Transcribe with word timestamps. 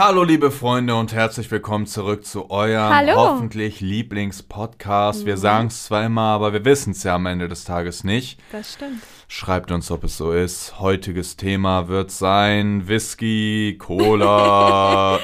Hallo 0.00 0.22
liebe 0.22 0.52
Freunde 0.52 0.94
und 0.94 1.12
herzlich 1.12 1.50
willkommen 1.50 1.84
zurück 1.88 2.24
zu 2.24 2.50
eurem 2.52 2.94
Hallo. 2.94 3.16
hoffentlich 3.16 3.80
Lieblingspodcast. 3.80 5.26
Wir 5.26 5.36
sagen 5.36 5.66
es 5.66 5.86
zwar 5.86 6.04
immer, 6.04 6.22
aber 6.22 6.52
wir 6.52 6.64
wissen 6.64 6.92
es 6.92 7.02
ja 7.02 7.16
am 7.16 7.26
Ende 7.26 7.48
des 7.48 7.64
Tages 7.64 8.04
nicht. 8.04 8.38
Das 8.52 8.74
stimmt. 8.74 9.02
Schreibt 9.26 9.72
uns, 9.72 9.90
ob 9.90 10.04
es 10.04 10.16
so 10.16 10.30
ist. 10.30 10.78
Heutiges 10.78 11.36
Thema 11.36 11.88
wird 11.88 12.12
sein 12.12 12.86
Whisky, 12.86 13.76
Cola, 13.80 15.18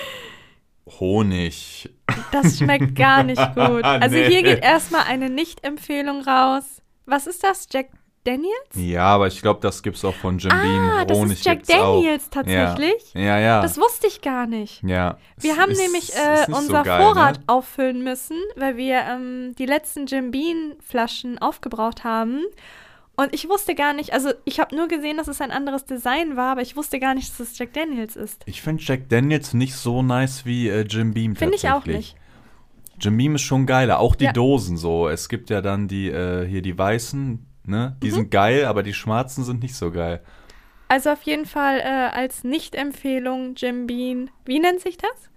Honig. 0.99 1.95
Das 2.33 2.59
schmeckt 2.59 2.97
gar 2.97 3.23
nicht 3.23 3.39
gut. 3.55 3.85
Also 3.85 4.17
Nee. 4.17 4.29
hier 4.29 4.43
geht 4.43 4.65
erstmal 4.65 5.05
eine 5.05 5.31
Nicht-Empfehlung 5.31 6.23
raus. 6.23 6.83
Was 7.07 7.29
ist 7.29 7.45
das? 7.45 7.69
Jack 7.73 7.91
Daniels? 8.25 8.53
Ja, 8.75 9.05
aber 9.07 9.27
ich 9.27 9.41
glaube, 9.43 9.61
das 9.61 9.83
gibt's 9.83 10.05
auch 10.05 10.15
von 10.15 10.39
Jim 10.39 10.51
Beam. 10.51 10.91
Ah, 10.93 11.05
das 11.05 11.17
Honig 11.19 11.35
ist 11.35 11.45
Jack 11.45 11.59
gibt's 11.59 11.75
auch. 11.75 11.95
Daniels 12.01 12.31
tatsächlich. 12.31 13.13
Ja, 13.15 13.21
ja. 13.21 13.39
ja. 13.39 13.63
Das 13.63 13.79
wusste 13.79 14.07
ich 14.07 14.21
gar 14.23 14.47
nicht. 14.47 14.83
ja. 14.83 15.19
Wir 15.39 15.53
Es 15.53 15.59
haben 15.59 15.73
ist- 15.73 15.81
nämlich 15.83 16.13
äh, 16.15 16.35
nicht 16.39 16.47
so 16.51 16.57
unser 16.57 16.83
geil, 16.83 17.03
Vorrat 17.03 17.39
Ne? 17.39 17.45
auffüllen 17.47 18.03
müssen, 18.03 18.37
weil 18.57 18.77
wir 18.77 19.01
ähm, 19.03 19.55
die 19.59 19.67
letzten 19.67 20.07
Jim 20.07 20.31
Beam 20.31 20.73
Flaschen 20.81 21.39
aufgebraucht 21.39 22.03
haben. 22.05 22.43
Und 23.17 23.33
ich 23.33 23.49
wusste 23.49 23.77
gar 23.77 23.93
nicht, 23.93 24.13
also 24.13 24.31
ich 24.45 24.59
habe 24.59 24.75
nur 24.75 24.89
gesehen, 24.89 25.19
dass 25.19 25.29
es 25.29 25.41
ein 25.41 25.53
anderes 25.53 25.85
Design 25.85 26.37
war, 26.37 26.51
aber 26.53 26.63
ich 26.63 26.75
wusste 26.77 26.99
gar 26.99 27.15
nicht, 27.15 27.31
dass 27.31 27.39
es 27.39 27.57
Jack 27.57 27.73
Daniels 27.73 28.17
ist. 28.17 28.43
Ich 28.47 28.61
finde 28.61 28.83
Jack 28.83 29.09
Daniels 29.09 29.55
nicht 29.55 29.77
so 29.77 30.03
nice 30.03 30.45
wie 30.45 30.69
äh, 30.69 30.81
Jim 30.81 31.15
Beam 31.15 31.37
Finde 31.37 31.55
ich 31.55 31.69
auch 31.71 31.85
nicht. 31.87 32.17
Jim 33.01 33.17
Beam 33.17 33.35
ist 33.37 33.43
schon 33.43 33.67
geiler, 33.67 33.99
auch 34.01 34.15
die 34.17 34.25
Ja. 34.25 34.33
Dosen 34.33 34.77
so. 34.77 35.09
Es 35.09 35.29
gibt 35.29 35.51
ja 35.51 35.61
dann 35.61 35.87
die 35.89 36.09
äh, 36.09 36.45
hier 36.47 36.63
die 36.63 36.77
weißen, 36.77 37.47
ne? 37.67 37.95
Mhm. 37.97 38.01
Die 38.01 38.11
sind 38.11 38.31
geil, 38.31 38.65
aber 38.67 38.83
die 38.83 38.95
schwarzen 38.95 39.45
sind 39.45 39.63
nicht 39.63 39.75
so 39.77 39.91
geil. 39.91 40.23
Also 40.89 41.11
auf 41.11 41.23
jeden 41.23 41.47
Fall 41.47 41.79
äh, 41.81 41.85
als 42.17 42.45
Nicht-Empfehlung 42.45 43.55
Jim 43.57 43.87
Beam. 43.87 44.29
Wie 44.45 44.61
nennt 44.61 44.81
sich 44.81 44.97
das? 44.99 45.31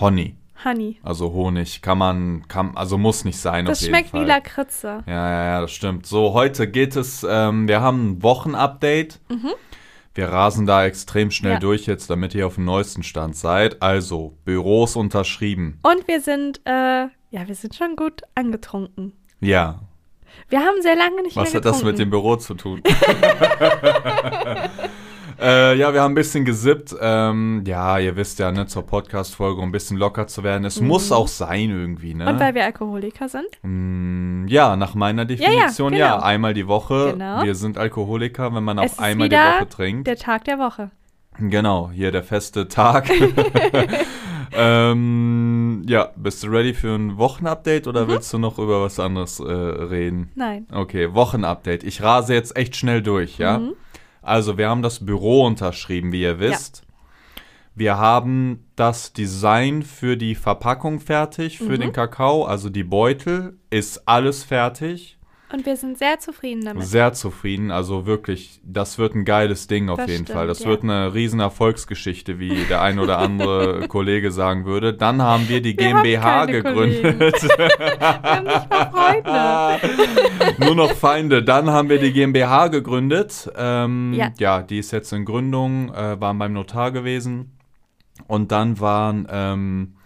Honey, 0.00 0.36
Honey. 0.64 0.98
also 1.02 1.32
Honig, 1.32 1.82
kann 1.82 1.98
man, 1.98 2.48
kann, 2.48 2.76
also 2.76 2.96
muss 2.98 3.24
nicht 3.24 3.38
sein 3.38 3.66
Das 3.66 3.78
auf 3.78 3.82
jeden 3.82 3.94
schmeckt 3.94 4.14
wie 4.14 4.24
Lakritze. 4.24 5.02
Ja, 5.06 5.30
ja, 5.30 5.44
ja, 5.44 5.60
das 5.60 5.72
stimmt. 5.72 6.06
So, 6.06 6.32
heute 6.32 6.66
geht 6.68 6.96
es, 6.96 7.24
ähm, 7.28 7.68
wir 7.68 7.80
haben 7.82 8.12
ein 8.12 8.22
Wochenupdate. 8.22 9.20
Wir 10.14 10.28
rasen 10.28 10.66
da 10.66 10.84
extrem 10.84 11.30
schnell 11.30 11.52
Mhm. 11.52 11.56
Ja. 11.56 11.60
durch 11.60 11.86
jetzt, 11.86 12.10
damit 12.10 12.34
ihr 12.34 12.46
auf 12.46 12.56
dem 12.56 12.64
neuesten 12.64 13.02
Stand 13.02 13.36
seid. 13.36 13.80
Also, 13.82 14.36
Büros 14.44 14.96
unterschrieben. 14.96 15.78
Und 15.82 16.06
wir 16.08 16.20
sind, 16.20 16.60
äh, 16.64 16.70
ja, 17.30 17.46
wir 17.46 17.54
sind 17.54 17.74
schon 17.74 17.96
gut 17.96 18.22
angetrunken. 18.34 19.12
Ja. 19.40 19.80
Wir 20.48 20.60
haben 20.60 20.82
sehr 20.82 20.96
lange 20.96 21.22
nicht 21.22 21.36
Was 21.36 21.52
mehr 21.52 21.58
hat 21.58 21.64
das 21.64 21.78
getrunken. 21.78 21.86
mit 21.86 21.98
dem 21.98 22.10
Büro 22.10 22.36
zu 22.36 22.54
tun? 22.54 22.82
äh, 25.40 25.76
ja, 25.76 25.92
wir 25.94 26.02
haben 26.02 26.12
ein 26.12 26.14
bisschen 26.14 26.44
gesippt. 26.44 26.94
Ähm, 27.00 27.64
ja, 27.66 27.98
ihr 27.98 28.16
wisst 28.16 28.38
ja, 28.38 28.52
ne, 28.52 28.66
zur 28.66 28.86
Podcast-Folge, 28.86 29.60
um 29.60 29.68
ein 29.68 29.72
bisschen 29.72 29.96
locker 29.96 30.26
zu 30.26 30.42
werden. 30.42 30.64
Es 30.64 30.80
muss 30.80 31.10
auch 31.10 31.28
sein 31.28 31.70
irgendwie, 31.70 32.14
ne? 32.14 32.24
Mhm. 32.24 32.30
Und 32.30 32.40
weil 32.40 32.54
wir 32.54 32.64
Alkoholiker 32.64 33.28
sind. 33.28 33.48
Mm, 33.62 34.46
ja, 34.48 34.76
nach 34.76 34.94
meiner 34.94 35.24
Definition, 35.24 35.94
ja, 35.94 36.14
genau. 36.14 36.24
einmal 36.24 36.54
die 36.54 36.68
Woche. 36.68 37.12
Genau. 37.12 37.42
Wir 37.42 37.54
sind 37.54 37.78
Alkoholiker, 37.78 38.54
wenn 38.54 38.64
man 38.64 38.78
Es 38.78 38.98
auch 38.98 39.02
einmal 39.02 39.28
die 39.28 39.36
Woche 39.36 39.68
trinkt. 39.68 40.06
Der 40.06 40.16
Tag 40.16 40.44
der 40.44 40.58
Woche. 40.58 40.90
Genau, 41.38 41.90
hier 41.92 42.12
der 42.12 42.22
feste 42.22 42.68
Tag. 42.68 43.08
ähm, 44.52 45.82
ja, 45.86 46.10
bist 46.16 46.42
du 46.42 46.48
ready 46.48 46.74
für 46.74 46.94
ein 46.94 47.16
Wochenupdate 47.16 47.86
oder 47.86 48.04
Mhm. 48.04 48.08
willst 48.08 48.32
du 48.32 48.38
noch 48.38 48.58
über 48.58 48.82
was 48.82 48.98
anderes 49.00 49.40
äh, 49.40 49.44
reden? 49.44 50.30
Nein. 50.34 50.66
Okay, 50.72 51.14
Wochenupdate. 51.14 51.84
Ich 51.84 52.02
rase 52.02 52.34
jetzt 52.34 52.56
echt 52.56 52.76
schnell 52.76 53.02
durch, 53.02 53.38
ja? 53.38 53.58
Mhm. 53.58 53.72
Also, 54.20 54.56
wir 54.58 54.68
haben 54.68 54.82
das 54.82 55.04
Büro 55.04 55.44
unterschrieben, 55.46 56.12
wie 56.12 56.22
ihr 56.22 56.38
wisst. 56.38 56.84
Wir 57.74 57.96
haben 57.96 58.66
das 58.76 59.12
Design 59.14 59.82
für 59.82 60.16
die 60.18 60.34
Verpackung 60.34 61.00
fertig, 61.00 61.58
für 61.58 61.72
Mhm. 61.76 61.80
den 61.80 61.92
Kakao, 61.92 62.44
also 62.44 62.68
die 62.68 62.84
Beutel, 62.84 63.56
ist 63.70 64.06
alles 64.06 64.44
fertig. 64.44 65.18
Und 65.52 65.66
wir 65.66 65.76
sind 65.76 65.98
sehr 65.98 66.18
zufrieden 66.18 66.64
damit. 66.64 66.84
Sehr 66.84 67.12
zufrieden, 67.12 67.70
also 67.70 68.06
wirklich, 68.06 68.60
das 68.64 68.98
wird 68.98 69.14
ein 69.14 69.26
geiles 69.26 69.66
Ding 69.66 69.90
auf 69.90 69.98
Das 69.98 70.08
jeden 70.08 70.24
stimmt, 70.24 70.36
Fall. 70.36 70.46
Das 70.46 70.60
ja. 70.60 70.68
wird 70.70 70.82
eine 70.82 71.12
riesen 71.12 71.40
Erfolgsgeschichte, 71.40 72.38
wie 72.38 72.64
der 72.64 72.80
ein 72.80 72.98
oder 72.98 73.18
andere 73.18 73.86
Kollege 73.88 74.30
sagen 74.30 74.64
würde. 74.64 74.94
Dann 74.94 75.20
haben 75.20 75.50
wir 75.50 75.60
die 75.60 75.76
Wir 75.76 75.92
GmbH 75.92 76.46
gegründet. 76.46 77.42
Wir 77.42 77.68
haben 78.00 78.44
nicht 78.44 78.70
mal 78.70 78.90
Freunde. 78.90 80.56
Nur 80.64 80.74
noch 80.74 80.92
Feinde. 80.92 81.42
Dann 81.42 81.68
haben 81.70 81.90
wir 81.90 81.98
die 81.98 82.12
GmbH 82.12 82.68
gegründet. 82.68 83.50
Ähm, 83.54 84.14
ja. 84.14 84.32
Ja. 84.38 84.62
die 84.62 84.78
ist 84.78 84.90
jetzt 84.90 85.12
in 85.12 85.26
Gründung, 85.26 85.92
äh, 85.92 86.18
waren 86.18 86.38
beim 86.38 86.54
Notar 86.54 86.92
gewesen. 86.92 87.58
Und 88.26 88.52
dann 88.52 88.80
waren 88.80 89.26
ähm, 89.30 89.96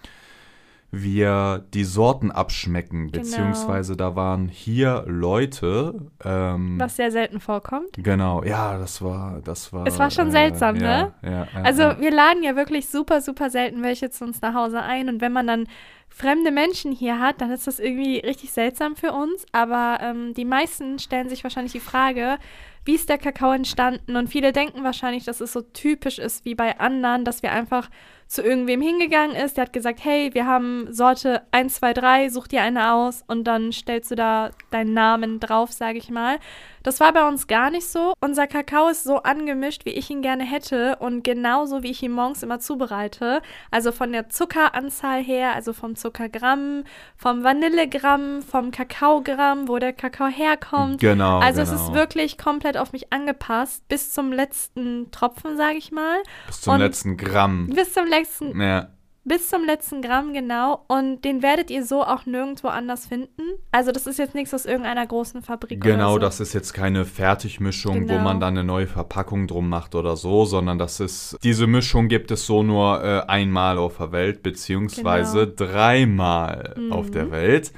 wir 0.91 1.65
die 1.75 1.85
Sorten 1.85 2.31
abschmecken, 2.31 3.11
Genau. 3.11 3.23
beziehungsweise 3.23 3.97
da 3.97 4.17
waren 4.17 4.49
hier 4.49 5.05
Leute. 5.07 5.95
Ähm, 6.25 6.79
Was 6.79 6.97
sehr 6.97 7.11
selten 7.11 7.41
vorkommt. 7.41 7.89
Genau, 7.97 8.43
ja, 8.45 8.79
das 8.79 9.03
war, 9.03 9.41
das 9.45 9.73
war. 9.73 9.87
Es 9.87 9.99
war 9.99 10.11
schon 10.11 10.31
seltsam, 10.31 10.77
ja, 10.77 11.03
ne? 11.03 11.13
Ja, 11.23 11.31
ja, 11.31 11.47
Also 11.63 11.83
wir 12.01 12.11
laden 12.11 12.43
ja 12.43 12.57
wirklich 12.57 12.89
super, 12.89 13.21
super 13.21 13.51
selten 13.51 13.83
welche 13.83 14.11
zu 14.11 14.25
uns 14.25 14.41
nach 14.41 14.55
Hause 14.55 14.81
ein. 14.83 15.09
Und 15.09 15.21
wenn 15.21 15.33
man 15.33 15.47
dann 15.47 15.67
fremde 16.09 16.51
Menschen 16.51 16.93
hier 16.93 17.19
hat, 17.19 17.41
dann 17.41 17.51
ist 17.51 17.67
das 17.67 17.79
irgendwie 17.79 18.19
richtig 18.21 18.53
seltsam 18.53 18.97
für 18.97 19.13
uns. 19.13 19.45
Aber 19.53 19.99
ähm, 20.01 20.35
die 20.35 20.45
meisten 20.45 20.99
stellen 20.99 21.29
sich 21.29 21.43
wahrscheinlich 21.45 21.73
die 21.73 21.81
Frage, 21.81 22.39
wie 22.85 22.95
ist 22.95 23.09
der 23.09 23.19
Kakao 23.19 23.53
entstanden? 23.53 24.17
Und 24.17 24.29
viele 24.29 24.53
denken 24.53 24.85
wahrscheinlich, 24.85 25.25
dass 25.25 25.41
es 25.41 25.53
so 25.53 25.61
typisch 25.61 26.19
ist 26.21 26.45
wie 26.45 26.55
bei 26.55 26.79
anderen, 26.79 27.25
dass 27.25 27.43
wir 27.43 27.51
einfach 27.53 27.91
zu 28.29 28.43
irgendwem 28.43 28.81
hingegangen 28.81 29.37
ist, 29.37 29.57
der 29.57 29.63
hat 29.63 29.73
gesagt, 29.73 30.01
hey, 30.03 30.31
wir 30.35 30.47
haben 30.47 30.93
Sorte 30.93 31.43
1, 31.53 31.77
2, 31.77 31.93
3, 31.93 32.29
such 32.29 32.49
dir 32.49 32.63
eine 32.63 32.93
aus 32.93 33.23
und 33.27 33.45
dann 33.45 33.73
stellst 33.73 34.11
du 34.11 34.17
da 34.17 34.51
deinen 34.71 34.95
Namen 34.95 35.39
drauf, 35.39 35.73
sage 35.73 35.99
ich 35.99 36.11
mal. 36.11 36.39
Das 36.83 37.01
war 37.01 37.13
bei 37.13 37.27
uns 37.27 37.49
gar 37.49 37.71
nicht 37.71 37.89
so. 37.89 38.15
Unser 38.21 38.47
Kakao 38.47 38.89
ist 38.89 39.03
so 39.03 39.17
angemischt, 39.17 39.85
wie 39.87 39.91
ich 39.91 40.09
ihn 40.09 40.23
gerne 40.23 40.45
hätte 40.45 40.97
und 41.01 41.25
genauso, 41.25 41.83
wie 41.83 41.91
ich 41.91 42.01
ihn 42.03 42.13
morgens 42.13 42.45
immer 42.45 42.61
zubereite. 42.61 43.43
Also 43.73 43.91
von 43.91 44.13
der 44.13 44.29
Zuckeranzahl 44.29 45.21
her, 45.21 45.53
also 45.55 45.73
vom 45.73 45.97
Zuckergramm, 45.97 46.85
vom 47.17 47.43
Vanillegramm, 47.43 48.41
vom 48.43 48.71
Kakaogramm, 48.71 49.67
wo 49.67 49.79
der 49.79 49.93
Kakao 49.93 50.29
herkommt. 50.29 51.01
Genau. 51.01 51.41
Also 51.41 51.63
genau. 51.63 51.75
es 51.75 51.81
ist 51.81 51.93
wirklich 51.93 52.39
komplett 52.39 52.77
auf 52.77 52.93
mich 52.93 53.13
angepasst, 53.13 53.87
bis 53.89 54.13
zum 54.13 54.33
letzten 54.33 55.11
Tropfen, 55.11 55.57
sage 55.57 55.79
ich 55.79 55.91
mal. 55.91 56.19
Bis 56.47 56.61
zum 56.61 56.75
und- 56.75 56.81
letzten 56.81 57.17
Gramm. 57.17 57.67
Bis 57.67 57.95
zum 57.95 58.05
letzten, 58.05 58.16
Ja, 58.59 58.88
bis 59.28 59.49
zum 59.50 59.65
letzten 59.66 60.03
Gramm, 60.03 60.32
genau. 60.32 60.84
Und 60.87 61.25
den 61.25 61.43
werdet 61.43 61.69
ihr 61.71 61.84
so 61.84 62.04
auch 62.04 62.27
nirgendwo 62.27 62.69
anders 62.69 63.06
finden. 63.06 63.43
Also 63.72 63.91
das 63.91 64.06
ist 64.06 64.19
jetzt 64.21 64.37
nichts 64.37 64.54
aus 64.54 64.66
irgendeiner 64.66 65.04
großen 65.04 65.43
Fabrik 65.43 65.81
genau, 65.81 66.12
so. 66.12 66.19
das 66.21 66.38
ist 66.38 66.53
jetzt 66.53 66.72
keine 66.75 67.04
Fertigmischung, 67.04 68.03
wo 68.04 68.06
Genau. 68.12 68.22
man 68.22 68.38
dann 68.38 68.56
eine 68.56 68.62
neue 68.62 68.87
Verpackung 68.87 69.49
drum 69.49 69.69
macht 69.69 69.97
oder 69.97 70.15
so, 70.16 70.44
sondern 70.44 70.78
das 70.78 71.00
ist, 71.00 71.38
diese 71.43 71.66
Mischung 71.66 72.06
gibt 72.06 72.31
es 72.31 72.47
so 72.47 72.62
nur 72.62 73.03
äh, 73.03 73.22
einmal 73.27 73.78
auf 73.78 73.97
der 73.97 74.12
Welt, 74.12 74.44
beziehungsweise 74.44 75.48
Genau. 75.48 75.72
dreimal 75.72 76.75
Mhm. 76.77 76.93
auf 76.93 77.10
der 77.10 77.31
Welt. 77.33 77.72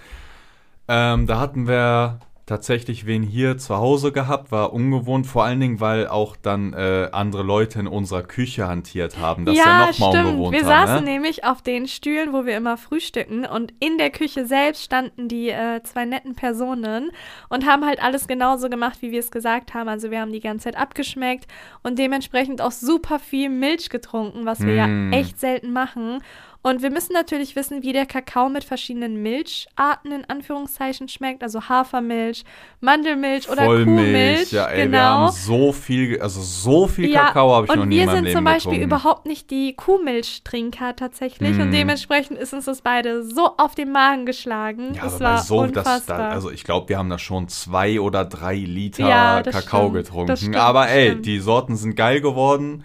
Ähm, 0.87 1.27
da 1.27 1.39
hatten 1.41 1.67
wir 1.67 2.21
tatsächlich 2.49 3.07
wen 3.07 3.23
hier 3.23 3.59
zu 3.59 3.77
Hause 3.77 4.11
gehabt, 4.11 4.51
war 4.51 4.73
ungewohnt, 4.73 5.27
vor 5.27 5.45
allen 5.45 5.61
Dingen, 5.61 5.81
weil 5.81 6.09
auch 6.09 6.37
dann 6.37 6.73
äh, 6.73 7.09
andere 7.13 7.43
Leute 7.43 7.79
in 7.79 7.87
unserer 7.87 8.23
Küche 8.23 8.67
hantiert 8.67 9.19
haben. 9.19 9.45
Das 9.45 9.57
ja, 9.57 9.65
ja, 9.65 9.87
nochmal 9.87 10.13
stimmt. 10.13 10.27
ungewohnter. 10.27 10.59
Wir 10.59 10.65
saßen 10.65 11.05
ne? 11.05 11.11
nämlich 11.13 11.45
auf 11.45 11.63
den 11.63 11.87
Stühlen, 11.87 12.33
wo 12.33 12.47
wir 12.47 12.57
immer 12.57 12.77
frühstücken 12.77 13.45
und 13.45 13.73
in 13.81 13.99
der 13.99 14.11
Küche 14.11 14.47
selbst 14.47 14.83
standen 14.83 15.29
die 15.29 15.51
äh, 15.51 15.83
zwei 15.83 16.05
netten 16.05 16.35
Personen 16.35 17.11
und 17.49 17.67
haben 17.67 17.85
halt 17.85 18.03
alles 18.03 18.27
genauso 18.27 18.69
gemacht, 18.69 18.99
wie 19.01 19.13
wir 19.13 19.21
es 19.21 19.31
gesagt 19.31 19.75
haben. 19.75 19.89
Also 19.89 20.11
wir 20.11 20.21
haben 20.21 20.33
die 20.33 20.41
ganze 20.41 20.65
Zeit 20.65 20.77
abgeschmeckt 20.77 21.47
und 21.83 21.99
dementsprechend 21.99 22.63
auch 22.63 22.73
super 22.73 23.19
viel 23.19 23.51
Milch 23.51 23.91
getrunken, 23.91 24.47
was 24.47 24.61
wir 24.61 24.87
Mm. 24.87 25.13
ja 25.13 25.19
echt 25.19 25.39
selten 25.39 25.73
machen. 25.73 26.23
Und 26.61 26.83
wir 26.83 26.91
müssen 26.91 27.13
natürlich 27.13 27.55
wissen, 27.55 27.83
wie 27.85 27.93
der 27.93 28.05
Kakao 28.05 28.49
mit 28.49 28.65
verschiedenen 28.65 29.23
Milcharten 29.23 30.11
in 30.11 30.25
Anführungszeichen 30.29 31.09
schmeckt, 31.09 31.43
also 31.45 31.69
Hafermilch, 31.69 32.45
Mandelmilch 32.81 33.49
oder 33.49 33.65
Kuhmilch. 33.67 34.51
ja, 34.53 34.67
ey, 34.67 34.83
genau. 34.83 34.93
wir 34.93 35.03
haben 35.05 35.33
so 35.33 35.73
viel, 35.73 36.21
also 36.21 36.41
so 36.43 36.89
viel 36.89 37.13
Kakao 37.15 37.55
habe 37.55 37.67
ich 37.67 37.73
und 37.73 37.79
noch 37.79 37.87
nie 37.87 37.95
in 37.97 38.01
wir 38.01 38.07
meinem 38.07 38.17
sind 38.17 38.25
Leben 38.25 38.37
zum 38.37 38.45
Beispiel 38.45 38.73
getrunken. 38.81 38.85
überhaupt 38.97 39.27
nicht 39.27 39.51
die 39.51 39.75
Kuhmilchtrinker 39.77 40.97
tatsächlich 40.97 41.57
Mm. 41.57 41.61
und 41.61 41.71
dementsprechend 41.71 42.39
ist 42.39 42.53
uns 42.53 42.65
das 42.65 42.83
beide 42.83 43.23
so 43.23 43.57
auf 43.57 43.75
den 43.77 43.93
Magen 43.93 44.27
geschlagen. 44.27 44.95
Ja, 44.95 45.03
das 45.05 45.15
aber 45.15 45.25
war 45.25 45.39
so, 45.39 45.67
das, 45.67 45.87
unfassbar. 45.87 46.19
da, 46.19 46.29
also 46.31 46.51
ich 46.51 46.65
glaube, 46.65 46.89
wir 46.89 46.99
haben 46.99 47.09
da 47.09 47.19
schon 47.19 47.49
zwei 47.49 48.01
oder 48.01 48.25
drei 48.25 48.57
Liter 48.57 49.09
Ja, 49.09 49.43
das 49.43 49.55
Kakao 49.55 49.83
stimmt, 49.91 49.95
getrunken. 49.95 50.27
das 50.27 50.41
stimmt, 50.41 50.57
aber 50.57 50.83
das 50.83 50.91
ey, 50.93 51.07
stimmt. 51.11 51.27
die 51.27 51.39
Sorten 51.39 51.77
sind 51.77 51.95
geil 51.95 52.21
geworden. 52.21 52.85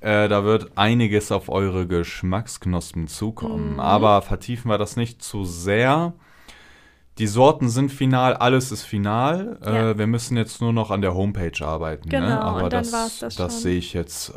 Äh, 0.00 0.28
da 0.28 0.44
wird 0.44 0.72
einiges 0.76 1.32
auf 1.32 1.48
eure 1.48 1.86
Geschmacksknospen 1.86 3.08
zukommen. 3.08 3.74
Mhm. 3.74 3.80
Aber 3.80 4.22
vertiefen 4.22 4.70
wir 4.70 4.78
das 4.78 4.96
nicht 4.96 5.22
zu 5.22 5.44
sehr. 5.44 6.14
Die 7.18 7.26
Sorten 7.26 7.68
sind 7.68 7.90
final, 7.90 8.34
alles 8.34 8.70
ist 8.72 8.84
final. 8.84 9.58
Ja. 9.64 9.90
Äh, 9.90 9.98
wir 9.98 10.06
müssen 10.06 10.36
jetzt 10.36 10.60
nur 10.60 10.72
noch 10.72 10.90
an 10.90 11.00
der 11.02 11.14
Homepage 11.14 11.52
arbeiten. 11.64 12.08
ne? 12.08 12.18
Genau, 12.20 12.40
Aber 12.40 12.64
und 12.64 12.72
dann 12.72 12.88
das, 12.90 13.18
das 13.18 13.34
schon. 13.34 13.50
sehe 13.50 13.78
ich 13.78 13.92
jetzt 13.92 14.32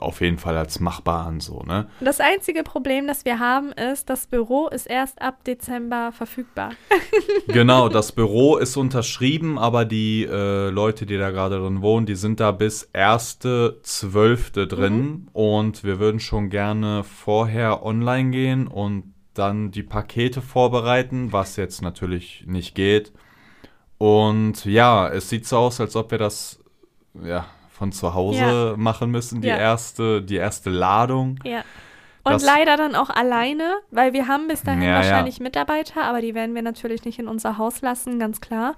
auf 0.00 0.20
jeden 0.20 0.38
Fall 0.38 0.56
als 0.56 0.78
machbar 0.80 1.26
an 1.26 1.40
so, 1.40 1.62
ne? 1.62 1.88
Das 2.00 2.20
einzige 2.20 2.62
Problem, 2.62 3.06
das 3.06 3.24
wir 3.24 3.38
haben, 3.38 3.72
ist, 3.72 4.10
das 4.10 4.26
Büro 4.26 4.68
ist 4.68 4.86
erst 4.86 5.20
ab 5.22 5.44
Dezember 5.44 6.12
verfügbar. 6.12 6.70
Genau, 7.48 7.88
das 7.88 8.12
Büro 8.12 8.56
ist 8.56 8.76
unterschrieben, 8.76 9.58
aber 9.58 9.84
die 9.84 10.24
äh, 10.24 10.68
Leute, 10.70 11.06
die 11.06 11.16
da 11.16 11.30
gerade 11.30 11.58
drin 11.58 11.80
wohnen, 11.80 12.04
die 12.04 12.16
sind 12.16 12.40
da 12.40 12.50
bis 12.50 12.90
1.12. 12.92 14.66
drin 14.66 14.96
Mhm. 14.96 15.28
und 15.32 15.84
wir 15.84 15.98
würden 15.98 16.20
schon 16.20 16.50
gerne 16.50 17.04
vorher 17.04 17.84
online 17.84 18.30
gehen 18.30 18.66
und 18.66 19.14
dann 19.38 19.70
die 19.70 19.82
Pakete 19.82 20.42
vorbereiten, 20.42 21.32
was 21.32 21.56
jetzt 21.56 21.82
natürlich 21.82 22.44
nicht 22.46 22.74
geht. 22.74 23.12
Und 23.98 24.64
ja, 24.64 25.08
es 25.08 25.28
sieht 25.30 25.46
so 25.46 25.58
aus, 25.58 25.80
als 25.80 25.96
ob 25.96 26.10
wir 26.10 26.18
das 26.18 26.60
ja 27.22 27.46
von 27.70 27.92
zu 27.92 28.14
Hause 28.14 28.72
Ja. 28.72 28.74
machen 28.76 29.10
müssen, 29.10 29.40
die 29.40 29.48
Ja. 29.48 29.56
erste, 29.56 30.22
die 30.22 30.36
erste 30.36 30.70
Ladung. 30.70 31.38
Ja. 31.44 31.62
Und 32.24 32.32
Das- 32.32 32.44
leider 32.44 32.76
dann 32.76 32.94
auch 32.96 33.10
alleine, 33.10 33.76
weil 33.90 34.12
wir 34.12 34.26
haben 34.28 34.48
bis 34.48 34.62
dahin 34.62 34.82
wahrscheinlich 34.90 35.38
Mitarbeiter, 35.40 36.02
aber 36.04 36.20
die 36.20 36.34
werden 36.34 36.54
wir 36.54 36.62
natürlich 36.62 37.04
nicht 37.04 37.18
in 37.18 37.28
unser 37.28 37.56
Haus 37.56 37.82
lassen, 37.82 38.18
ganz 38.18 38.40
klar. 38.40 38.74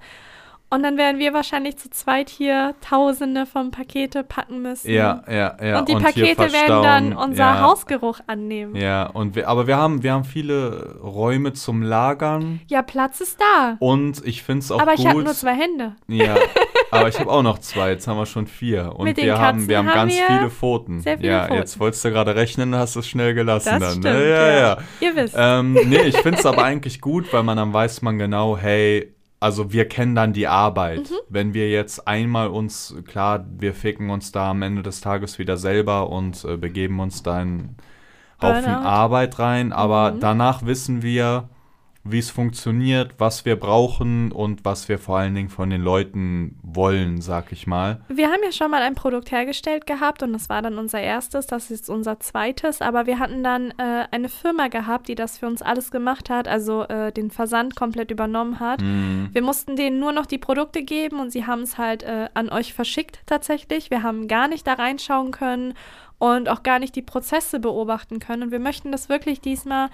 Und 0.71 0.83
dann 0.83 0.97
werden 0.97 1.19
wir 1.19 1.33
wahrscheinlich 1.33 1.77
zu 1.77 1.89
zweit 1.89 2.29
hier 2.29 2.75
Tausende 2.81 3.45
von 3.45 3.71
Pakete 3.71 4.23
packen 4.23 4.61
müssen. 4.61 4.91
Ja, 4.91 5.23
ja, 5.27 5.57
ja. 5.63 5.79
und 5.79 5.87
die 5.87 5.93
hier 5.93 6.01
Pakete 6.01 6.53
werden 6.53 6.83
dann 6.83 7.13
unser 7.13 7.43
ja. 7.43 7.61
Hausgeruch 7.61 8.19
annehmen. 8.27 8.75
Ja. 8.75 8.89
Ja, 8.89 9.05
und 9.05 9.35
wir, 9.35 9.47
aber 9.47 9.67
wir 9.67 9.77
haben, 9.77 10.01
wir 10.01 10.13
haben 10.13 10.23
viele 10.23 10.95
Räume 10.99 11.53
zum 11.53 11.83
Lagern 11.83 12.59
Platz 12.87 13.21
ist 13.21 13.39
da. 13.39 13.75
und 13.77 14.25
ich 14.25 14.41
finde 14.41 14.63
es 14.63 14.71
auch 14.71 14.81
aber 14.81 14.95
gut. 14.95 14.99
ich 14.99 15.07
habe 15.07 15.23
nur 15.23 15.33
zwei 15.33 15.53
Hände. 15.53 15.95
Ja, 16.07 16.35
aber 16.91 17.07
ich 17.07 17.19
habe 17.19 17.29
auch 17.29 17.43
noch 17.43 17.59
zwei. 17.59 17.91
Jetzt 17.91 18.07
haben 18.07 18.17
wir 18.17 18.25
schon 18.25 18.47
vier. 18.47 18.95
Und 18.95 19.05
Mit 19.05 19.17
den 19.17 19.25
wir 19.25 19.37
haben, 19.37 19.57
Katzen 19.59 19.69
wir 19.69 19.77
haben 19.77 19.87
haben 19.89 19.95
ganz 19.95 20.15
wir 20.15 20.25
viele 20.25 20.49
Pfoten. 20.49 21.01
sehr 21.01 21.17
viele 21.17 21.29
ja, 21.29 21.43
Pfoten. 21.43 21.59
jetzt 21.59 21.79
wolltest 21.79 22.03
du 22.03 22.09
gerade 22.09 22.35
rechnen, 22.35 22.73
hast 22.73 22.95
du 22.95 23.01
es 23.01 23.07
schnell 23.07 23.35
gelassen 23.35 23.69
Das 23.69 23.79
dann. 23.79 23.89
stimmt. 23.91 24.05
ne? 24.05 24.29
ja, 24.29 24.59
ja. 24.59 24.77
Ihr 25.01 25.15
wisst. 25.15 25.35
Ähm, 25.37 25.73
nee, 25.73 26.01
ich 26.01 26.17
finde 26.17 26.39
es 26.39 26.45
aber 26.47 26.63
eigentlich 26.63 26.99
gut, 26.99 27.31
weil 27.31 27.43
man 27.43 27.57
dann 27.57 27.71
weiß 27.71 28.01
man 28.01 28.17
genau, 28.17 28.57
hey, 28.57 29.13
also 29.39 29.71
wir 29.71 29.87
kennen 29.87 30.15
dann 30.15 30.33
die 30.33 30.47
Arbeit. 30.47 31.09
Mhm. 31.09 31.15
Wenn 31.29 31.53
wir 31.53 31.69
jetzt 31.69 32.07
einmal 32.07 32.47
uns, 32.49 32.95
klar, 33.07 33.45
wir 33.57 33.73
ficken 33.73 34.09
uns 34.09 34.31
da 34.31 34.51
am 34.51 34.61
Ende 34.61 34.81
des 34.83 35.01
Tages 35.01 35.39
wieder 35.39 35.57
selber 35.57 36.09
und 36.09 36.43
äh, 36.45 36.57
begeben 36.57 36.99
uns 36.99 37.23
da 37.23 37.41
in 37.41 37.75
Haufen. 38.41 38.65
Arbeit 38.69 39.39
rein, 39.39 39.73
aber 39.73 40.11
Mhm. 40.11 40.19
danach 40.21 40.65
wissen 40.65 41.01
wir, 41.01 41.49
wie 42.03 42.19
es 42.19 42.29
funktioniert, 42.29 43.15
was 43.17 43.45
wir 43.45 43.57
brauchen 43.57 44.31
und 44.31 44.63
was 44.63 44.87
wir 44.87 44.99
vor 44.99 45.17
allen 45.17 45.35
Dingen 45.35 45.49
von 45.49 45.69
den 45.69 45.81
Leuten 45.81 46.57
wollen, 46.63 47.21
sag 47.21 47.51
ich 47.51 47.67
mal. 47.67 48.01
Wir 48.07 48.27
haben 48.27 48.41
ja 48.43 48.51
schon 48.51 48.71
mal 48.71 48.81
ein 48.81 48.95
Produkt 48.95 49.31
hergestellt 49.31 49.85
gehabt 49.85 50.23
und 50.23 50.33
das 50.33 50.49
war 50.49 50.61
dann 50.61 50.77
unser 50.77 51.01
erstes, 51.01 51.45
das 51.47 51.71
ist 51.71 51.89
unser 51.89 52.19
zweites, 52.19 52.81
aber 52.81 53.05
wir 53.05 53.19
hatten 53.19 53.43
dann 53.43 53.71
äh, 53.71 54.05
eine 54.11 54.29
Firma 54.29 54.69
gehabt, 54.69 55.07
die 55.07 55.15
das 55.15 55.37
für 55.37 55.47
uns 55.47 55.61
alles 55.61 55.91
gemacht 55.91 56.29
hat, 56.29 56.47
also 56.47 56.83
äh, 56.83 57.11
den 57.11 57.31
Versand 57.31 57.75
komplett 57.75 58.11
übernommen 58.11 58.59
hat. 58.59 58.81
Mhm. 58.81 59.29
Wir 59.33 59.41
mussten 59.41 59.75
denen 59.75 59.99
nur 59.99 60.13
noch 60.13 60.25
die 60.25 60.37
Produkte 60.37 60.83
geben 60.83 61.19
und 61.19 61.31
sie 61.31 61.45
haben 61.45 61.61
es 61.61 61.77
halt 61.77 62.03
äh, 62.03 62.29
an 62.33 62.49
euch 62.49 62.73
verschickt 62.73 63.19
tatsächlich. 63.25 63.89
Wir 63.89 64.03
haben 64.03 64.27
gar 64.27 64.47
nicht 64.47 64.65
da 64.65 64.73
reinschauen 64.73 65.31
können 65.31 65.73
und 66.19 66.49
auch 66.49 66.63
gar 66.63 66.79
nicht 66.79 66.95
die 66.95 67.01
Prozesse 67.01 67.59
beobachten 67.59 68.19
können. 68.19 68.43
Und 68.43 68.51
wir 68.51 68.59
möchten 68.59 68.91
das 68.91 69.09
wirklich 69.09 69.41
diesmal 69.41 69.89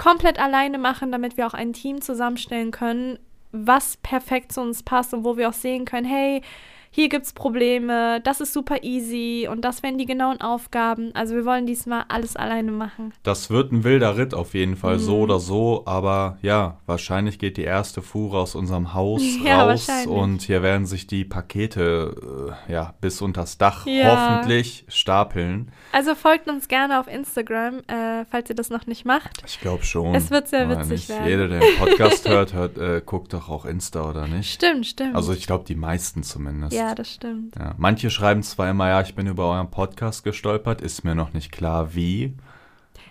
komplett 0.00 0.40
alleine 0.40 0.78
machen, 0.78 1.12
damit 1.12 1.36
wir 1.36 1.46
auch 1.46 1.52
ein 1.52 1.74
Team 1.74 2.00
zusammenstellen 2.00 2.70
können, 2.70 3.18
was 3.52 3.98
perfekt 3.98 4.50
zu 4.50 4.62
uns 4.62 4.82
passt 4.82 5.12
und 5.12 5.24
wo 5.24 5.36
wir 5.36 5.50
auch 5.50 5.52
sehen 5.52 5.84
können, 5.84 6.06
hey, 6.06 6.40
hier 6.90 7.08
gibt 7.08 7.24
es 7.26 7.32
Probleme, 7.32 8.20
das 8.24 8.40
ist 8.40 8.52
super 8.52 8.82
easy 8.82 9.48
und 9.50 9.62
das 9.64 9.82
wären 9.82 9.96
die 9.98 10.06
genauen 10.06 10.40
Aufgaben. 10.40 11.10
Also 11.14 11.34
wir 11.36 11.44
wollen 11.44 11.64
diesmal 11.66 12.04
alles 12.08 12.34
alleine 12.36 12.72
machen. 12.72 13.12
Das 13.22 13.48
wird 13.50 13.70
ein 13.72 13.84
wilder 13.84 14.16
Ritt 14.16 14.34
auf 14.34 14.54
jeden 14.54 14.76
Fall, 14.76 14.98
so 14.98 15.16
Mhm. 15.18 15.22
oder 15.22 15.38
so. 15.40 15.82
Aber 15.86 16.38
ja, 16.42 16.78
wahrscheinlich 16.86 17.38
geht 17.38 17.56
die 17.56 17.62
erste 17.64 18.02
Fuhre 18.02 18.38
aus 18.38 18.54
unserem 18.54 18.92
Haus 18.94 19.22
Ja, 19.44 19.62
raus 19.70 19.88
und 20.06 20.42
hier 20.42 20.62
werden 20.62 20.86
sich 20.86 21.06
die 21.06 21.24
Pakete 21.24 22.52
äh, 22.68 22.72
ja 22.72 22.94
bis 23.00 23.22
unters 23.22 23.56
Dach 23.58 23.86
Ja. 23.86 24.38
hoffentlich 24.40 24.84
stapeln. 24.88 25.70
Also 25.92 26.14
folgt 26.14 26.48
uns 26.48 26.68
gerne 26.68 26.98
auf 27.00 27.06
Instagram, 27.06 27.78
äh, 27.86 28.24
falls 28.30 28.48
ihr 28.50 28.56
das 28.56 28.70
noch 28.70 28.86
nicht 28.86 29.04
macht. 29.04 29.42
Ich 29.46 29.60
glaube 29.60 29.84
schon. 29.84 30.14
Es 30.14 30.30
wird 30.30 30.48
sehr 30.48 30.68
witzig 30.68 30.90
nicht? 30.90 31.08
werden. 31.08 31.28
Jeder, 31.28 31.48
der 31.48 31.60
den 31.60 31.76
Podcast 31.78 32.28
hört, 32.28 32.52
hört 32.52 32.78
äh, 32.78 33.02
guckt 33.04 33.32
doch 33.32 33.48
auch 33.48 33.64
Insta 33.64 34.08
oder 34.08 34.26
nicht. 34.26 34.52
Stimmt, 34.52 34.86
stimmt. 34.86 35.14
Also 35.14 35.32
ich 35.32 35.46
glaube, 35.46 35.64
die 35.64 35.74
meisten 35.76 36.22
zumindest. 36.22 36.72
ja, 36.72 36.79
das 36.94 37.12
stimmt. 37.12 37.54
Ja, 37.56 37.74
manche 37.76 38.10
schreiben 38.10 38.42
zwar 38.42 38.70
immer, 38.70 38.88
ja, 38.88 39.00
ich 39.00 39.14
bin 39.14 39.26
über 39.26 39.46
euren 39.50 39.70
Podcast 39.70 40.24
gestolpert, 40.24 40.80
ist 40.80 41.04
mir 41.04 41.14
noch 41.14 41.32
nicht 41.32 41.52
klar, 41.52 41.94
wie. 41.94 42.36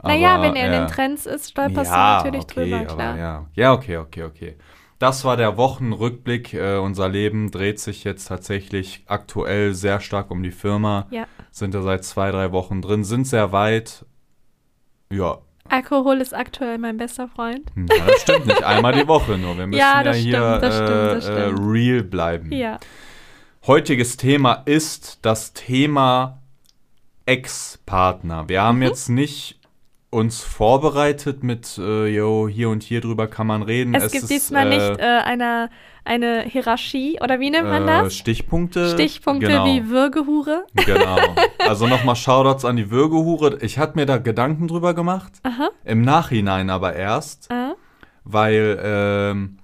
Naja, 0.04 0.36
Aber, 0.36 0.44
wenn 0.44 0.56
er 0.56 0.68
in 0.68 0.74
ja. 0.74 0.80
den 0.86 0.88
Trends 0.88 1.26
ist, 1.26 1.52
stolperst 1.52 1.92
ja, 1.92 2.20
du 2.20 2.26
natürlich 2.26 2.44
okay, 2.44 2.70
drüber, 2.70 2.86
klar. 2.86 3.18
Ja. 3.18 3.46
ja, 3.54 3.74
okay, 3.74 3.98
okay, 3.98 4.24
okay. 4.24 4.56
Das 4.98 5.24
war 5.24 5.38
der 5.38 5.58
Wochenrückblick. 5.58 6.54
Äh, 6.54 6.78
unser 6.78 7.08
Leben 7.08 7.52
dreht 7.52 7.80
sich 7.80 8.04
jetzt 8.04 8.26
tatsächlich 8.26 9.04
aktuell 9.08 9.74
sehr 9.74 10.00
stark 10.02 10.30
um 10.32 10.44
die 10.44 10.52
Firma. 10.52 11.08
Ja. 11.10 11.26
Sind 11.52 11.74
da 11.74 11.82
seit 11.82 12.04
zwei, 12.04 12.32
drei 12.32 12.52
Wochen 12.52 12.82
drin, 12.82 13.04
sind 13.04 13.26
sehr 13.26 13.52
weit. 13.52 14.06
Ja, 15.10 15.40
Alkohol 15.70 16.20
ist 16.20 16.34
aktuell 16.34 16.78
mein 16.78 16.98
bester 16.98 17.28
Freund. 17.28 17.70
hm, 17.76 17.88
ja 17.90 18.06
das 18.06 18.22
stimmt 18.22 18.48
nicht. 18.48 18.64
Einmal 18.64 18.94
die 18.94 19.08
Woche 19.08 19.38
nur. 19.38 19.58
Wir 19.58 19.68
müssen 19.68 19.80
Ja, 19.80 19.98
ja, 19.98 20.04
das 20.04 20.18
hier 20.18 20.38
stimmt, 20.38 20.64
das 20.64 20.76
stimmt, 20.76 20.90
das 20.90 21.30
äh, 21.30 21.32
äh, 21.32 21.48
stimmt. 21.48 21.60
real 21.72 22.04
bleiben. 22.04 22.52
Ja. 22.52 22.80
Heutiges 23.68 24.18
Thema 24.18 24.62
ist 24.66 25.20
das 25.22 25.54
Thema 25.54 26.40
Ex-Partner. 27.26 28.48
Wir 28.48 28.62
Mhm. 28.62 28.66
haben 28.66 28.82
jetzt 28.82 29.10
nicht 29.10 29.60
uns 30.12 30.42
vorbereitet 30.42 31.44
mit, 31.44 31.78
äh, 31.78 32.08
yo, 32.08 32.48
hier 32.48 32.70
und 32.70 32.82
hier 32.82 33.00
drüber 33.02 33.28
kann 33.28 33.46
man 33.46 33.62
reden. 33.62 33.94
Es, 33.94 34.12
gibt 34.12 34.24
ist, 34.24 34.32
diesmal 34.32 34.72
äh, 34.72 34.76
nicht 34.76 35.00
äh, 35.00 35.04
eine, 35.04 35.70
eine 36.04 36.42
Hierarchie, 36.44 37.20
oder 37.22 37.40
wie 37.40 37.52
nennt 37.52 37.68
man 37.68 37.84
äh, 37.84 37.86
das? 38.04 38.16
Stichpunkte. 38.16 38.90
Stichpunkte 38.90 39.46
genau, 39.48 39.66
wie 39.66 39.88
Würgehure. 39.90 40.66
Genau. 40.74 41.18
Also 41.60 41.86
nochmal 41.86 42.16
Shoutouts 42.16 42.66
an 42.66 42.78
die 42.78 42.90
Würgehure. 42.90 43.60
Ich 43.62 43.78
hatte 43.78 43.96
mir 43.96 44.08
da 44.08 44.18
Gedanken 44.18 44.68
drüber 44.68 44.96
gemacht. 44.96 45.34
Aha. 45.44 45.70
Im 45.86 46.02
Nachhinein 46.02 46.72
aber 46.72 46.96
erst, 46.96 47.52
Äh. 47.52 47.74
weil 48.24 48.80
ähm, 48.84 49.58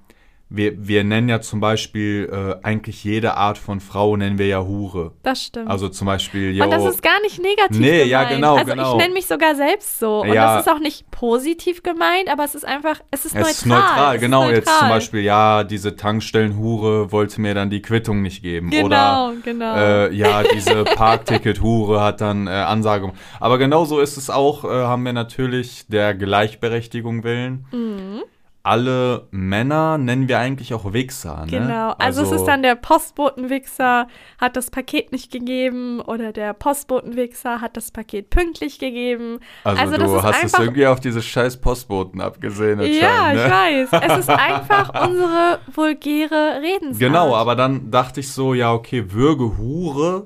wir, 0.48 0.88
wir 0.88 1.04
nennen 1.04 1.28
ja 1.28 1.42
zum 1.42 1.60
Beispiel 1.60 2.30
äh, 2.32 2.64
eigentlich 2.66 3.04
jede 3.04 3.36
Art 3.36 3.58
von 3.58 3.80
Frau 3.80 4.16
nennen 4.16 4.38
wir 4.38 4.46
ja 4.48 4.62
Hure. 4.64 5.12
Das 5.24 5.42
stimmt. 5.44 5.70
Also 5.70 5.90
zum 5.90 6.06
Beispiel, 6.06 6.52
yo, 6.56 6.64
und 6.66 6.72
das 6.72 6.86
ist 6.86 7.02
gar 7.02 7.20
nicht 7.22 7.42
negativ 7.42 7.80
Nee, 7.80 7.92
gemeint. 8.06 8.10
ja, 8.12 8.24
genau, 8.26 8.56
Also 8.58 8.72
genau. 8.72 8.92
ich 8.92 8.98
nenne 9.02 9.14
mich 9.16 9.26
sogar 9.26 9.56
selbst 9.56 10.00
so. 10.00 10.22
Und 10.22 10.34
Ja. 10.34 10.58
das 10.58 10.68
ist 10.68 10.72
auch 10.72 10.80
nicht 10.80 11.10
positiv 11.10 11.82
gemeint, 11.82 12.30
aber 12.32 12.44
es 12.46 12.54
ist 12.54 12.64
einfach, 12.66 13.00
es 13.10 13.26
ist 13.26 13.34
Es 13.36 13.36
neutral. 13.36 13.52
ist 13.52 13.66
neutral, 13.66 14.16
es 14.16 14.22
genau. 14.22 14.44
Ist 14.50 14.52
Jetzt 14.56 14.66
zum 14.68 14.74
neutral. 14.76 14.90
Beispiel, 14.90 15.20
ja, 15.22 15.64
diese 15.64 15.96
Tankstellenhure 15.96 17.12
wollte 17.12 17.42
mir 17.42 17.56
dann 17.56 17.70
die 17.72 17.82
Quittung 17.82 18.22
nicht 18.22 18.44
geben. 18.44 18.70
Genau, 18.70 19.30
Oder 19.30 19.34
genau. 19.44 19.76
äh, 19.76 20.14
ja, 20.14 20.44
diese 20.44 20.84
Parkticket-Hure 20.84 22.02
hat 22.02 22.22
dann 22.22 22.48
äh, 22.48 22.52
Ansage. 22.52 23.12
Aber 23.40 23.58
genauso 23.58 24.00
ist 24.00 24.16
es 24.18 24.30
auch, 24.30 24.64
äh, 24.64 24.68
haben 24.68 25.04
wir 25.04 25.14
natürlich 25.14 25.88
der 25.88 26.14
Gleichberechtigung 26.14 27.24
willen. 27.24 27.66
Mhm. 27.72 28.24
Alle 28.66 29.28
Männer 29.30 30.00
nennen 30.00 30.28
wir 30.28 30.40
eigentlich 30.40 30.74
auch 30.74 30.92
Wichser. 30.92 31.46
Ne? 31.46 31.52
Genau, 31.52 31.92
also, 32.00 32.24
es 32.24 32.32
ist 32.32 32.46
dann 32.46 32.64
der 32.64 32.76
Postbotenwichser 32.76 34.08
hat 34.40 34.58
das 34.58 34.72
Paket 34.72 35.12
nicht 35.12 35.32
gegeben 35.32 36.02
oder 36.02 36.34
der 36.34 36.54
Postbotenwichser 36.54 37.62
hat 37.62 37.78
das 37.78 37.92
Paket 37.92 38.32
pünktlich 38.32 38.80
gegeben. 38.80 39.40
Also, 39.64 39.82
also 39.82 39.98
du 39.98 40.24
hast 40.24 40.44
es 40.44 40.58
irgendwie 40.58 40.88
auf 40.88 41.00
diese 41.00 41.22
scheiß 41.22 41.62
Postboten 41.62 42.22
abgesehen. 42.22 42.82
Ja, 42.82 43.26
anscheinend, 43.26 43.86
ich 43.86 43.92
ne? 43.92 44.02
weiß. 44.02 44.10
Es 44.10 44.18
ist 44.20 44.30
einfach 44.32 45.08
unsere 45.08 45.60
vulgäre 45.72 46.62
Redensart. 46.64 47.00
Genau, 47.00 47.36
aber 47.36 47.56
dann 47.56 47.92
dachte 47.92 48.22
ich 48.22 48.32
so, 48.32 48.56
ja, 48.56 48.74
okay, 48.74 49.12
Würgehure. 49.12 50.24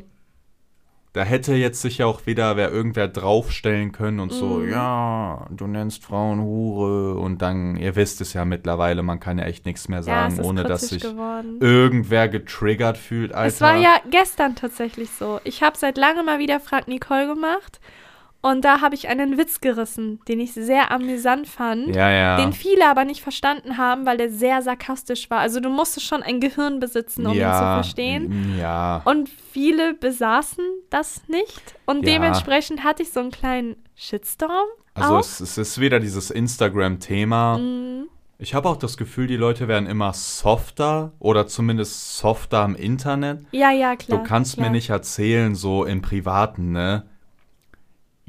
Da 1.13 1.23
hätte 1.23 1.55
jetzt 1.55 1.81
sicher 1.81 2.05
auch 2.05 2.27
wieder 2.27 2.55
wer 2.55 2.71
irgendwer 2.71 3.07
draufstellen 3.07 3.91
können 3.91 4.19
und 4.19 4.31
so, 4.31 4.59
Mhm. 4.59 4.69
ja, 4.69 5.47
du 5.49 5.65
nennst 5.65 6.03
Frauen 6.05 6.39
Hure 6.39 7.15
und 7.15 7.41
dann, 7.41 7.77
ihr 7.77 7.95
wisst 7.95 8.21
es 8.21 8.33
ja 8.33 8.45
mittlerweile, 8.45 9.01
man 9.01 9.19
kann 9.19 9.39
ja 9.39 9.45
echt 9.45 9.65
nichts 9.65 9.87
mehr 9.89 9.99
ja, 9.99 10.03
sagen, 10.03 10.33
ist 10.39 10.45
ohne 10.45 10.63
dass 10.63 10.81
sich 10.89 11.01
geworden. 11.01 11.57
irgendwer 11.61 12.27
getriggert 12.27 12.97
fühlt, 12.99 13.33
Alter. 13.33 13.47
Es 13.47 13.59
war 13.59 13.75
ja 13.77 13.95
gestern 14.11 14.55
tatsächlich 14.55 15.09
so. 15.09 15.39
Ich 15.45 15.63
habe 15.63 15.77
seit 15.77 15.97
langem 15.97 16.25
mal 16.27 16.37
wieder 16.37 16.59
Frag 16.59 16.87
Nicole 16.87 17.27
gemacht 17.27 17.79
und 18.41 18.63
da 18.63 18.79
habe 18.79 18.95
ich 18.95 19.09
einen 19.09 19.37
Witz 19.37 19.59
gerissen, 19.59 20.21
den 20.27 20.39
ich 20.39 20.53
sehr 20.53 20.91
amüsant 20.91 21.47
fand. 21.47 21.93
Ja, 21.93 22.09
ja. 22.09 22.37
Den 22.37 22.53
viele 22.53 22.87
aber 22.89 23.03
nicht 23.03 23.21
verstanden 23.21 23.77
haben, 23.77 24.05
weil 24.05 24.17
der 24.17 24.29
sehr 24.29 24.61
sarkastisch 24.61 25.29
war. 25.29 25.39
Also 25.39 25.59
du 25.59 25.69
musstest 25.69 26.05
schon 26.05 26.23
ein 26.23 26.39
Gehirn 26.39 26.79
besitzen, 26.79 27.25
um 27.25 27.33
ihn 27.33 27.39
zu 27.39 27.41
ja, 27.41 27.73
verstehen. 27.75 28.55
Ja. 28.57 29.01
Und 29.03 29.29
viele 29.51 29.93
besaßen 29.93 30.63
das 30.89 31.21
nicht. 31.27 31.75
Und 31.85 32.05
Ja. 32.05 32.13
dementsprechend 32.13 32.83
hatte 32.85 33.03
ich 33.03 33.11
so 33.11 33.19
einen 33.19 33.31
kleinen 33.31 33.75
Shitstorm. 33.95 34.67
Also 34.93 35.17
es, 35.17 35.39
es 35.41 35.57
ist 35.57 35.79
wieder 35.81 35.99
dieses 35.99 36.31
Instagram-Thema. 36.31 37.57
Mhm. 37.57 38.07
Ich 38.37 38.53
habe 38.53 38.69
auch 38.69 38.77
das 38.77 38.95
Gefühl, 38.95 39.27
die 39.27 39.35
Leute 39.35 39.67
werden 39.67 39.85
immer 39.85 40.13
softer 40.13 41.11
oder 41.19 41.45
zumindest 41.47 42.17
softer 42.17 42.63
im 42.63 42.75
Internet. 42.75 43.41
Ja, 43.51 43.71
ja, 43.71 43.97
klar. 43.97 44.19
Du 44.19 44.23
kannst 44.23 44.53
klar. 44.53 44.67
mir 44.67 44.71
nicht 44.71 44.91
erzählen, 44.91 45.55
so 45.55 45.83
im 45.83 46.01
Privaten, 46.01 46.71
ne? 46.71 47.03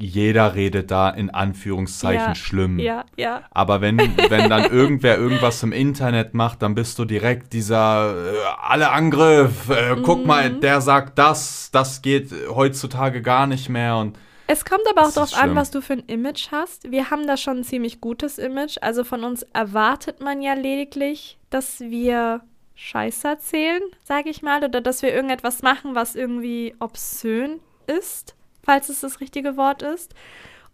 Jeder 0.01 0.55
redet 0.55 0.91
da 0.91 1.09
in 1.09 1.29
Anführungszeichen 1.29 2.27
Ja, 2.29 2.35
schlimm. 2.35 2.79
Ja, 2.79 3.05
ja. 3.17 3.43
Aber 3.51 3.81
wenn, 3.81 3.97
wenn 3.97 4.49
dann 4.49 4.65
irgendwer 4.71 5.17
irgendwas 5.17 5.61
im 5.63 5.71
Internet 5.71 6.33
macht, 6.33 6.61
dann 6.61 6.75
bist 6.75 6.97
du 6.99 7.05
direkt 7.05 7.53
dieser 7.53 8.15
äh, 8.33 8.35
alle 8.61 8.91
Angriff. 8.91 9.69
Äh, 9.69 9.97
Guck 10.03 10.25
mal, 10.25 10.49
Mhm. 10.49 10.61
der 10.61 10.81
sagt 10.81 11.17
das, 11.19 11.69
das 11.71 12.01
geht 12.01 12.31
heutzutage 12.49 13.21
gar 13.21 13.45
nicht 13.47 13.69
mehr. 13.69 13.97
Und 13.97 14.17
Es 14.47 14.65
kommt 14.65 14.81
aber 14.89 15.07
auch 15.07 15.11
darauf 15.13 15.37
an, 15.37 15.55
was 15.55 15.71
du 15.71 15.81
für 15.81 15.93
ein 15.93 16.03
Image 16.07 16.51
hast. 16.51 16.89
Wir 16.91 17.11
haben 17.11 17.27
da 17.27 17.37
schon 17.37 17.57
ein 17.57 17.63
ziemlich 17.63 18.01
gutes 18.01 18.37
Image. 18.39 18.77
Also 18.81 19.03
von 19.03 19.23
uns 19.23 19.43
erwartet 19.53 20.19
man 20.21 20.41
ja 20.41 20.53
lediglich, 20.55 21.37
dass 21.51 21.79
wir 21.79 22.41
Scheiß 22.75 23.23
erzählen, 23.23 23.81
sage 24.03 24.29
ich 24.29 24.41
mal, 24.41 24.63
oder 24.63 24.81
dass 24.81 25.03
wir 25.03 25.13
irgendetwas 25.13 25.61
machen, 25.61 25.93
was 25.93 26.15
irgendwie 26.15 26.73
obszön 26.79 27.59
ist, 27.85 28.35
falls 28.63 28.89
es 28.89 29.01
das 29.01 29.19
richtige 29.19 29.57
Wort 29.57 29.81
ist. 29.81 30.13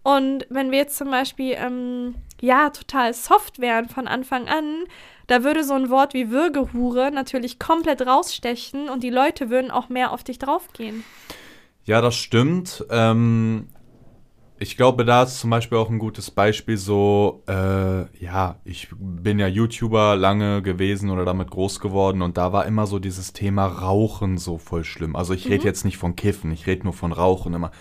Und 0.03 0.45
wenn 0.49 0.71
wir 0.71 0.77
jetzt 0.77 0.97
zum 0.97 1.11
Beispiel, 1.11 1.55
ähm, 1.57 2.15
ja, 2.39 2.69
total 2.69 3.13
soft 3.13 3.59
wären 3.59 3.89
von 3.89 4.07
Anfang 4.07 4.47
an, 4.47 4.85
da 5.27 5.43
würde 5.43 5.65
so 5.65 5.73
ein 5.73 5.89
Wort 5.89 6.13
wie 6.13 6.29
Würgehure 6.29 7.11
natürlich 7.11 7.59
komplett 7.59 8.01
rausstechen 8.01 8.89
und 8.89 9.03
die 9.03 9.09
Leute 9.09 9.49
würden 9.49 9.71
auch 9.71 9.89
mehr 9.89 10.13
auf 10.13 10.23
dich 10.23 10.39
draufgehen. 10.39 11.03
ja, 11.83 11.99
das 11.99 12.15
stimmt. 12.15 12.85
Ähm, 12.89 13.67
ich 14.59 14.77
glaube, 14.77 15.05
da 15.05 15.23
ist 15.23 15.39
zum 15.39 15.49
Beispiel 15.49 15.77
auch 15.77 15.89
ein 15.89 15.99
gutes 15.99 16.31
Beispiel 16.31 16.77
so, 16.77 17.43
äh, 17.47 18.05
ja, 18.23 18.55
ich 18.63 18.87
bin 18.91 19.39
ja 19.39 19.47
YouTuber 19.47 20.15
lange 20.15 20.61
gewesen 20.61 21.09
oder 21.09 21.25
damit 21.25 21.51
groß 21.51 21.79
geworden 21.79 22.21
und 22.21 22.37
da 22.37 22.53
war 22.53 22.65
immer 22.65 22.87
so 22.87 22.99
dieses 22.99 23.33
Thema 23.33 23.65
Rauchen 23.67 24.37
so 24.37 24.57
voll 24.57 24.83
schlimm. 24.83 25.15
Also 25.15 25.33
ich 25.33 25.47
rede 25.49 25.65
jetzt 25.65 25.85
nicht 25.85 25.97
von 25.97 26.15
Kiffen, 26.15 26.51
ich 26.51 26.65
rede 26.67 26.83
nur 26.83 26.93
von 26.93 27.11
Rauchen 27.11 27.53
immer. 27.53 27.71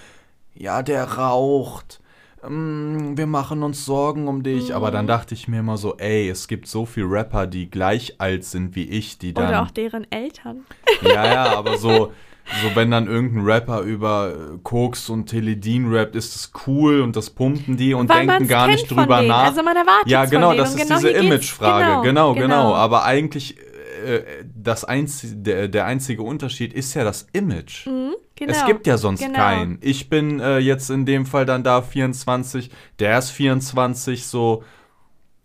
Ja, 0.55 0.83
der 0.83 1.05
raucht. 1.05 2.01
Mm, 2.47 3.17
Wir 3.17 3.27
machen 3.27 3.63
uns 3.63 3.85
Sorgen 3.85 4.29
um 4.29 4.43
dich. 4.43 4.75
Aber 4.75 4.91
dann 4.91 5.07
dachte 5.07 5.35
ich 5.35 5.49
mir 5.49 5.61
immer 5.61 5.77
so, 5.77 5.97
ey, 5.97 6.29
es 6.29 6.49
gibt 6.49 6.67
so 6.67 6.87
viele 6.87 7.11
Rapper, 7.11 7.47
die 7.47 7.71
gleich 7.71 8.21
alt 8.21 8.45
sind 8.45 8.77
wie 8.77 8.85
ich, 8.85 9.19
die 9.19 9.33
dann. 9.35 9.49
Oder 9.49 9.63
auch 9.63 9.71
deren 9.71 10.11
Eltern. 10.11 10.65
Ja, 11.03 11.27
ja, 11.27 11.57
aber 11.57 11.79
so, 11.79 12.13
so 12.63 12.75
wenn 12.75 12.91
dann 12.91 13.07
irgendein 13.09 13.45
Rapper 13.45 13.81
über 13.81 14.33
äh, 14.35 14.59
Koks 14.63 15.09
und 15.11 15.27
Teledin 15.27 15.93
rappt, 15.93 16.15
ist 16.15 16.35
das 16.35 16.53
cool 16.67 17.01
und 17.01 17.17
das 17.17 17.31
pumpen 17.31 17.77
die 17.77 17.93
und 17.95 18.09
Weil 18.09 18.27
denken 18.27 18.49
gar 18.49 18.69
nicht 18.69 18.91
drüber 18.91 19.23
nach. 19.23 19.47
Also 19.47 19.63
man 19.63 19.77
erwartet 19.77 20.09
ja, 20.09 20.25
genau, 20.27 20.55
das 20.55 20.75
ist 20.75 20.83
genau 20.83 20.97
diese 20.97 21.11
Imagefrage. 21.11 21.85
Genau, 21.87 22.03
genau, 22.03 22.35
genau. 22.35 22.75
Aber 22.75 23.05
eigentlich 23.05 23.57
äh, 24.05 24.23
das 24.55 24.85
einzige, 24.85 25.35
der, 25.37 25.69
der 25.69 25.87
einzige 25.87 26.23
Unterschied 26.23 26.73
ist 26.73 26.95
ja 26.95 27.05
das 27.05 27.27
Image. 27.33 27.87
Mhm, 27.87 28.15
genau. 28.37 28.53
Es 28.53 28.65
gibt 28.65 28.87
ja 28.87 28.97
sonst 28.97 29.21
Genau. 29.21 29.39
keinen. 29.39 29.79
Ich 29.81 30.09
bin 30.09 30.39
äh, 30.41 30.59
jetzt 30.59 30.91
in 30.91 31.05
dem 31.07 31.27
Fall 31.27 31.47
dann 31.47 31.65
da 31.65 31.83
24, 31.83 32.71
der 32.99 33.19
ist 33.19 33.31
24, 33.31 34.27
so, 34.27 34.63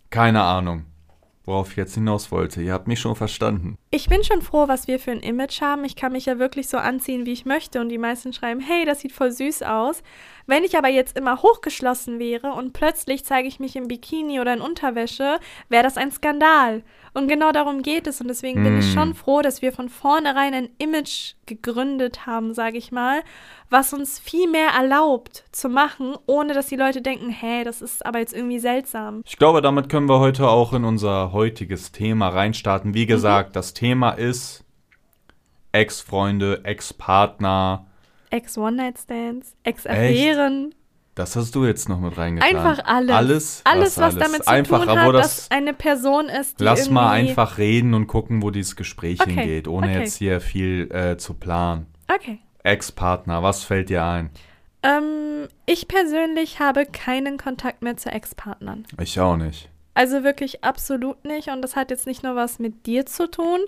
keine 0.10 0.44
Ahnung, 0.44 0.86
worauf 1.46 1.72
ich 1.72 1.78
jetzt 1.78 1.96
hinaus 1.96 2.32
wollte. 2.32 2.62
Ihr 2.62 2.74
habt 2.74 2.88
mich 2.88 3.00
schon 3.00 3.16
verstanden. 3.16 3.78
Ich 3.90 4.08
bin 4.08 4.24
schon 4.24 4.42
froh, 4.42 4.68
was 4.68 4.88
wir 4.88 5.00
für 5.00 5.12
ein 5.12 5.20
Image 5.20 5.62
haben. 5.62 5.84
Ich 5.86 5.96
kann 5.96 6.12
mich 6.12 6.26
ja 6.26 6.40
wirklich 6.40 6.70
so 6.70 6.78
anziehen, 6.78 7.26
wie 7.26 7.34
ich 7.34 7.46
möchte. 7.46 7.82
Und 7.82 7.90
die 7.90 7.98
meisten 7.98 8.34
schreiben, 8.34 8.60
hey, 8.60 8.86
das 8.86 9.02
sieht 9.02 9.12
voll 9.12 9.32
süß 9.32 9.64
aus. 9.64 10.04
Wenn 10.46 10.64
ich 10.64 10.78
aber 10.78 10.90
jetzt 10.90 11.18
immer 11.18 11.42
hochgeschlossen 11.42 12.20
wäre 12.20 12.54
und 12.54 12.74
plötzlich 12.74 13.26
zeige 13.26 13.48
ich 13.48 13.60
mich 13.60 13.76
im 13.76 13.88
Bikini 13.88 14.40
oder 14.40 14.54
in 14.54 14.62
Unterwäsche, 14.62 15.40
wäre 15.70 15.84
das 15.84 15.98
ein 15.98 16.12
Skandal. 16.12 16.84
Und 17.14 17.28
genau 17.28 17.52
darum 17.52 17.82
geht 17.82 18.08
es. 18.08 18.22
Und 18.22 18.30
deswegen 18.30 18.64
bin 18.64 18.80
ich 18.80 18.86
Mm. 18.86 18.94
schon 18.94 19.14
froh, 19.14 19.42
dass 19.42 19.62
wir 19.62 19.74
von 19.74 19.90
vornherein 19.90 20.54
ein 20.54 20.70
Image 20.78 21.34
gegründet 21.46 22.26
haben, 22.26 22.54
sage 22.54 22.78
ich 22.78 22.92
mal, 22.94 23.22
was 23.70 23.94
uns 23.94 24.18
viel 24.18 24.50
mehr 24.50 24.70
erlaubt 24.70 25.44
zu 25.52 25.68
machen, 25.68 26.16
ohne 26.26 26.54
dass 26.54 26.68
die 26.68 26.78
Leute 26.78 27.02
denken, 27.02 27.30
hä, 27.30 27.64
das 27.66 27.82
ist 27.82 28.06
aber 28.06 28.20
jetzt 28.20 28.34
irgendwie 28.34 28.60
seltsam. 28.60 29.24
Ich 29.26 29.38
glaube, 29.38 29.62
damit 29.62 29.90
können 29.90 30.08
wir 30.08 30.20
heute 30.20 30.48
auch 30.48 30.72
in 30.72 30.86
unser 30.86 31.34
heutiges 31.34 31.92
Thema 31.92 32.30
reinstarten. 32.30 32.94
Wie 32.94 33.06
gesagt, 33.06 33.56
das 33.58 33.74
Thema 33.74 34.12
ist 34.12 34.64
Ex-Freunde, 35.74 36.62
Ex-Partner. 36.64 37.86
Ex-One-Night-Stands, 38.30 39.56
Ex-Affären. 39.64 40.74
Das 41.16 41.36
hast 41.36 41.56
du 41.56 41.66
jetzt 41.66 41.90
noch 41.90 42.00
mit 42.00 42.18
reingetan. 42.18 42.56
Einfach 42.56 42.86
alles. 42.86 43.12
Alles, 43.16 43.62
Alles, 43.66 43.98
was, 43.98 44.16
damit 44.18 44.46
zu 44.46 44.50
einfach, 44.50 44.86
tun 44.86 45.00
hat, 45.00 45.14
das, 45.14 45.48
dass 45.48 45.52
eine 45.52 45.74
Person 45.74 46.30
ist, 46.30 46.60
die 46.60 46.64
Lass 46.64 46.90
mal 46.90 47.12
einfach 47.12 47.58
reden 47.58 47.94
und 47.94 48.08
gucken, 48.08 48.42
wo 48.42 48.50
dieses 48.50 48.76
Gespräch 48.78 49.20
Okay, 49.20 49.34
hingeht, 49.34 49.68
ohne 49.68 49.88
okay. 49.88 50.00
jetzt 50.00 50.18
hier 50.18 50.40
viel 50.40 50.90
äh, 50.92 51.18
zu 51.18 51.34
planen. 51.34 51.88
Okay. 52.14 52.40
Ex-Partner, 52.64 53.44
was 53.44 53.64
fällt 53.64 53.90
dir 53.90 54.06
ein? 54.06 54.30
Ähm, 54.84 55.48
ich 55.66 55.88
persönlich 55.88 56.60
habe 56.60 56.86
keinen 56.86 57.38
Kontakt 57.38 57.82
mehr 57.82 57.98
zu 57.98 58.10
Ex-Partnern. 58.10 58.86
Ich 59.00 59.20
auch 59.20 59.36
nicht. 59.36 59.70
Also 59.94 60.24
wirklich 60.24 60.64
absolut 60.64 61.26
nicht. 61.26 61.50
Und 61.50 61.62
das 61.62 61.76
hat 61.76 61.92
jetzt 61.92 62.08
nicht 62.08 62.24
nur 62.24 62.36
was 62.36 62.60
mit 62.60 62.86
dir 62.86 63.06
zu 63.06 63.30
tun, 63.30 63.60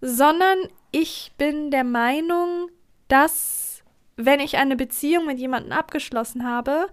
sondern 0.00 0.58
ich 0.90 1.32
bin 1.38 1.70
der 1.70 1.84
Meinung, 1.84 2.68
dass 3.08 3.69
wenn 4.24 4.40
ich 4.40 4.56
eine 4.56 4.76
Beziehung 4.76 5.26
mit 5.26 5.38
jemandem 5.38 5.72
abgeschlossen 5.72 6.44
habe, 6.46 6.88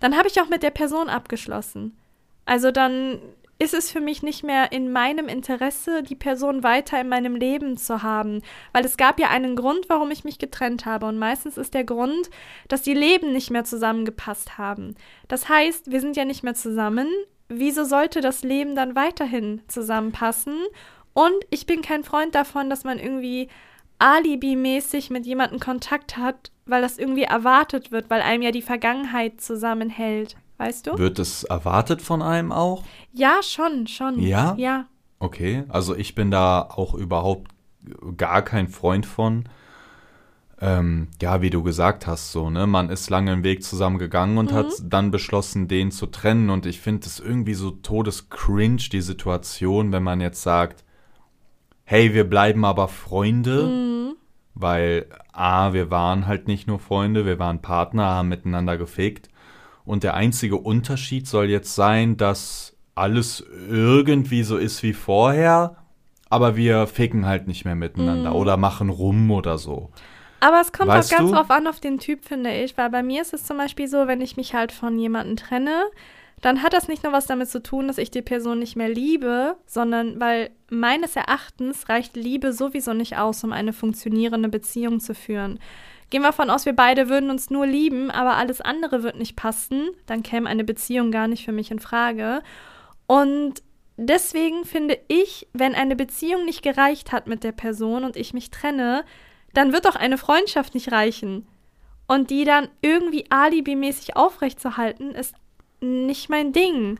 dann 0.00 0.16
habe 0.16 0.28
ich 0.28 0.40
auch 0.40 0.48
mit 0.48 0.62
der 0.62 0.70
Person 0.70 1.08
abgeschlossen. 1.08 1.96
Also 2.44 2.70
dann 2.70 3.20
ist 3.62 3.74
es 3.74 3.92
für 3.92 4.00
mich 4.00 4.24
nicht 4.24 4.42
mehr 4.42 4.72
in 4.72 4.90
meinem 4.90 5.28
Interesse, 5.28 6.02
die 6.02 6.16
Person 6.16 6.64
weiter 6.64 7.00
in 7.00 7.08
meinem 7.08 7.36
Leben 7.36 7.76
zu 7.76 8.02
haben. 8.02 8.42
Weil 8.72 8.84
es 8.84 8.96
gab 8.96 9.20
ja 9.20 9.28
einen 9.30 9.54
Grund, 9.54 9.88
warum 9.88 10.10
ich 10.10 10.24
mich 10.24 10.40
getrennt 10.40 10.84
habe. 10.84 11.06
Und 11.06 11.18
meistens 11.18 11.56
ist 11.56 11.72
der 11.72 11.84
Grund, 11.84 12.28
dass 12.66 12.82
die 12.82 12.94
Leben 12.94 13.32
nicht 13.32 13.52
mehr 13.52 13.62
zusammengepasst 13.62 14.58
haben. 14.58 14.96
Das 15.28 15.48
heißt, 15.48 15.92
wir 15.92 16.00
sind 16.00 16.16
ja 16.16 16.24
nicht 16.24 16.42
mehr 16.42 16.54
zusammen. 16.54 17.06
Wieso 17.48 17.84
sollte 17.84 18.20
das 18.20 18.42
Leben 18.42 18.74
dann 18.74 18.96
weiterhin 18.96 19.62
zusammenpassen? 19.68 20.56
Und 21.14 21.36
ich 21.50 21.66
bin 21.66 21.82
kein 21.82 22.02
Freund 22.02 22.34
davon, 22.34 22.68
dass 22.68 22.82
man 22.82 22.98
irgendwie 22.98 23.48
alibimäßig 23.98 25.10
mit 25.10 25.26
jemandem 25.26 25.60
Kontakt 25.60 26.16
hat, 26.16 26.50
weil 26.66 26.82
das 26.82 26.98
irgendwie 26.98 27.24
erwartet 27.24 27.92
wird, 27.92 28.10
weil 28.10 28.22
einem 28.22 28.42
ja 28.42 28.50
die 28.50 28.62
Vergangenheit 28.62 29.40
zusammenhält. 29.40 30.36
Weißt 30.58 30.86
du? 30.86 30.98
Wird 30.98 31.18
es 31.18 31.44
erwartet 31.44 32.02
von 32.02 32.22
einem 32.22 32.52
auch? 32.52 32.84
Ja, 33.12 33.40
schon, 33.42 33.86
schon. 33.86 34.20
Ja? 34.20 34.54
Ja. 34.56 34.86
Okay, 35.18 35.64
also 35.68 35.96
ich 35.96 36.14
bin 36.14 36.30
da 36.30 36.62
auch 36.62 36.94
überhaupt 36.94 37.50
gar 38.16 38.42
kein 38.42 38.68
Freund 38.68 39.06
von. 39.06 39.48
Ähm, 40.60 41.08
ja, 41.20 41.42
wie 41.42 41.50
du 41.50 41.64
gesagt 41.64 42.06
hast, 42.06 42.30
so, 42.30 42.48
ne? 42.48 42.68
Man 42.68 42.90
ist 42.90 43.10
lange 43.10 43.32
einen 43.32 43.42
Weg 43.42 43.64
zusammengegangen 43.64 44.38
und 44.38 44.52
hat 44.52 44.72
dann 44.84 45.10
beschlossen, 45.10 45.66
den 45.66 45.90
zu 45.90 46.06
trennen. 46.06 46.50
Und 46.50 46.66
ich 46.66 46.80
finde 46.80 47.06
es 47.08 47.18
irgendwie 47.18 47.54
so 47.54 47.72
todescringe, 47.72 48.76
die 48.76 49.00
Situation, 49.00 49.90
wenn 49.90 50.04
man 50.04 50.20
jetzt 50.20 50.42
sagt, 50.42 50.84
hey, 51.92 52.14
wir 52.14 52.24
bleiben 52.24 52.64
aber 52.64 52.88
Freunde, 52.88 54.14
weil 54.54 55.04
A, 55.34 55.74
wir 55.74 55.90
waren 55.90 56.26
halt 56.26 56.48
nicht 56.48 56.66
nur 56.66 56.78
Freunde, 56.78 57.26
wir 57.26 57.38
waren 57.38 57.60
Partner, 57.60 58.06
haben 58.06 58.30
miteinander 58.30 58.78
gefickt. 58.78 59.28
Und 59.84 60.02
der 60.02 60.14
einzige 60.14 60.56
Unterschied 60.56 61.28
soll 61.28 61.50
jetzt 61.50 61.74
sein, 61.74 62.16
dass 62.16 62.78
alles 62.94 63.44
irgendwie 63.68 64.42
so 64.42 64.56
ist 64.56 64.82
wie 64.82 64.94
vorher, 64.94 65.76
aber 66.30 66.56
wir 66.56 66.86
ficken 66.86 67.26
halt 67.26 67.46
nicht 67.46 67.66
mehr 67.66 67.74
miteinander 67.74 68.34
oder 68.34 68.56
machen 68.56 68.88
rum 68.88 69.30
oder 69.30 69.58
so. 69.58 69.90
Aber 70.40 70.62
es 70.62 70.72
kommt 70.72 70.88
Weißt 70.88 71.12
auch 71.12 71.18
ganz 71.18 71.30
du? 71.30 71.36
drauf 71.36 71.50
an, 71.50 71.66
auf 71.66 71.80
den 71.80 71.98
Typ, 71.98 72.24
finde 72.24 72.54
ich. 72.54 72.78
Weil 72.78 72.88
bei 72.88 73.02
mir 73.02 73.20
ist 73.20 73.34
es 73.34 73.44
zum 73.44 73.58
Beispiel 73.58 73.86
so, 73.86 74.06
wenn 74.06 74.22
ich 74.22 74.38
mich 74.38 74.54
halt 74.54 74.72
von 74.72 74.98
jemandem 74.98 75.36
trenne, 75.36 75.84
dann 76.42 76.62
hat 76.62 76.72
das 76.72 76.88
nicht 76.88 77.04
nur 77.04 77.12
was 77.12 77.26
damit 77.26 77.48
zu 77.48 77.62
tun, 77.62 77.86
dass 77.86 77.98
ich 77.98 78.10
die 78.10 78.20
Person 78.20 78.58
nicht 78.58 78.76
mehr 78.76 78.88
liebe, 78.88 79.56
sondern 79.64 80.20
weil 80.20 80.50
meines 80.68 81.14
Erachtens 81.14 81.88
reicht 81.88 82.16
Liebe 82.16 82.52
sowieso 82.52 82.92
nicht 82.92 83.16
aus, 83.16 83.42
um 83.44 83.52
eine 83.52 83.72
funktionierende 83.72 84.48
Beziehung 84.48 84.98
zu 84.98 85.14
führen. 85.14 85.60
Gehen 86.10 86.22
wir 86.22 86.28
davon 86.28 86.50
aus, 86.50 86.66
wir 86.66 86.74
beide 86.74 87.08
würden 87.08 87.30
uns 87.30 87.48
nur 87.48 87.64
lieben, 87.64 88.10
aber 88.10 88.36
alles 88.36 88.60
andere 88.60 89.04
wird 89.04 89.16
nicht 89.16 89.36
passen, 89.36 89.90
dann 90.06 90.24
käme 90.24 90.50
eine 90.50 90.64
Beziehung 90.64 91.12
gar 91.12 91.28
nicht 91.28 91.44
für 91.44 91.52
mich 91.52 91.70
in 91.70 91.78
Frage. 91.78 92.42
Und 93.06 93.62
deswegen 93.96 94.64
finde 94.64 94.98
ich, 95.06 95.46
wenn 95.52 95.76
eine 95.76 95.94
Beziehung 95.94 96.44
nicht 96.44 96.62
gereicht 96.62 97.12
hat 97.12 97.28
mit 97.28 97.44
der 97.44 97.52
Person 97.52 98.04
und 98.04 98.16
ich 98.16 98.34
mich 98.34 98.50
trenne, 98.50 99.04
dann 99.54 99.72
wird 99.72 99.86
auch 99.86 99.96
eine 99.96 100.18
Freundschaft 100.18 100.74
nicht 100.74 100.90
reichen. 100.90 101.46
Und 102.08 102.30
die 102.30 102.44
dann 102.44 102.68
irgendwie 102.82 103.26
alibimäßig 103.30 104.16
aufrechtzuerhalten, 104.16 105.12
ist 105.12 105.36
nicht 105.82 106.30
mein 106.30 106.52
Ding. 106.52 106.98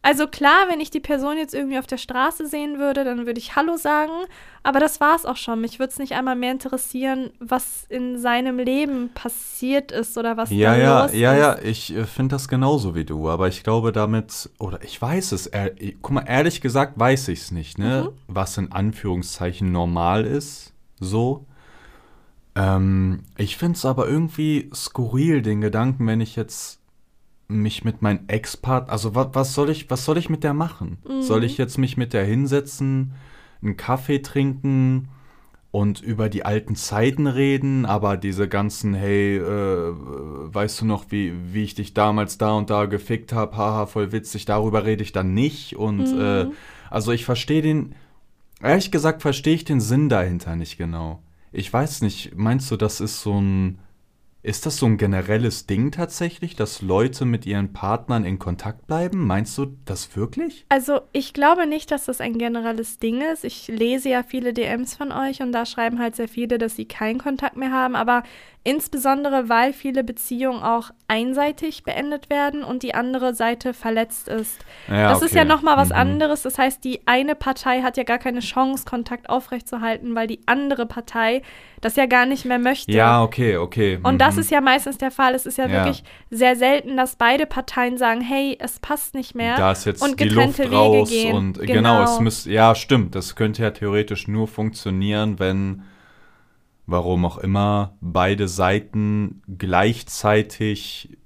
Also 0.00 0.28
klar, 0.28 0.68
wenn 0.70 0.80
ich 0.80 0.90
die 0.90 1.00
Person 1.00 1.36
jetzt 1.36 1.54
irgendwie 1.54 1.78
auf 1.78 1.86
der 1.88 1.98
Straße 1.98 2.46
sehen 2.46 2.78
würde, 2.78 3.02
dann 3.04 3.26
würde 3.26 3.38
ich 3.40 3.56
Hallo 3.56 3.76
sagen. 3.76 4.12
Aber 4.62 4.78
das 4.78 5.00
war 5.00 5.16
es 5.16 5.26
auch 5.26 5.36
schon. 5.36 5.60
Mich 5.60 5.80
würde 5.80 5.92
es 5.92 5.98
nicht 5.98 6.12
einmal 6.14 6.36
mehr 6.36 6.52
interessieren, 6.52 7.30
was 7.40 7.84
in 7.88 8.16
seinem 8.16 8.58
Leben 8.58 9.10
passiert 9.12 9.90
ist 9.90 10.16
oder 10.16 10.36
was 10.36 10.50
Ja, 10.50 10.74
da 10.76 10.78
ja, 10.78 11.02
los 11.02 11.14
ja, 11.14 11.32
ist. 11.34 11.40
ja, 11.40 11.58
ich 11.68 11.96
äh, 11.96 12.04
finde 12.04 12.36
das 12.36 12.46
genauso 12.48 12.94
wie 12.94 13.04
du, 13.04 13.28
aber 13.28 13.48
ich 13.48 13.64
glaube 13.64 13.90
damit, 13.90 14.48
oder 14.60 14.82
ich 14.84 15.02
weiß 15.02 15.32
es, 15.32 15.48
ehr- 15.48 15.74
guck 16.00 16.12
mal, 16.12 16.24
ehrlich 16.28 16.60
gesagt 16.60 16.98
weiß 16.98 17.28
ich 17.28 17.40
es 17.40 17.50
nicht, 17.50 17.78
ne? 17.78 18.10
Mhm. 18.12 18.18
Was 18.28 18.56
in 18.56 18.70
Anführungszeichen 18.72 19.72
normal 19.72 20.24
ist, 20.24 20.72
so. 21.00 21.44
Ähm, 22.54 23.24
ich 23.36 23.56
finde 23.56 23.76
es 23.76 23.84
aber 23.84 24.08
irgendwie 24.08 24.70
skurril, 24.74 25.42
den 25.42 25.60
Gedanken, 25.60 26.06
wenn 26.06 26.20
ich 26.20 26.36
jetzt 26.36 26.77
mich 27.48 27.82
mit 27.82 28.02
meinem 28.02 28.20
Ex-Partner, 28.28 28.92
also 28.92 29.14
was, 29.14 29.28
was 29.32 29.54
soll 29.54 29.70
ich, 29.70 29.90
was 29.90 30.04
soll 30.04 30.18
ich 30.18 30.28
mit 30.28 30.44
der 30.44 30.54
machen? 30.54 30.98
Mhm. 31.08 31.22
Soll 31.22 31.44
ich 31.44 31.56
jetzt 31.58 31.78
mich 31.78 31.96
mit 31.96 32.12
der 32.12 32.24
hinsetzen, 32.24 33.14
einen 33.62 33.76
Kaffee 33.76 34.20
trinken 34.20 35.08
und 35.70 36.00
über 36.00 36.28
die 36.28 36.44
alten 36.44 36.76
Zeiten 36.76 37.26
reden, 37.26 37.86
aber 37.86 38.16
diese 38.16 38.48
ganzen, 38.48 38.94
hey, 38.94 39.38
äh, 39.38 39.92
weißt 39.92 40.82
du 40.82 40.84
noch, 40.86 41.06
wie, 41.10 41.32
wie 41.52 41.64
ich 41.64 41.74
dich 41.74 41.94
damals 41.94 42.38
da 42.38 42.52
und 42.52 42.70
da 42.70 42.86
gefickt 42.86 43.32
habe, 43.32 43.56
haha, 43.56 43.86
voll 43.86 44.12
witzig, 44.12 44.44
darüber 44.44 44.84
rede 44.84 45.02
ich 45.02 45.12
dann 45.12 45.34
nicht 45.34 45.76
und 45.76 46.12
Mhm. 46.12 46.20
äh, 46.20 46.46
also 46.90 47.12
ich 47.12 47.24
verstehe 47.24 47.62
den, 47.62 47.94
ehrlich 48.62 48.90
gesagt 48.90 49.22
verstehe 49.22 49.54
ich 49.54 49.64
den 49.64 49.80
Sinn 49.80 50.08
dahinter 50.08 50.54
nicht 50.56 50.76
genau. 50.78 51.22
Ich 51.52 51.72
weiß 51.72 52.02
nicht, 52.02 52.36
meinst 52.36 52.70
du, 52.70 52.76
das 52.76 53.00
ist 53.00 53.22
so 53.22 53.40
ein, 53.40 53.78
ist 54.48 54.64
das 54.64 54.78
so 54.78 54.86
ein 54.86 54.96
generelles 54.96 55.66
Ding 55.66 55.92
tatsächlich, 55.92 56.56
dass 56.56 56.80
Leute 56.80 57.26
mit 57.26 57.44
ihren 57.44 57.74
Partnern 57.74 58.24
in 58.24 58.38
Kontakt 58.38 58.86
bleiben? 58.86 59.26
Meinst 59.26 59.58
du 59.58 59.66
das 59.84 60.16
wirklich? 60.16 60.64
Also 60.70 61.02
ich 61.12 61.34
glaube 61.34 61.66
nicht, 61.66 61.90
dass 61.90 62.06
das 62.06 62.22
ein 62.22 62.38
generelles 62.38 62.98
Ding 62.98 63.20
ist. 63.20 63.44
Ich 63.44 63.68
lese 63.68 64.08
ja 64.08 64.22
viele 64.22 64.54
DMs 64.54 64.96
von 64.96 65.12
euch 65.12 65.42
und 65.42 65.52
da 65.52 65.66
schreiben 65.66 65.98
halt 65.98 66.16
sehr 66.16 66.28
viele, 66.28 66.56
dass 66.56 66.76
sie 66.76 66.86
keinen 66.86 67.18
Kontakt 67.18 67.58
mehr 67.58 67.72
haben. 67.72 67.94
Aber 67.94 68.22
insbesondere, 68.64 69.50
weil 69.50 69.74
viele 69.74 70.02
Beziehungen 70.02 70.62
auch 70.62 70.90
einseitig 71.08 71.84
beendet 71.84 72.30
werden 72.30 72.64
und 72.64 72.82
die 72.82 72.94
andere 72.94 73.34
Seite 73.34 73.74
verletzt 73.74 74.28
ist. 74.28 74.58
Ja, 74.88 75.10
das 75.10 75.20
ist 75.22 75.34
ja 75.34 75.42
okay. 75.42 75.48
nochmal 75.48 75.76
was 75.76 75.90
Mhm. 75.90 75.94
anderes. 75.96 76.42
Das 76.42 76.56
heißt, 76.58 76.82
die 76.84 77.00
eine 77.06 77.34
Partei 77.34 77.82
hat 77.82 77.98
ja 77.98 78.02
gar 78.04 78.18
keine 78.18 78.40
Chance, 78.40 78.84
Kontakt 78.86 79.28
aufrechtzuerhalten, 79.28 80.14
weil 80.14 80.26
die 80.26 80.40
andere 80.46 80.86
Partei 80.86 81.42
das 81.80 81.96
ja 81.96 82.06
gar 82.06 82.26
nicht 82.26 82.44
mehr 82.44 82.58
möchte. 82.58 82.90
Ja, 82.90 83.22
okay, 83.22 83.56
okay. 83.56 84.00
Und 84.02 84.18
das. 84.20 84.37
Ist 84.38 84.50
ja 84.50 84.60
meistens 84.60 84.98
der 84.98 85.10
Fall. 85.10 85.34
Es 85.34 85.46
ist 85.46 85.58
ja, 85.58 85.66
Ja. 85.66 85.72
wirklich 85.84 86.02
sehr 86.30 86.56
selten, 86.56 86.96
dass 86.96 87.16
beide 87.16 87.46
Parteien 87.46 87.98
sagen, 87.98 88.20
hey, 88.20 88.56
es 88.60 88.78
passt 88.80 89.14
nicht 89.14 89.34
mehr. 89.34 89.56
Da 89.56 89.72
ist 89.72 89.84
jetzt 89.84 90.02
und 90.02 90.18
die 90.20 90.28
getrennte 90.28 90.62
Luft 90.64 90.72
Wege 90.72 90.76
raus 90.76 91.08
gehen. 91.10 91.34
und 91.36 91.58
genau, 91.60 91.98
Genau. 91.98 92.02
es 92.04 92.20
müsste, 92.20 92.50
ja, 92.52 92.74
stimmt, 92.74 93.14
das 93.14 93.34
könnte 93.36 93.62
ja 93.62 93.70
theoretisch 93.70 94.28
nur 94.28 94.48
funktionieren, 94.48 95.38
wenn, 95.38 95.82
warum 96.86 97.24
auch 97.24 97.38
immer, 97.38 97.96
beide 98.00 98.48
Seiten 98.48 99.42
gleichzeitig 99.58 101.16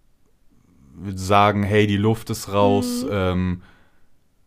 sagen, 1.14 1.62
hey, 1.62 1.86
die 1.86 1.96
Luft 1.96 2.30
ist 2.30 2.52
raus, 2.52 3.04
Mhm. 3.04 3.10
ähm, 3.12 3.62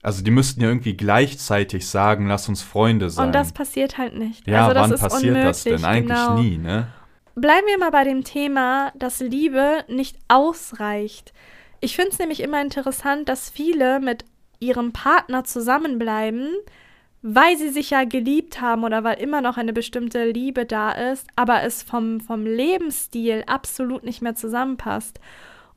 also 0.01 0.24
die 0.24 0.29
müssten 0.31 0.62
ja 0.62 0.67
irgendwie 0.67 0.95
gleichzeitig 0.95 1.88
sagen, 1.88 2.27
lass 2.27 2.48
uns 2.48 2.62
Freunde 2.62 3.10
sein. 3.10 3.27
Und 3.27 3.36
das 3.36 3.51
passiert 3.53 3.98
halt 3.98 4.15
nicht. 4.15 4.48
ja, 4.48 4.67
also 4.67 4.74
das 4.75 4.84
wann 4.84 4.91
ist 4.93 5.01
passiert 5.01 5.24
unmöglich, 5.36 5.45
das 5.48 5.63
denn? 5.63 5.84
Eigentlich 5.86 6.17
genau. 6.17 6.38
nie, 6.39 6.57
ne? 6.60 6.88
Bleiben 7.36 7.68
wir 7.68 7.77
mal 7.77 7.92
bei 7.92 8.06
dem 8.06 8.24
Thema, 8.24 8.94
dass 8.96 9.20
Liebe 9.20 9.84
nicht 9.89 10.18
ausreicht. 10.30 11.34
Ich 11.82 11.96
finde 11.98 12.12
es 12.12 12.20
nämlich 12.20 12.39
immer 12.39 12.62
interessant, 12.62 13.27
dass 13.27 13.50
viele 13.50 14.00
mit 14.00 14.24
ihrem 14.62 14.94
Partner 14.94 15.44
zusammenbleiben, 15.44 16.50
weil 17.22 17.58
sie 17.58 17.70
sich 17.70 17.89
ja 17.89 18.06
geliebt 18.06 18.62
haben 18.62 18.86
oder 18.86 19.04
weil 19.04 19.20
immer 19.20 19.42
noch 19.42 19.58
eine 19.58 19.74
bestimmte 19.74 20.24
Liebe 20.30 20.65
da 20.65 20.92
ist, 20.92 21.27
aber 21.36 21.63
es 21.63 21.84
vom, 21.84 22.22
vom 22.22 22.46
Lebensstil 22.46 23.44
absolut 23.48 24.06
nicht 24.06 24.22
mehr 24.22 24.36
zusammenpasst. 24.36 25.20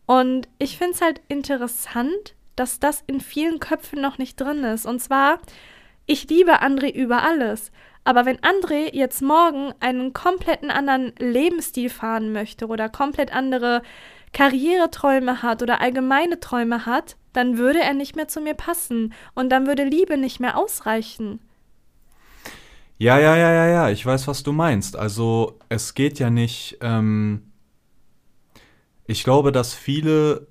Und 0.06 0.48
ich 0.58 0.78
finde 0.78 0.92
es 0.94 1.02
halt 1.02 1.20
interessant, 1.26 2.34
dass 2.54 2.78
das 2.78 3.02
in 3.08 3.20
vielen 3.20 3.58
Köpfen 3.58 4.00
noch 4.00 4.18
nicht 4.18 4.40
drin 4.40 4.62
ist. 4.62 4.86
Und 4.86 5.00
zwar, 5.00 5.40
ich 6.06 6.28
liebe 6.28 6.62
André 6.62 6.92
über 6.92 7.24
alles. 7.24 7.72
Aber 8.08 8.24
wenn 8.24 8.38
André 8.38 8.88
jetzt 8.94 9.20
morgen 9.20 9.74
einen 9.80 10.14
kompletten 10.14 10.70
anderen 10.70 11.12
Lebensstil 11.18 11.90
fahren 11.90 12.32
möchte 12.32 12.66
oder 12.66 12.88
komplett 12.88 13.34
andere 13.34 13.82
Karriereträume 14.32 15.42
hat 15.42 15.62
oder 15.62 15.82
allgemeine 15.82 16.40
Träume 16.40 16.86
hat, 16.86 17.18
dann 17.34 17.58
würde 17.58 17.80
er 17.80 17.92
nicht 17.92 18.16
mehr 18.16 18.26
zu 18.26 18.40
mir 18.40 18.54
passen 18.54 19.12
und 19.34 19.50
dann 19.50 19.66
würde 19.66 19.84
Liebe 19.84 20.16
nicht 20.16 20.40
mehr 20.40 20.56
ausreichen. 20.56 21.40
Ja, 22.96 23.18
ja, 23.18 23.36
ja, 23.36 23.52
ja, 23.52 23.66
ja, 23.66 23.90
ich 23.90 24.06
weiß, 24.06 24.26
was 24.26 24.42
du 24.42 24.52
meinst. 24.52 24.96
Also 24.96 25.58
es 25.68 25.92
geht 25.92 26.18
ja 26.18 26.30
nicht, 26.30 26.78
ähm, 26.80 27.52
ich 29.06 29.22
glaube, 29.22 29.52
dass 29.52 29.74
viele 29.74 30.46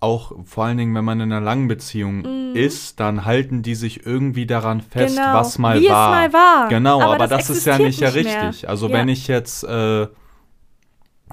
auch, 0.00 0.32
vor 0.44 0.64
allen 0.64 0.78
Dingen, 0.78 0.94
wenn 0.94 1.04
man 1.04 1.20
in 1.20 1.30
einer 1.30 1.44
langen 1.44 1.68
Beziehung 1.68 2.54
ist, 2.54 2.98
dann 3.00 3.24
halten 3.26 3.62
die 3.62 3.74
sich 3.74 4.06
irgendwie 4.06 4.46
daran 4.46 4.80
fest, 4.80 5.16
Mhm. 5.16 5.20
Genau. 5.22 5.34
was 5.34 5.58
mal 5.58 5.78
Wie 5.80 5.86
es 5.86 5.92
war. 5.92 6.10
mal 6.10 6.32
war. 6.32 6.68
Genau, 6.68 7.00
Aber 7.02 7.14
aber, 7.14 7.26
das 7.28 7.46
das, 7.48 7.58
ist 7.58 7.64
ja 7.66 7.74
existiert 7.76 7.86
nicht 7.86 8.00
ja 8.00 8.10
nicht 8.22 8.24
mehr. 8.34 8.48
richtig. 8.48 8.68
Also 8.68 8.88
Ja. 8.88 8.94
wenn 8.94 9.08
ich 9.08 9.28
jetzt, 9.28 9.62
äh, 9.64 10.06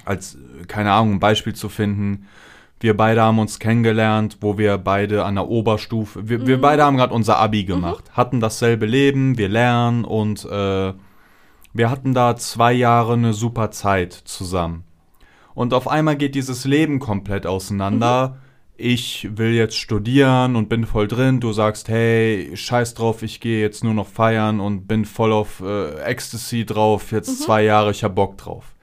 als, 0.05 0.37
keine 0.67 0.91
Ahnung, 0.91 1.13
ein 1.13 1.19
Beispiel 1.19 1.55
zu 1.55 1.69
finden, 1.69 2.27
wir 2.79 2.95
beide 2.95 3.21
haben 3.23 3.39
uns 3.39 3.57
kennengelernt, 3.57 4.37
wo 4.41 4.57
wir 4.59 4.77
beide 4.77 5.25
an 5.25 5.35
der 5.35 5.47
Oberstufe, 5.47 6.29
wir, 6.29 6.39
Mhm. 6.39 6.47
wir 6.47 6.61
beide 6.61 6.83
haben 6.83 6.97
gerade 6.97 7.13
unser 7.13 7.37
Abi 7.39 7.63
gemacht, 7.63 8.03
hatten 8.13 8.39
dasselbe 8.39 8.85
Leben, 8.85 9.37
wir 9.37 9.49
lernen 9.49 10.05
und 10.05 10.45
äh, 10.45 10.93
wir 11.73 11.89
hatten 11.89 12.13
da 12.13 12.35
zwei 12.35 12.73
Jahre 12.73 13.13
eine 13.13 13.33
super 13.33 13.71
Zeit 13.71 14.13
zusammen. 14.13 14.83
Und 15.55 15.73
auf 15.73 15.87
einmal 15.87 16.15
geht 16.17 16.35
dieses 16.35 16.65
Leben 16.65 16.99
komplett 16.99 17.47
auseinander. 17.47 18.37
Ich 18.79 19.27
will 19.31 19.53
jetzt 19.53 19.75
studieren 19.75 20.55
und 20.55 20.69
bin 20.69 20.85
voll 20.85 21.07
drin. 21.07 21.39
Du 21.39 21.51
sagst, 21.51 21.89
hey, 21.89 22.51
scheiß 22.53 22.93
drauf, 22.93 23.23
ich 23.23 23.39
gehe 23.39 23.59
jetzt 23.59 23.83
nur 23.83 23.95
noch 23.95 24.07
feiern 24.07 24.59
und 24.59 24.87
bin 24.87 25.05
voll 25.05 25.33
auf 25.33 25.61
äh, 25.61 25.99
Ecstasy 26.01 26.63
drauf, 26.63 27.11
jetzt 27.11 27.41
zwei 27.41 27.63
Jahre, 27.63 27.89
ich 27.89 28.03
hab 28.03 28.13
Bock 28.13 28.37
drauf. 28.37 28.75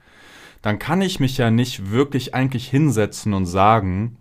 Dann 0.61 0.79
kann 0.79 1.01
ich 1.01 1.21
mich 1.21 1.37
ja 1.37 1.49
nicht 1.49 1.91
wirklich 1.91 2.33
eigentlich 2.33 2.67
hinsetzen 2.67 3.33
und 3.33 3.45
sagen, 3.45 4.17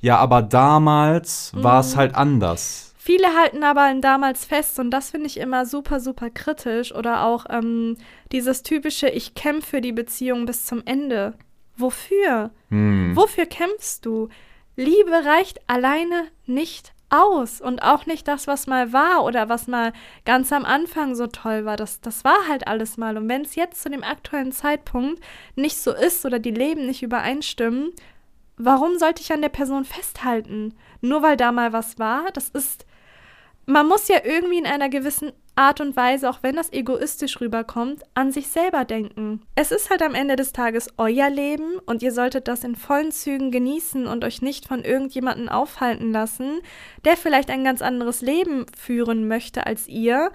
ja, 0.00 0.16
aber 0.18 0.42
damals 0.42 1.52
war 1.54 1.80
es 1.80 1.96
halt 1.96 2.14
anders. 2.14 2.94
Viele 2.98 3.28
halten 3.36 3.62
aber 3.62 3.82
an 3.82 4.00
damals 4.00 4.44
fest 4.44 4.80
und 4.80 4.90
das 4.90 5.10
finde 5.10 5.26
ich 5.28 5.38
immer 5.38 5.66
super, 5.66 6.00
super 6.00 6.28
kritisch. 6.28 6.92
Oder 6.92 7.22
auch 7.24 7.46
ähm, 7.48 7.96
dieses 8.32 8.64
typische, 8.64 9.08
ich 9.08 9.34
kämpfe 9.34 9.70
für 9.70 9.80
die 9.80 9.92
Beziehung 9.92 10.46
bis 10.46 10.64
zum 10.64 10.82
Ende. 10.84 11.34
Wofür? 11.76 12.50
Hm. 12.70 13.14
Wofür 13.14 13.46
kämpfst 13.46 14.04
du? 14.04 14.28
Liebe 14.76 15.24
reicht 15.24 15.60
alleine 15.68 16.28
nicht 16.44 16.92
aus 17.08 17.60
und 17.60 17.82
auch 17.82 18.06
nicht 18.06 18.26
das, 18.28 18.46
was 18.46 18.66
mal 18.66 18.92
war 18.92 19.24
oder 19.24 19.48
was 19.48 19.68
mal 19.68 19.92
ganz 20.24 20.52
am 20.52 20.64
Anfang 20.64 21.14
so 21.14 21.26
toll 21.26 21.64
war. 21.64 21.76
Das, 21.76 22.00
das 22.00 22.24
war 22.24 22.48
halt 22.48 22.66
alles 22.66 22.96
mal. 22.96 23.16
Und 23.16 23.28
wenn 23.28 23.42
es 23.42 23.54
jetzt 23.54 23.82
zu 23.82 23.90
dem 23.90 24.02
aktuellen 24.02 24.52
Zeitpunkt 24.52 25.22
nicht 25.54 25.78
so 25.78 25.92
ist 25.92 26.26
oder 26.26 26.38
die 26.38 26.50
Leben 26.50 26.86
nicht 26.86 27.02
übereinstimmen, 27.02 27.92
warum 28.56 28.98
sollte 28.98 29.22
ich 29.22 29.32
an 29.32 29.42
der 29.42 29.48
Person 29.48 29.84
festhalten? 29.84 30.74
Nur 31.00 31.22
weil 31.22 31.36
da 31.36 31.52
mal 31.52 31.72
was 31.72 31.98
war? 31.98 32.30
Das 32.32 32.48
ist. 32.48 32.86
Man 33.68 33.88
muss 33.88 34.08
ja 34.08 34.18
irgendwie 34.24 34.58
in 34.58 34.66
einer 34.66 34.88
gewissen 34.88 35.32
Art 35.56 35.80
und 35.80 35.96
Weise, 35.96 36.28
auch 36.30 36.42
wenn 36.42 36.54
das 36.54 36.72
egoistisch 36.72 37.40
rüberkommt, 37.40 38.02
an 38.14 38.30
sich 38.30 38.48
selber 38.48 38.84
denken. 38.84 39.42
Es 39.54 39.72
ist 39.72 39.90
halt 39.90 40.02
am 40.02 40.14
Ende 40.14 40.36
des 40.36 40.52
Tages 40.52 40.88
euer 40.98 41.30
Leben 41.30 41.78
und 41.86 42.02
ihr 42.02 42.12
solltet 42.12 42.46
das 42.46 42.62
in 42.62 42.76
vollen 42.76 43.10
Zügen 43.10 43.50
genießen 43.50 44.06
und 44.06 44.22
euch 44.24 44.42
nicht 44.42 44.68
von 44.68 44.84
irgendjemandem 44.84 45.48
aufhalten 45.48 46.12
lassen, 46.12 46.60
der 47.04 47.16
vielleicht 47.16 47.50
ein 47.50 47.64
ganz 47.64 47.82
anderes 47.82 48.20
Leben 48.20 48.66
führen 48.76 49.26
möchte 49.26 49.66
als 49.66 49.88
ihr, 49.88 50.30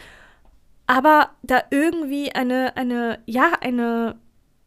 aber 0.88 1.30
da 1.44 1.62
irgendwie 1.70 2.34
eine, 2.34 2.76
eine, 2.76 3.20
ja, 3.26 3.54
eine 3.62 4.20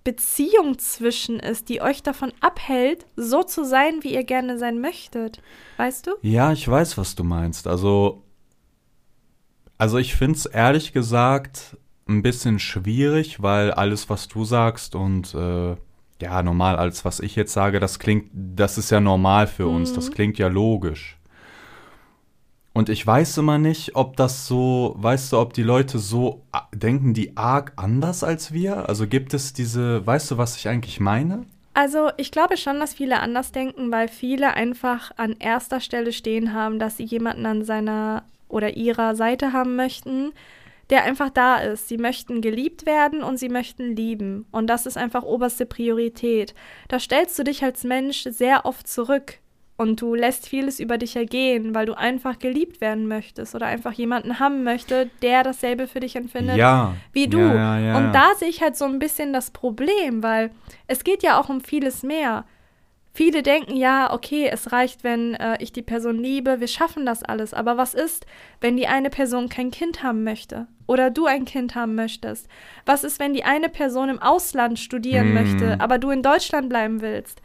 Beziehung 0.04 0.78
zwischen 0.78 1.40
ist, 1.40 1.68
die 1.68 1.80
euch 1.80 2.02
davon 2.02 2.32
abhält, 2.40 3.06
so 3.16 3.42
zu 3.42 3.64
sein, 3.64 4.02
wie 4.02 4.14
ihr 4.14 4.24
gerne 4.24 4.58
sein 4.58 4.80
möchtet. 4.80 5.42
Weißt 5.78 6.06
du? 6.06 6.12
Ja, 6.22 6.52
ich 6.52 6.68
weiß, 6.68 6.98
was 6.98 7.14
du 7.14 7.24
meinst. 7.24 7.66
Also, 7.66 8.23
also 9.78 9.98
ich 9.98 10.14
finde 10.14 10.36
es 10.36 10.46
ehrlich 10.46 10.92
gesagt 10.92 11.76
ein 12.08 12.22
bisschen 12.22 12.58
schwierig, 12.58 13.42
weil 13.42 13.70
alles, 13.70 14.10
was 14.10 14.28
du 14.28 14.44
sagst 14.44 14.94
und 14.94 15.34
äh, 15.34 15.76
ja, 16.20 16.42
normal, 16.42 16.76
alles, 16.76 17.04
was 17.04 17.20
ich 17.20 17.34
jetzt 17.36 17.52
sage, 17.52 17.80
das 17.80 17.98
klingt, 17.98 18.30
das 18.32 18.78
ist 18.78 18.90
ja 18.90 19.00
normal 19.00 19.46
für 19.46 19.66
uns, 19.66 19.92
das 19.92 20.10
klingt 20.10 20.38
ja 20.38 20.48
logisch. 20.48 21.18
Und 22.72 22.88
ich 22.88 23.06
weiß 23.06 23.38
immer 23.38 23.58
nicht, 23.58 23.94
ob 23.94 24.16
das 24.16 24.48
so, 24.48 24.94
weißt 24.98 25.32
du, 25.32 25.38
ob 25.38 25.52
die 25.52 25.62
Leute 25.62 25.98
so 25.98 26.42
denken, 26.72 27.14
die 27.14 27.36
arg 27.36 27.72
anders 27.76 28.24
als 28.24 28.52
wir? 28.52 28.88
Also 28.88 29.06
gibt 29.06 29.32
es 29.32 29.52
diese, 29.52 30.04
weißt 30.04 30.32
du, 30.32 30.38
was 30.38 30.56
ich 30.56 30.68
eigentlich 30.68 30.98
meine? 30.98 31.46
Also 31.74 32.10
ich 32.16 32.32
glaube 32.32 32.56
schon, 32.56 32.80
dass 32.80 32.92
viele 32.94 33.20
anders 33.20 33.52
denken, 33.52 33.92
weil 33.92 34.08
viele 34.08 34.54
einfach 34.54 35.12
an 35.16 35.36
erster 35.38 35.80
Stelle 35.80 36.12
stehen 36.12 36.52
haben, 36.52 36.80
dass 36.80 36.96
sie 36.96 37.04
jemanden 37.04 37.46
an 37.46 37.64
seiner 37.64 38.24
oder 38.48 38.76
ihrer 38.76 39.14
Seite 39.14 39.52
haben 39.52 39.76
möchten, 39.76 40.32
der 40.90 41.04
einfach 41.04 41.30
da 41.30 41.56
ist. 41.58 41.88
Sie 41.88 41.96
möchten 41.98 42.40
geliebt 42.40 42.86
werden 42.86 43.22
und 43.22 43.38
sie 43.38 43.48
möchten 43.48 43.96
lieben. 43.96 44.46
Und 44.50 44.66
das 44.68 44.86
ist 44.86 44.96
einfach 44.98 45.22
oberste 45.22 45.66
Priorität. 45.66 46.54
Da 46.88 46.98
stellst 46.98 47.38
du 47.38 47.44
dich 47.44 47.62
als 47.64 47.84
Mensch 47.84 48.24
sehr 48.28 48.66
oft 48.66 48.86
zurück 48.86 49.38
und 49.76 50.00
du 50.00 50.14
lässt 50.14 50.48
vieles 50.48 50.78
über 50.78 50.98
dich 50.98 51.16
ergehen, 51.16 51.74
weil 51.74 51.86
du 51.86 51.94
einfach 51.94 52.38
geliebt 52.38 52.80
werden 52.80 53.08
möchtest 53.08 53.54
oder 53.54 53.66
einfach 53.66 53.92
jemanden 53.92 54.38
haben 54.38 54.62
möchte, 54.62 55.10
der 55.22 55.42
dasselbe 55.42 55.88
für 55.88 56.00
dich 56.00 56.14
empfindet 56.16 56.56
Ja. 56.56 56.94
wie 57.12 57.26
du. 57.26 57.40
Ja, 57.40 57.78
ja, 57.78 57.96
und 57.98 58.12
da 58.12 58.34
sehe 58.36 58.48
ich 58.48 58.62
halt 58.62 58.76
so 58.76 58.84
ein 58.84 58.98
bisschen 59.00 59.32
das 59.32 59.50
Problem, 59.50 60.22
weil 60.22 60.50
es 60.86 61.02
geht 61.02 61.22
ja 61.22 61.40
auch 61.40 61.48
um 61.48 61.60
vieles 61.60 62.02
mehr. 62.04 62.44
Viele 63.16 63.44
denken, 63.44 63.76
ja, 63.76 64.12
okay, 64.12 64.48
es 64.52 64.72
reicht, 64.72 65.04
wenn 65.04 65.34
äh, 65.34 65.56
ich 65.62 65.72
die 65.72 65.82
Person 65.82 66.18
liebe, 66.18 66.58
wir 66.58 66.66
schaffen 66.66 67.06
das 67.06 67.22
alles. 67.22 67.54
Aber 67.54 67.76
was 67.76 67.94
ist, 67.94 68.26
wenn 68.60 68.76
die 68.76 68.88
eine 68.88 69.08
Person 69.08 69.48
kein 69.48 69.70
Kind 69.70 70.02
haben 70.02 70.24
möchte? 70.24 70.66
Oder 70.88 71.10
du 71.10 71.26
ein 71.26 71.44
Kind 71.44 71.76
haben 71.76 71.94
möchtest? 71.94 72.48
Was 72.86 73.04
ist, 73.04 73.20
wenn 73.20 73.32
die 73.32 73.44
eine 73.44 73.68
Person 73.68 74.08
im 74.08 74.20
Ausland 74.20 74.80
studieren 74.80 75.28
Hm. 75.28 75.34
möchte, 75.34 75.80
aber 75.80 75.98
du 75.98 76.10
in 76.10 76.22
Deutschland 76.24 76.68
bleiben 76.68 77.00
willst? 77.02 77.40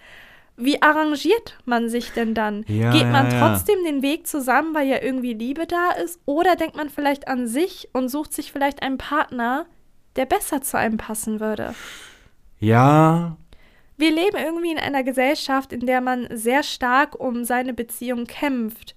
Wie 0.58 0.82
arrangiert 0.82 1.56
man 1.66 1.88
sich 1.88 2.14
denn 2.14 2.34
dann? 2.34 2.66
Ja, 2.68 2.92
Geht 2.92 3.12
man 3.12 3.30
ja, 3.30 3.38
ja. 3.38 3.48
trotzdem 3.50 3.84
den 3.86 4.02
Weg 4.02 4.26
zusammen, 4.26 4.74
weil 4.74 4.88
ja 4.88 5.02
irgendwie 5.04 5.34
Liebe 5.36 5.68
da 5.68 5.92
ist? 5.92 6.20
Oder 6.26 6.56
denkt 6.56 6.78
man 6.78 6.90
vielleicht 6.90 7.28
an 7.28 7.48
sich 7.48 7.90
und 7.94 8.10
sucht 8.10 8.34
sich 8.34 8.52
vielleicht 8.52 8.82
einen 8.82 8.98
Partner, 8.98 9.68
der 10.16 10.26
besser 10.26 10.64
zu 10.64 10.80
einem 10.80 10.98
passen 10.98 11.40
würde? 11.40 11.76
Ja, 12.60 13.38
Wir 14.00 14.12
leben 14.12 14.38
irgendwie 14.38 14.72
in 14.72 14.80
einer 14.80 15.04
Gesellschaft, 15.04 15.74
in 15.74 15.86
der 15.86 16.00
man 16.00 16.30
sehr 16.32 16.64
stark 16.64 17.20
um 17.20 17.44
seine 17.44 17.74
Beziehung 17.74 18.28
kämpft. 18.28 18.96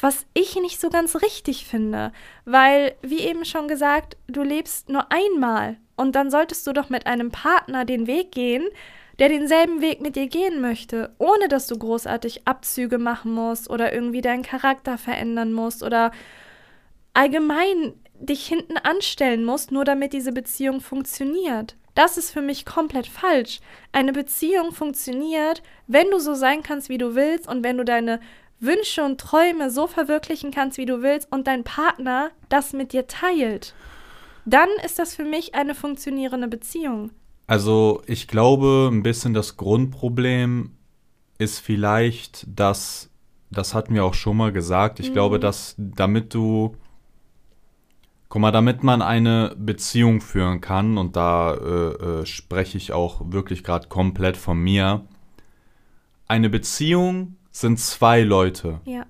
Was 0.00 0.24
ich 0.32 0.56
nicht 0.56 0.80
so 0.80 0.88
ganz 0.88 1.16
richtig 1.16 1.66
finde, 1.66 2.10
weil, 2.46 2.94
wie 3.02 3.20
eben 3.20 3.44
schon 3.44 3.68
gesagt, 3.68 4.16
du 4.28 4.42
lebst 4.42 4.88
nur 4.88 5.12
einmal 5.12 5.76
und 5.94 6.16
dann 6.16 6.30
solltest 6.30 6.66
du 6.66 6.72
doch 6.72 6.88
mit 6.88 7.06
einem 7.06 7.30
Partner 7.30 7.84
den 7.84 8.06
Weg 8.06 8.32
gehen, 8.32 8.66
der 9.18 9.28
denselben 9.28 9.82
Weg 9.82 10.00
mit 10.00 10.16
dir 10.16 10.26
gehen 10.26 10.62
möchte, 10.62 11.14
ohne 11.18 11.48
dass 11.48 11.66
du 11.66 11.76
großartig 11.76 12.48
Abzüge 12.48 12.96
machen 12.96 13.34
musst 13.34 13.68
oder 13.68 13.92
irgendwie 13.92 14.22
deinen 14.22 14.42
Charakter 14.42 14.96
verändern 14.96 15.52
musst 15.52 15.82
oder 15.82 16.12
allgemein 17.12 17.92
dich 18.20 18.46
hinten 18.46 18.76
anstellen 18.76 19.44
musst, 19.44 19.72
nur 19.72 19.84
damit 19.84 20.12
diese 20.12 20.32
Beziehung 20.32 20.80
funktioniert. 20.80 21.76
Das 21.94 22.16
ist 22.16 22.30
für 22.30 22.42
mich 22.42 22.64
komplett 22.64 23.06
falsch. 23.06 23.60
Eine 23.92 24.12
Beziehung 24.12 24.72
funktioniert, 24.72 25.62
wenn 25.86 26.10
du 26.10 26.20
so 26.20 26.34
sein 26.34 26.62
kannst, 26.62 26.88
wie 26.88 26.98
du 26.98 27.14
willst 27.14 27.48
und 27.48 27.64
wenn 27.64 27.76
du 27.76 27.84
deine 27.84 28.20
Wünsche 28.60 29.02
und 29.02 29.18
Träume 29.18 29.70
so 29.70 29.86
verwirklichen 29.86 30.50
kannst, 30.50 30.78
wie 30.78 30.86
du 30.86 31.02
willst 31.02 31.32
und 31.32 31.46
dein 31.46 31.64
Partner 31.64 32.30
das 32.48 32.72
mit 32.72 32.92
dir 32.92 33.06
teilt. 33.06 33.74
Dann 34.44 34.68
ist 34.84 34.98
das 34.98 35.14
für 35.14 35.24
mich 35.24 35.54
eine 35.54 35.74
funktionierende 35.74 36.48
Beziehung. 36.48 37.10
Also 37.46 38.02
ich 38.06 38.28
glaube, 38.28 38.88
ein 38.92 39.02
bisschen 39.02 39.34
das 39.34 39.56
Grundproblem 39.56 40.76
ist 41.38 41.58
vielleicht, 41.58 42.46
dass, 42.46 43.10
das 43.50 43.74
hatten 43.74 43.94
wir 43.94 44.04
auch 44.04 44.14
schon 44.14 44.36
mal 44.36 44.52
gesagt, 44.52 45.00
ich 45.00 45.12
glaube, 45.12 45.40
dass 45.40 45.74
damit 45.78 46.34
du, 46.34 46.76
guck 48.30 48.40
mal, 48.40 48.52
damit 48.52 48.82
man 48.82 49.02
eine 49.02 49.54
Beziehung 49.58 50.22
führen 50.22 50.62
kann, 50.62 50.96
und 50.96 51.16
da 51.16 51.52
äh, 51.52 52.20
äh, 52.20 52.26
spreche 52.26 52.78
ich 52.78 52.92
auch 52.92 53.20
wirklich 53.32 53.62
gerade 53.62 53.88
komplett 53.88 54.38
von 54.38 54.58
mir, 54.58 55.04
eine 56.26 56.48
Beziehung 56.48 57.36
sind 57.50 57.80
zwei 57.80 58.22
Leute. 58.22 58.80
Ja. 58.84 59.04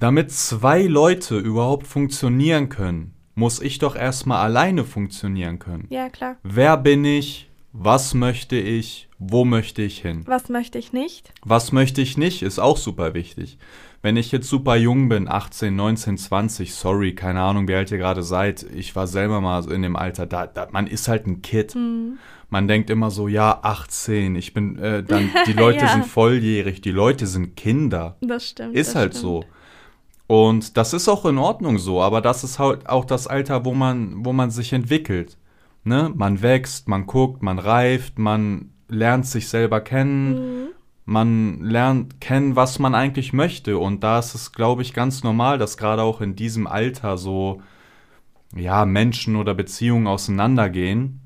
Damit 0.00 0.32
zwei 0.32 0.82
Leute 0.82 1.38
überhaupt 1.38 1.86
funktionieren 1.86 2.70
können, 2.70 3.14
muss 3.34 3.60
ich 3.60 3.78
doch 3.78 3.94
erstmal 3.94 4.42
alleine 4.42 4.84
funktionieren 4.84 5.58
können. 5.58 5.86
Ja, 5.90 6.08
klar. 6.08 6.36
Wer 6.42 6.76
bin 6.78 7.04
ich? 7.04 7.50
Was 7.74 8.14
möchte 8.14 8.56
ich? 8.56 9.08
Wo 9.18 9.44
möchte 9.44 9.82
ich 9.82 10.00
hin? 10.00 10.22
Was 10.26 10.48
möchte 10.48 10.78
ich 10.78 10.92
nicht? 10.92 11.32
Was 11.42 11.72
möchte 11.72 12.00
ich 12.00 12.16
nicht? 12.18 12.42
Ist 12.42 12.58
auch 12.58 12.76
super 12.76 13.14
wichtig. 13.14 13.58
Wenn 14.02 14.16
ich 14.16 14.32
jetzt 14.32 14.48
super 14.48 14.74
jung 14.74 15.08
bin, 15.08 15.28
18, 15.28 15.74
19, 15.76 16.18
20, 16.18 16.74
sorry, 16.74 17.14
keine 17.14 17.40
Ahnung, 17.40 17.68
wie 17.68 17.74
alt 17.74 17.90
ihr 17.92 17.98
gerade 17.98 18.24
seid, 18.24 18.64
ich 18.74 18.96
war 18.96 19.06
selber 19.06 19.40
mal 19.40 19.62
so 19.62 19.70
in 19.70 19.82
dem 19.82 19.94
Alter, 19.94 20.26
da, 20.26 20.46
da 20.48 20.66
man 20.72 20.88
ist 20.88 21.06
halt 21.06 21.26
ein 21.26 21.40
Kid. 21.40 21.74
Hm. 21.74 22.18
Man 22.50 22.66
denkt 22.68 22.90
immer 22.90 23.10
so, 23.12 23.28
ja, 23.28 23.60
18, 23.62 24.34
ich 24.34 24.52
bin, 24.54 24.76
äh, 24.78 25.02
dann, 25.04 25.30
die 25.46 25.52
Leute 25.52 25.84
Ja. 25.84 25.92
sind 25.92 26.04
volljährig, 26.06 26.80
die 26.80 26.90
Leute 26.90 27.26
sind 27.28 27.56
Kinder. 27.56 28.16
Das 28.20 28.48
stimmt. 28.48 28.74
Ist 28.74 28.88
das 28.88 28.94
halt 28.96 29.12
stimmt. 29.12 29.22
so. 29.22 29.44
Und 30.26 30.76
das 30.76 30.92
ist 30.94 31.08
auch 31.08 31.24
in 31.24 31.38
Ordnung 31.38 31.78
so, 31.78 32.00
aber 32.02 32.20
das 32.20 32.42
ist 32.42 32.58
halt 32.58 32.88
auch 32.88 33.04
das 33.04 33.26
Alter, 33.28 33.64
wo 33.64 33.72
man, 33.72 34.24
wo 34.24 34.32
man 34.32 34.50
sich 34.50 34.72
entwickelt. 34.72 35.36
Ne? 35.84 36.10
Man 36.14 36.42
wächst, 36.42 36.88
man 36.88 37.06
guckt, 37.06 37.42
man 37.42 37.58
reift, 37.58 38.18
man 38.18 38.70
lernt 38.88 39.26
sich 39.26 39.48
selber 39.48 39.80
kennen, 39.80 40.32
Mhm. 40.34 40.68
Man 41.04 41.60
lernt 41.60 42.20
kennen, 42.20 42.56
was 42.56 42.78
man 42.78 42.94
eigentlich 42.94 43.32
möchte. 43.32 43.78
Und 43.78 44.02
da 44.02 44.18
ist 44.18 44.34
es, 44.34 44.52
glaube 44.52 44.82
ich, 44.82 44.92
ganz 44.92 45.22
normal, 45.22 45.58
dass 45.58 45.76
gerade 45.76 46.02
auch 46.02 46.20
in 46.20 46.36
diesem 46.36 46.66
Alter 46.66 47.18
so, 47.18 47.62
ja, 48.54 48.84
Menschen 48.84 49.36
oder 49.36 49.54
Beziehungen 49.54 50.06
auseinandergehen. 50.06 51.20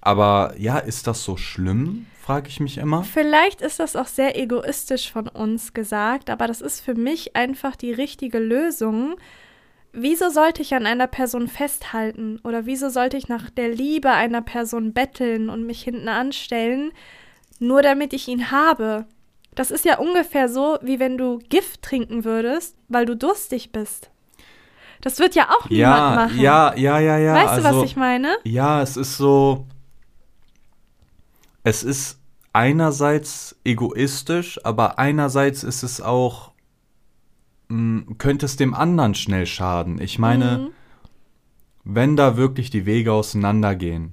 Aber 0.00 0.54
ja, 0.58 0.78
ist 0.78 1.06
das 1.06 1.24
so 1.24 1.36
schlimm, 1.36 2.06
frage 2.20 2.48
ich 2.48 2.60
mich 2.60 2.78
immer. 2.78 3.04
Vielleicht 3.04 3.62
ist 3.62 3.80
das 3.80 3.96
auch 3.96 4.06
sehr 4.06 4.38
egoistisch 4.38 5.10
von 5.10 5.28
uns 5.28 5.72
gesagt, 5.72 6.28
aber 6.28 6.46
das 6.46 6.60
ist 6.60 6.80
für 6.80 6.94
mich 6.94 7.34
einfach 7.34 7.74
die 7.74 7.92
richtige 7.92 8.38
Lösung. 8.38 9.16
Wieso 9.92 10.28
sollte 10.28 10.60
ich 10.60 10.74
an 10.74 10.86
einer 10.86 11.06
Person 11.06 11.48
festhalten 11.48 12.38
oder 12.44 12.66
wieso 12.66 12.90
sollte 12.90 13.16
ich 13.16 13.28
nach 13.28 13.48
der 13.48 13.70
Liebe 13.70 14.10
einer 14.10 14.42
Person 14.42 14.92
betteln 14.92 15.48
und 15.48 15.64
mich 15.64 15.82
hinten 15.82 16.08
anstellen, 16.08 16.92
nur 17.66 17.82
damit 17.82 18.12
ich 18.12 18.28
ihn 18.28 18.50
habe? 18.50 19.06
Das 19.54 19.70
ist 19.70 19.84
ja 19.84 19.98
ungefähr 19.98 20.48
so, 20.48 20.78
wie 20.82 20.98
wenn 20.98 21.16
du 21.16 21.38
Gift 21.48 21.82
trinken 21.82 22.24
würdest, 22.24 22.76
weil 22.88 23.06
du 23.06 23.16
durstig 23.16 23.70
bist. 23.72 24.10
Das 25.00 25.18
wird 25.18 25.34
ja 25.34 25.48
auch 25.50 25.68
niemand 25.68 25.96
Ja, 25.98 26.14
machen. 26.16 26.38
ja, 26.40 26.74
ja, 26.76 26.98
ja, 26.98 27.18
ja. 27.18 27.34
weißt 27.34 27.58
du, 27.58 27.66
also, 27.68 27.80
was 27.82 27.90
ich 27.90 27.96
meine? 27.96 28.36
Ja, 28.44 28.80
es 28.82 28.96
ist 28.96 29.16
so. 29.16 29.66
Es 31.62 31.82
ist 31.82 32.18
einerseits 32.52 33.56
egoistisch, 33.64 34.60
aber 34.64 34.98
einerseits 34.98 35.62
ist 35.62 35.82
es 35.82 36.00
auch. 36.00 36.52
mh, 37.68 38.14
könnte 38.18 38.44
es 38.46 38.56
dem 38.56 38.74
anderen 38.74 39.14
schnell 39.14 39.46
schaden. 39.46 39.98
Ich 40.00 40.18
meine, 40.18 40.58
Mhm. 40.58 40.70
wenn 41.84 42.14
da 42.16 42.36
wirklich 42.36 42.68
die 42.70 42.84
Wege 42.86 43.12
auseinandergehen, 43.12 44.12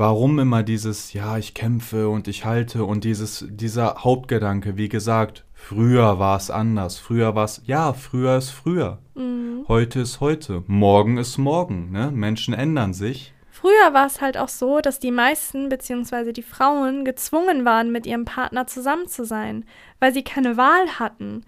warum 0.00 0.38
immer 0.38 0.62
dieses, 0.62 1.12
ja, 1.12 1.36
ich 1.36 1.52
kämpfe 1.52 2.08
und 2.08 2.26
ich 2.26 2.46
halte 2.46 2.86
und 2.86 3.04
dieses, 3.04 3.44
dieser 3.50 3.96
Hauptgedanke, 4.02 4.78
wie 4.78 4.88
gesagt, 4.88 5.44
früher 5.52 6.18
war 6.18 6.38
es 6.38 6.50
anders, 6.50 6.98
früher 6.98 7.34
war 7.34 7.44
es, 7.44 7.60
ja, 7.66 7.92
früher 7.92 8.38
ist 8.38 8.48
früher. 8.48 8.98
Mhm. 9.14 9.66
Heute 9.68 10.00
ist 10.00 10.20
heute, 10.20 10.64
morgen 10.66 11.18
ist 11.18 11.36
morgen, 11.36 11.92
ne? 11.92 12.10
Menschen 12.10 12.54
ändern 12.54 12.94
sich. 12.94 13.34
Früher 13.50 13.92
war 13.92 14.06
es 14.06 14.22
halt 14.22 14.38
auch 14.38 14.48
so, 14.48 14.80
dass 14.80 15.00
die 15.00 15.10
meisten 15.10 15.68
bzw. 15.68 16.32
die 16.32 16.42
Frauen 16.42 17.04
gezwungen 17.04 17.66
waren, 17.66 17.92
mit 17.92 18.06
ihrem 18.06 18.24
Partner 18.24 18.66
zusammen 18.66 19.06
zu 19.06 19.26
sein, 19.26 19.66
weil 19.98 20.14
sie 20.14 20.24
keine 20.24 20.56
Wahl 20.56 20.98
hatten. 20.98 21.42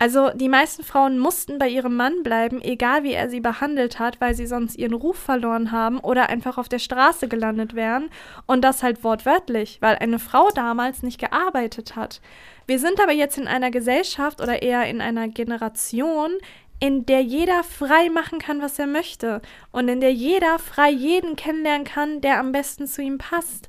Also 0.00 0.30
die 0.30 0.48
meisten 0.48 0.84
Frauen 0.84 1.18
mussten 1.18 1.58
bei 1.58 1.68
ihrem 1.68 1.96
Mann 1.96 2.22
bleiben, 2.22 2.62
egal 2.62 3.02
wie 3.02 3.14
er 3.14 3.28
sie 3.28 3.40
behandelt 3.40 3.98
hat, 3.98 4.20
weil 4.20 4.34
sie 4.34 4.46
sonst 4.46 4.76
ihren 4.76 4.94
Ruf 4.94 5.18
verloren 5.18 5.72
haben 5.72 5.98
oder 5.98 6.28
einfach 6.28 6.56
auf 6.56 6.68
der 6.68 6.78
Straße 6.78 7.26
gelandet 7.26 7.74
wären. 7.74 8.08
Und 8.46 8.62
das 8.62 8.84
halt 8.84 9.02
wortwörtlich, 9.02 9.78
weil 9.80 9.96
eine 9.96 10.20
Frau 10.20 10.50
damals 10.54 11.02
nicht 11.02 11.18
gearbeitet 11.18 11.96
hat. 11.96 12.20
Wir 12.68 12.78
sind 12.78 13.00
aber 13.00 13.12
jetzt 13.12 13.38
in 13.38 13.48
einer 13.48 13.72
Gesellschaft 13.72 14.40
oder 14.40 14.62
eher 14.62 14.88
in 14.88 15.00
einer 15.00 15.26
Generation, 15.26 16.30
in 16.78 17.04
der 17.04 17.22
jeder 17.22 17.64
frei 17.64 18.08
machen 18.08 18.38
kann, 18.38 18.62
was 18.62 18.78
er 18.78 18.86
möchte. 18.86 19.42
Und 19.72 19.88
in 19.88 20.00
der 20.00 20.12
jeder 20.12 20.60
frei 20.60 20.90
jeden 20.90 21.34
kennenlernen 21.34 21.84
kann, 21.84 22.20
der 22.20 22.38
am 22.38 22.52
besten 22.52 22.86
zu 22.86 23.02
ihm 23.02 23.18
passt. 23.18 23.68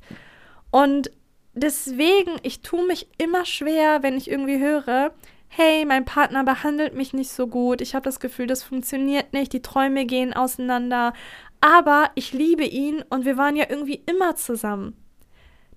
Und 0.69 1.09
deswegen, 1.53 2.33
ich 2.43 2.61
tue 2.61 2.85
mich 2.85 3.07
immer 3.17 3.45
schwer, 3.45 4.03
wenn 4.03 4.15
ich 4.15 4.29
irgendwie 4.29 4.59
höre, 4.59 5.11
hey, 5.49 5.85
mein 5.85 6.05
Partner 6.05 6.43
behandelt 6.43 6.95
mich 6.95 7.13
nicht 7.13 7.31
so 7.31 7.47
gut, 7.47 7.81
ich 7.81 7.95
habe 7.95 8.03
das 8.03 8.19
Gefühl, 8.19 8.47
das 8.47 8.63
funktioniert 8.63 9.33
nicht, 9.33 9.51
die 9.53 9.61
Träume 9.61 10.05
gehen 10.05 10.33
auseinander, 10.33 11.13
aber 11.61 12.11
ich 12.15 12.33
liebe 12.33 12.63
ihn 12.63 13.03
und 13.09 13.25
wir 13.25 13.37
waren 13.37 13.55
ja 13.55 13.65
irgendwie 13.69 14.01
immer 14.05 14.35
zusammen. 14.35 14.95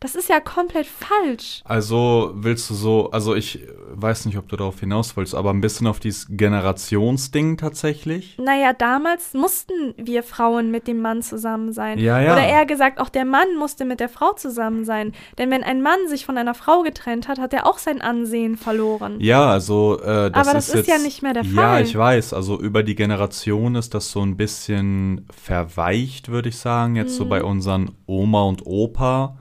Das 0.02 0.16
ist 0.16 0.28
ja 0.28 0.40
komplett 0.40 0.86
falsch. 0.86 1.60
Also 1.64 2.32
willst 2.34 2.68
du 2.70 2.74
so, 2.74 3.10
also 3.12 3.36
ich 3.36 3.60
weiß 3.94 4.26
nicht, 4.26 4.36
ob 4.36 4.48
du 4.48 4.56
darauf 4.56 4.80
hinaus 4.80 5.16
wolltest, 5.16 5.36
aber 5.36 5.50
ein 5.50 5.60
bisschen 5.60 5.86
auf 5.86 6.00
dieses 6.00 6.26
Generationsding 6.28 7.56
tatsächlich. 7.56 8.36
Naja, 8.38 8.72
damals 8.72 9.32
mussten 9.32 9.94
wir 9.96 10.22
Frauen 10.24 10.70
mit 10.72 10.88
dem 10.88 11.00
Mann 11.00 11.22
zusammen 11.22 11.72
sein. 11.72 11.98
Ja, 11.98 12.20
ja. 12.20 12.32
Oder 12.32 12.44
eher 12.46 12.66
gesagt, 12.66 12.98
auch 12.98 13.10
der 13.10 13.24
Mann 13.24 13.56
musste 13.58 13.84
mit 13.84 14.00
der 14.00 14.08
Frau 14.08 14.32
zusammen 14.32 14.84
sein. 14.84 15.12
Denn 15.38 15.50
wenn 15.50 15.62
ein 15.62 15.82
Mann 15.82 16.08
sich 16.08 16.26
von 16.26 16.36
einer 16.36 16.54
Frau 16.54 16.82
getrennt 16.82 17.28
hat, 17.28 17.38
hat 17.38 17.52
er 17.52 17.66
auch 17.66 17.78
sein 17.78 18.00
Ansehen 18.00 18.56
verloren. 18.56 19.18
Ja, 19.20 19.50
also 19.50 20.00
äh, 20.00 20.30
das 20.30 20.48
Aber 20.48 20.54
das 20.56 20.68
ist 20.68 20.74
ist 20.74 20.86
jetzt, 20.88 20.98
ja 20.98 20.98
nicht 20.98 21.22
mehr 21.22 21.34
der 21.34 21.44
Ja, 21.44 21.62
Fall. 21.62 21.82
ich 21.82 21.96
weiß. 21.96 22.32
Also 22.32 22.58
über 22.60 22.82
die 22.82 22.96
Generation 22.96 23.76
ist 23.76 23.94
das 23.94 24.10
so 24.10 24.20
ein 24.20 24.36
bisschen 24.36 25.26
verweicht, 25.30 26.28
würde 26.28 26.48
ich 26.48 26.58
sagen. 26.58 26.96
Jetzt 26.96 27.14
so 27.16 27.26
bei 27.26 27.44
unseren 27.44 27.92
Oma 28.06 28.42
und 28.42 28.66
Opa. 28.66 29.36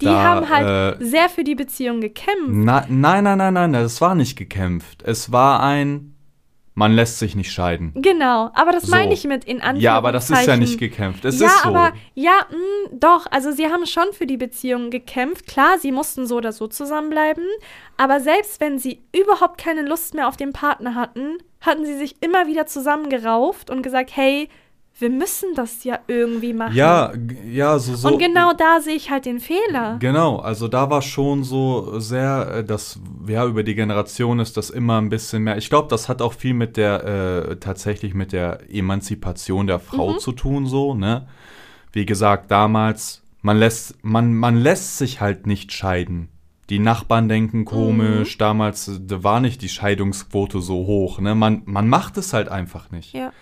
Die 0.00 0.04
Da, 0.04 0.22
haben 0.22 0.48
halt 0.48 1.00
äh, 1.00 1.04
sehr 1.04 1.28
für 1.28 1.42
die 1.42 1.54
Beziehung 1.54 2.00
gekämpft. 2.00 2.48
Na, 2.48 2.84
nein, 2.88 3.24
nein, 3.24 3.38
nein, 3.38 3.54
nein, 3.54 3.72
das 3.72 4.00
war 4.00 4.14
nicht 4.14 4.36
gekämpft. 4.36 5.02
Es 5.02 5.32
war 5.32 5.62
ein, 5.62 6.14
man 6.74 6.92
lässt 6.92 7.18
sich 7.18 7.34
nicht 7.34 7.50
scheiden. 7.50 7.92
Genau, 7.94 8.50
aber 8.52 8.72
das 8.72 8.82
So. 8.82 8.90
meine 8.90 9.14
ich 9.14 9.24
mit 9.24 9.44
in 9.44 9.62
Anführungszeichen. 9.62 9.80
Ja, 9.80 9.96
aber 9.96 10.12
das 10.12 10.28
ist 10.28 10.46
ja 10.46 10.56
nicht 10.58 10.78
gekämpft. 10.78 11.24
Es 11.24 11.40
ja, 11.40 11.46
ist 11.46 11.62
so. 11.62 11.70
aber 11.70 11.94
ja, 12.14 12.32
mh, 12.50 12.96
doch. 12.98 13.24
Also 13.30 13.52
sie 13.52 13.66
haben 13.68 13.86
schon 13.86 14.12
für 14.12 14.26
die 14.26 14.36
Beziehung 14.36 14.90
gekämpft. 14.90 15.46
Klar, 15.46 15.78
sie 15.78 15.92
mussten 15.92 16.26
so 16.26 16.36
oder 16.36 16.52
so 16.52 16.66
zusammenbleiben. 16.66 17.44
Aber 17.96 18.20
selbst 18.20 18.60
wenn 18.60 18.78
sie 18.78 19.00
überhaupt 19.18 19.56
keine 19.56 19.80
Lust 19.80 20.12
mehr 20.12 20.28
auf 20.28 20.36
den 20.36 20.52
Partner 20.52 20.94
hatten, 20.94 21.38
hatten 21.62 21.86
sie 21.86 21.96
sich 21.96 22.16
immer 22.22 22.46
wieder 22.46 22.66
zusammengerauft 22.66 23.70
und 23.70 23.80
gesagt, 23.80 24.10
hey, 24.14 24.50
wir 24.98 25.10
müssen 25.10 25.54
das 25.54 25.84
ja 25.84 25.98
irgendwie 26.06 26.54
machen. 26.54 26.74
ja, 26.74 27.12
ja, 27.50 27.78
so, 27.78 27.94
so. 27.94 28.08
und 28.08 28.18
genau 28.18 28.52
da 28.54 28.80
sehe 28.80 28.94
ich 28.94 29.10
halt 29.10 29.26
den 29.26 29.40
Fehler. 29.40 29.96
Genau, 30.00 30.36
also 30.38 30.68
da 30.68 30.88
war 30.88 31.02
schon 31.02 31.44
so 31.44 31.98
sehr, 32.00 32.48
äh, 32.58 32.64
das, 32.64 32.98
ja, 33.28 33.44
über 33.46 33.62
die 33.62 33.74
Generation 33.74 34.38
ist 34.38 34.56
das 34.56 34.70
immer 34.70 34.98
ein 35.00 35.10
bisschen 35.10 35.42
mehr. 35.42 35.58
Ich 35.58 35.68
glaube, 35.68 35.88
das 35.88 36.08
hat 36.08 36.22
auch 36.22 36.32
viel 36.32 36.54
mit 36.54 36.76
der, 36.78 37.04
äh, 37.50 37.56
tatsächlich 37.56 38.14
mit 38.14 38.32
der 38.32 38.60
Emanzipation 38.70 39.66
der 39.66 39.80
Frau 39.80 40.14
Mhm. 40.14 40.18
zu 40.18 40.32
tun, 40.32 40.66
so, 40.66 40.94
ne? 40.94 41.26
Wie 41.92 42.06
gesagt, 42.06 42.50
damals, 42.50 43.22
man 43.42 43.58
lässt, 43.58 44.02
man, 44.02 44.34
man 44.34 44.56
lässt 44.56 44.98
sich 44.98 45.20
halt 45.20 45.46
nicht 45.46 45.72
scheiden. 45.72 46.28
Die 46.70 46.78
Nachbarn 46.80 47.28
denken 47.28 47.64
komisch, 47.64 48.36
Mhm. 48.36 48.38
damals 48.38 48.88
äh, 48.88 48.92
da 49.00 49.22
war 49.22 49.40
nicht 49.40 49.60
die 49.62 49.68
Scheidungsquote 49.68 50.60
so 50.60 50.86
hoch, 50.86 51.20
ne? 51.20 51.34
Man, 51.34 51.62
man 51.66 51.86
macht 51.88 52.16
es 52.16 52.32
halt 52.32 52.48
einfach 52.48 52.90
nicht. 52.90 53.12
Ja. 53.12 53.32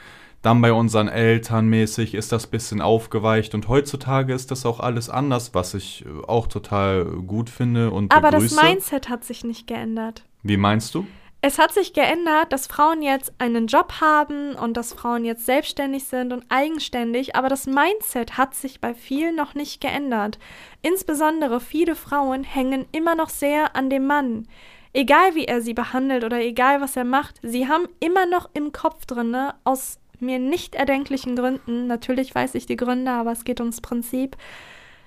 Dann 0.45 0.61
bei 0.61 0.75
unseren 0.75 1.09
Eltern 1.09 1.69
mäßig 1.69 2.13
ist 2.13 2.31
das 2.31 2.47
bisschen 2.47 2.83
aufgeweicht 2.83 3.55
und 3.55 3.67
heutzutage 3.67 4.35
ist 4.35 4.51
das 4.51 4.67
auch 4.67 4.79
alles 4.79 5.09
anders, 5.09 5.55
was 5.55 5.73
ich 5.73 6.05
äh, 6.05 6.27
auch 6.27 6.49
total 6.49 7.07
gut 7.07 7.49
finde 7.49 7.91
und 7.91 8.15
Aber 8.15 8.31
begrüße. 8.31 8.55
das 8.55 8.63
Mindset 8.63 9.09
hat 9.09 9.25
sich 9.25 9.43
nicht 9.43 9.67
geändert. 9.67 10.27
Wie 10.43 10.59
meinst 10.59 10.95
du? 10.95 11.07
Es 11.41 11.59
hat 11.59 11.73
sich 11.73 11.95
geändert, 11.95 12.53
dass 12.53 12.67
Frauen 12.67 13.01
jetzt 13.01 13.33
einen 13.39 13.69
Job 13.69 14.03
haben 14.03 14.55
und 14.55 14.77
dass 14.77 14.93
Frauen 14.93 15.25
jetzt 15.25 15.47
selbstständig 15.47 16.05
sind 16.05 16.31
und 16.31 16.45
eigenständig, 16.51 17.37
aber 17.37 17.49
das 17.49 17.67
Mindset 17.67 18.37
hat 18.37 18.55
sich 18.55 18.83
bei 18.83 18.93
vielen 18.93 19.37
noch 19.37 19.55
nicht 19.55 19.81
geändert. 19.81 20.39
Insbesondere 20.83 21.59
viele 21.59 21.97
Frauen 21.97 22.45
hängen 22.45 22.85
immer 22.93 23.15
noch 23.15 23.31
sehr 23.31 23.75
an 23.77 23.89
dem 23.89 24.07
Mann. 24.07 24.47
Egal 24.93 25.35
wie 25.35 25.47
er 25.47 25.63
sie 25.63 25.75
behandelt 25.75 26.23
oder 26.23 26.39
egal 26.43 26.83
was 26.83 26.97
er 26.97 27.05
macht, 27.05 27.37
sie 27.43 27.67
haben 27.67 27.89
immer 27.99 28.27
noch 28.27 28.51
im 28.53 28.73
Kopf 28.73 29.07
drinne 29.07 29.55
aus 29.65 29.99
mir 30.21 30.39
nicht 30.39 30.75
erdenklichen 30.75 31.37
Gründen, 31.37 31.87
natürlich 31.87 32.35
weiß 32.35 32.55
ich 32.55 32.67
die 32.67 32.77
Gründe, 32.77 33.11
aber 33.11 33.33
es 33.33 33.45
geht 33.45 33.61
ums 33.61 33.81
Prinzip, 33.81 34.37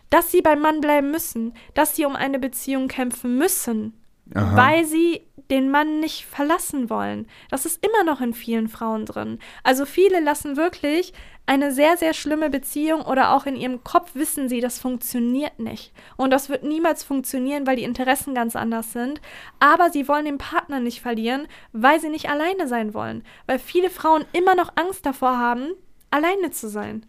dass 0.10 0.32
sie 0.32 0.42
beim 0.42 0.62
Mann 0.62 0.82
bleiben 0.82 1.12
müssen, 1.12 1.54
dass 1.74 1.96
sie 1.96 2.06
um 2.06 2.16
eine 2.16 2.40
Beziehung 2.40 2.88
kämpfen 2.88 3.38
müssen, 3.38 3.94
Aha. 4.34 4.56
weil 4.56 4.86
sie 4.86 5.27
den 5.50 5.70
Mann 5.72 6.00
nicht 6.00 6.26
verlassen 6.26 6.90
wollen. 6.90 7.28
Das 7.50 7.66
ist 7.66 7.86
immer 7.86 8.04
noch 8.04 8.22
in 8.22 8.34
vielen 8.34 8.68
Frauen 8.68 9.06
drin. 9.06 9.40
Also 9.64 9.86
viele 9.86 10.20
lassen 10.20 10.58
wirklich 10.58 11.14
eine 11.46 11.72
sehr, 11.72 11.96
sehr 11.96 12.14
schlimme 12.14 12.50
Beziehung 12.50 13.02
oder 13.02 13.34
auch 13.34 13.46
in 13.46 13.56
ihrem 13.56 13.84
Kopf 13.84 14.16
wissen 14.16 14.50
sie, 14.50 14.60
das 14.60 14.80
funktioniert 14.80 15.60
nicht. 15.60 15.94
Und 16.18 16.32
das 16.32 16.50
wird 16.50 16.64
niemals 16.64 17.04
funktionieren, 17.04 17.66
weil 17.66 17.78
die 17.78 17.84
Interessen 17.84 18.36
ganz 18.36 18.56
anders 18.56 18.92
sind. 18.92 19.22
Aber 19.60 19.90
sie 19.90 20.08
wollen 20.10 20.26
den 20.26 20.38
Partner 20.38 20.82
nicht 20.82 21.02
verlieren, 21.02 21.48
weil 21.72 22.02
sie 22.02 22.10
nicht 22.10 22.30
alleine 22.30 22.68
sein 22.68 22.94
wollen. 22.94 23.24
Weil 23.46 23.60
viele 23.60 23.90
Frauen 23.90 24.26
immer 24.34 24.56
noch 24.56 24.74
Angst 24.76 25.06
davor 25.06 25.38
haben, 25.38 25.70
alleine 26.12 26.52
zu 26.52 26.68
sein. 26.68 27.06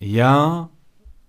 Ja, 0.00 0.70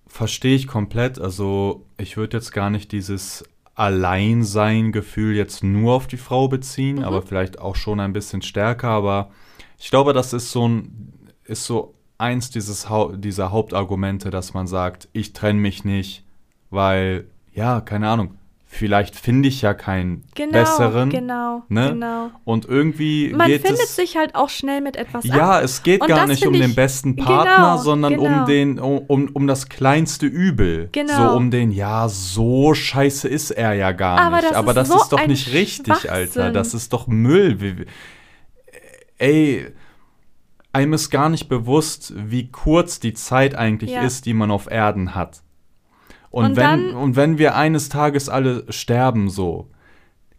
verstehe 0.08 0.56
ich 0.56 0.66
komplett. 0.66 1.20
Also 1.20 1.86
ich 1.96 2.16
würde 2.16 2.38
jetzt 2.38 2.50
gar 2.50 2.70
nicht 2.70 2.90
dieses 2.90 3.44
Alleinsein-Gefühl 3.78 5.34
jetzt 5.36 5.62
nur 5.62 5.94
auf 5.94 6.06
die 6.06 6.16
Frau 6.16 6.48
beziehen, 6.48 6.96
Mhm. 6.96 7.04
aber 7.04 7.22
vielleicht 7.22 7.58
auch 7.60 7.76
schon 7.76 8.00
ein 8.00 8.12
bisschen 8.12 8.42
stärker. 8.42 8.88
Aber 8.88 9.30
ich 9.78 9.90
glaube, 9.90 10.12
das 10.12 10.32
ist 10.32 10.50
so 10.52 10.68
ein, 10.68 11.12
ist 11.44 11.64
so 11.64 11.94
eins 12.18 12.50
dieses 12.50 12.88
Hau 12.90 13.12
dieser 13.12 13.50
Hauptargumente, 13.52 14.30
dass 14.30 14.54
man 14.54 14.66
sagt, 14.66 15.08
ich 15.12 15.32
trenne 15.32 15.60
mich 15.60 15.84
nicht, 15.84 16.24
weil, 16.70 17.26
ja, 17.52 17.80
keine 17.80 18.08
Ahnung, 18.08 18.34
vielleicht 18.70 19.16
finde 19.16 19.48
ich 19.48 19.62
ja 19.62 19.72
keinen 19.72 20.24
Genau, 20.34 20.52
besseren. 20.52 21.08
genau, 21.08 21.62
ne? 21.70 21.88
genau. 21.94 22.30
Und 22.44 22.66
irgendwie 22.66 23.32
Man 23.34 23.46
geht 23.48 23.62
findet 23.62 23.84
es, 23.84 23.96
sich 23.96 24.16
halt 24.18 24.34
auch 24.34 24.50
schnell 24.50 24.82
mit 24.82 24.96
etwas 24.96 25.28
ab. 25.28 25.36
Ja, 25.36 25.60
es 25.60 25.82
geht 25.82 26.02
Und 26.02 26.08
gar 26.08 26.26
nicht 26.26 26.46
um 26.46 26.52
find 26.52 26.62
den 26.64 26.70
ich- 26.70 26.76
besten 26.76 27.16
genau, 27.16 27.26
Partner, 27.28 27.78
sondern 27.78 28.12
genau. 28.18 28.40
um 28.40 28.46
den, 28.46 28.78
um, 28.78 28.98
um, 29.06 29.28
um 29.32 29.46
das 29.46 29.70
kleinste 29.70 30.26
Übel. 30.26 30.90
Genau. 30.92 31.30
So 31.30 31.36
um 31.36 31.50
den, 31.50 31.70
ja, 31.70 32.08
so 32.10 32.74
scheiße 32.74 33.26
ist 33.26 33.50
er 33.52 33.72
ja 33.72 33.92
gar 33.92 34.20
Aber 34.20 34.36
nicht. 34.36 34.50
das 34.50 34.56
Aber 34.56 34.70
ist 34.72 34.76
das 34.76 34.88
so 34.88 34.96
ist 34.96 35.12
doch 35.12 35.26
nicht 35.26 35.52
richtig, 35.54 36.10
Alter. 36.10 36.50
Das 36.52 36.74
ist 36.74 36.92
doch 36.92 37.06
Müll. 37.06 37.86
Ey, 39.16 39.66
einem 40.72 40.92
ist 40.92 41.10
gar 41.10 41.28
nicht 41.30 41.48
bewusst, 41.48 42.12
wie 42.16 42.50
kurz 42.50 43.00
die 43.00 43.14
Zeit 43.14 43.54
eigentlich 43.54 43.90
Ja. 43.92 44.02
ist, 44.02 44.26
die 44.26 44.34
man 44.34 44.50
auf 44.50 44.70
Erden 44.70 45.14
hat. 45.14 45.42
Und, 46.30 46.44
Und 46.50 46.56
wenn, 46.56 46.94
und 46.94 47.16
wenn 47.16 47.38
wir 47.38 47.56
eines 47.56 47.88
Tages 47.88 48.28
alle 48.28 48.64
sterben, 48.70 49.30
so, 49.30 49.68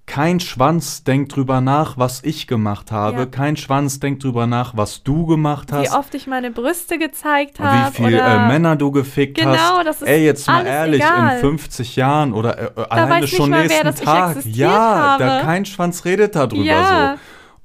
kein 0.06 0.40
Schwanz 0.40 1.04
denkt 1.04 1.36
drüber 1.36 1.62
nach, 1.62 1.96
was 1.98 2.24
ich 2.24 2.48
gemacht 2.48 2.92
habe. 2.92 3.20
Ja. 3.20 3.26
Kein 3.28 3.56
Schwanz 3.58 4.00
denkt 4.00 4.24
drüber 4.24 4.48
nach, 4.48 4.76
was 4.76 5.04
du 5.04 5.28
gemacht 5.28 5.72
hast. 5.72 5.84
Wie 5.92 5.96
oft 5.96 6.16
ich 6.16 6.26
meine 6.26 6.50
Brüste 6.50 6.98
gezeigt 6.98 7.60
Wie 7.60 7.64
habe. 7.64 7.94
viel 7.96 8.06
oder 8.16 8.46
äh, 8.46 8.48
Männer 8.48 8.76
du 8.76 8.92
gefickt 8.92 9.38
Genau, 9.38 9.52
hast. 9.52 9.86
das 9.86 10.02
ist 10.02 10.08
Ey, 10.08 10.26
jetzt 10.26 10.48
mal 10.48 10.66
ehrlich, 10.66 11.02
egal. 11.04 11.36
in 11.36 11.42
50 11.42 11.96
Jahren 11.96 12.34
oder 12.34 12.58
äh, 12.58 12.82
äh, 12.82 12.86
alleine 12.90 13.28
schon 13.28 13.52
mal, 13.52 13.68
nächsten 13.68 13.96
Tag. 14.04 14.38
Ja, 14.46 15.18
da 15.20 15.30
habe. 15.30 15.46
kein 15.46 15.66
Schwanz 15.66 16.06
redet 16.06 16.36
darüber 16.36 16.64
Ja. 16.64 17.18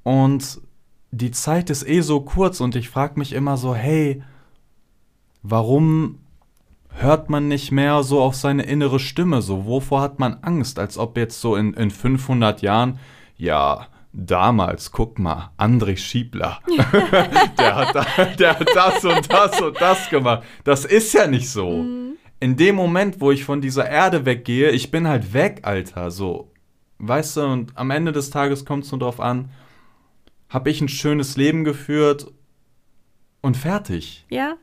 so. 0.05 0.11
Und 0.11 0.61
die 1.13 1.31
Zeit 1.31 1.71
ist 1.71 1.89
eh 1.89 2.03
so 2.03 2.21
kurz 2.21 2.61
und 2.61 2.77
ich 2.77 2.91
frage 2.91 3.19
mich 3.19 3.33
immer 3.33 3.57
so, 3.57 3.75
hey, 3.75 4.23
warum 5.43 6.19
hört 6.95 7.31
man 7.31 7.49
nicht 7.49 7.73
mehr 7.73 8.03
so 8.03 8.21
auf 8.21 8.35
seine 8.35 8.65
innere 8.65 8.99
Stimme? 8.99 9.43
So, 9.43 9.67
wovor 9.67 10.01
hat 10.01 10.19
man 10.19 10.39
Angst? 10.43 10.79
Als 10.79 10.99
ob 10.99 11.17
jetzt 11.17 11.41
so 11.41 11.57
in, 11.57 11.75
in 11.75 11.91
500 11.91 12.63
Jahren, 12.63 12.99
ja, 13.37 13.89
damals, 14.13 14.93
guck 14.93 15.19
mal, 15.19 15.51
André 15.59 15.97
Schiebler, 15.97 16.61
der, 17.59 17.75
hat 17.75 17.95
da, 17.95 18.07
der 18.39 18.61
hat 18.61 18.69
das 18.75 19.05
und 19.05 19.33
das 19.33 19.61
und 19.61 19.81
das 19.81 20.09
gemacht. 20.09 20.45
Das 20.63 20.85
ist 20.85 21.13
ja 21.13 21.27
nicht 21.27 21.49
so. 21.49 21.83
Mhm. 21.83 22.17
In 22.41 22.57
dem 22.57 22.77
Moment, 22.77 23.21
wo 23.21 23.31
ich 23.31 23.45
von 23.45 23.61
dieser 23.61 23.89
Erde 23.89 24.25
weggehe, 24.25 24.71
ich 24.71 24.91
bin 24.91 25.09
halt 25.09 25.33
weg, 25.33 25.61
Alter, 25.63 26.11
so. 26.11 26.51
Weißt 26.99 27.37
du, 27.37 27.43
und 27.43 27.77
am 27.77 27.91
Ende 27.91 28.13
des 28.13 28.31
Tages 28.31 28.65
kommt 28.65 28.85
es 28.85 28.93
nur 28.93 29.01
darauf 29.01 29.21
an, 29.21 29.51
habe 30.49 30.71
ich 30.71 30.81
ein 30.81 30.89
schönes 30.89 31.37
Leben 31.37 31.65
geführt 31.65 32.33
und 33.41 33.57
fertig. 33.57 34.25
Ja. 34.31 34.55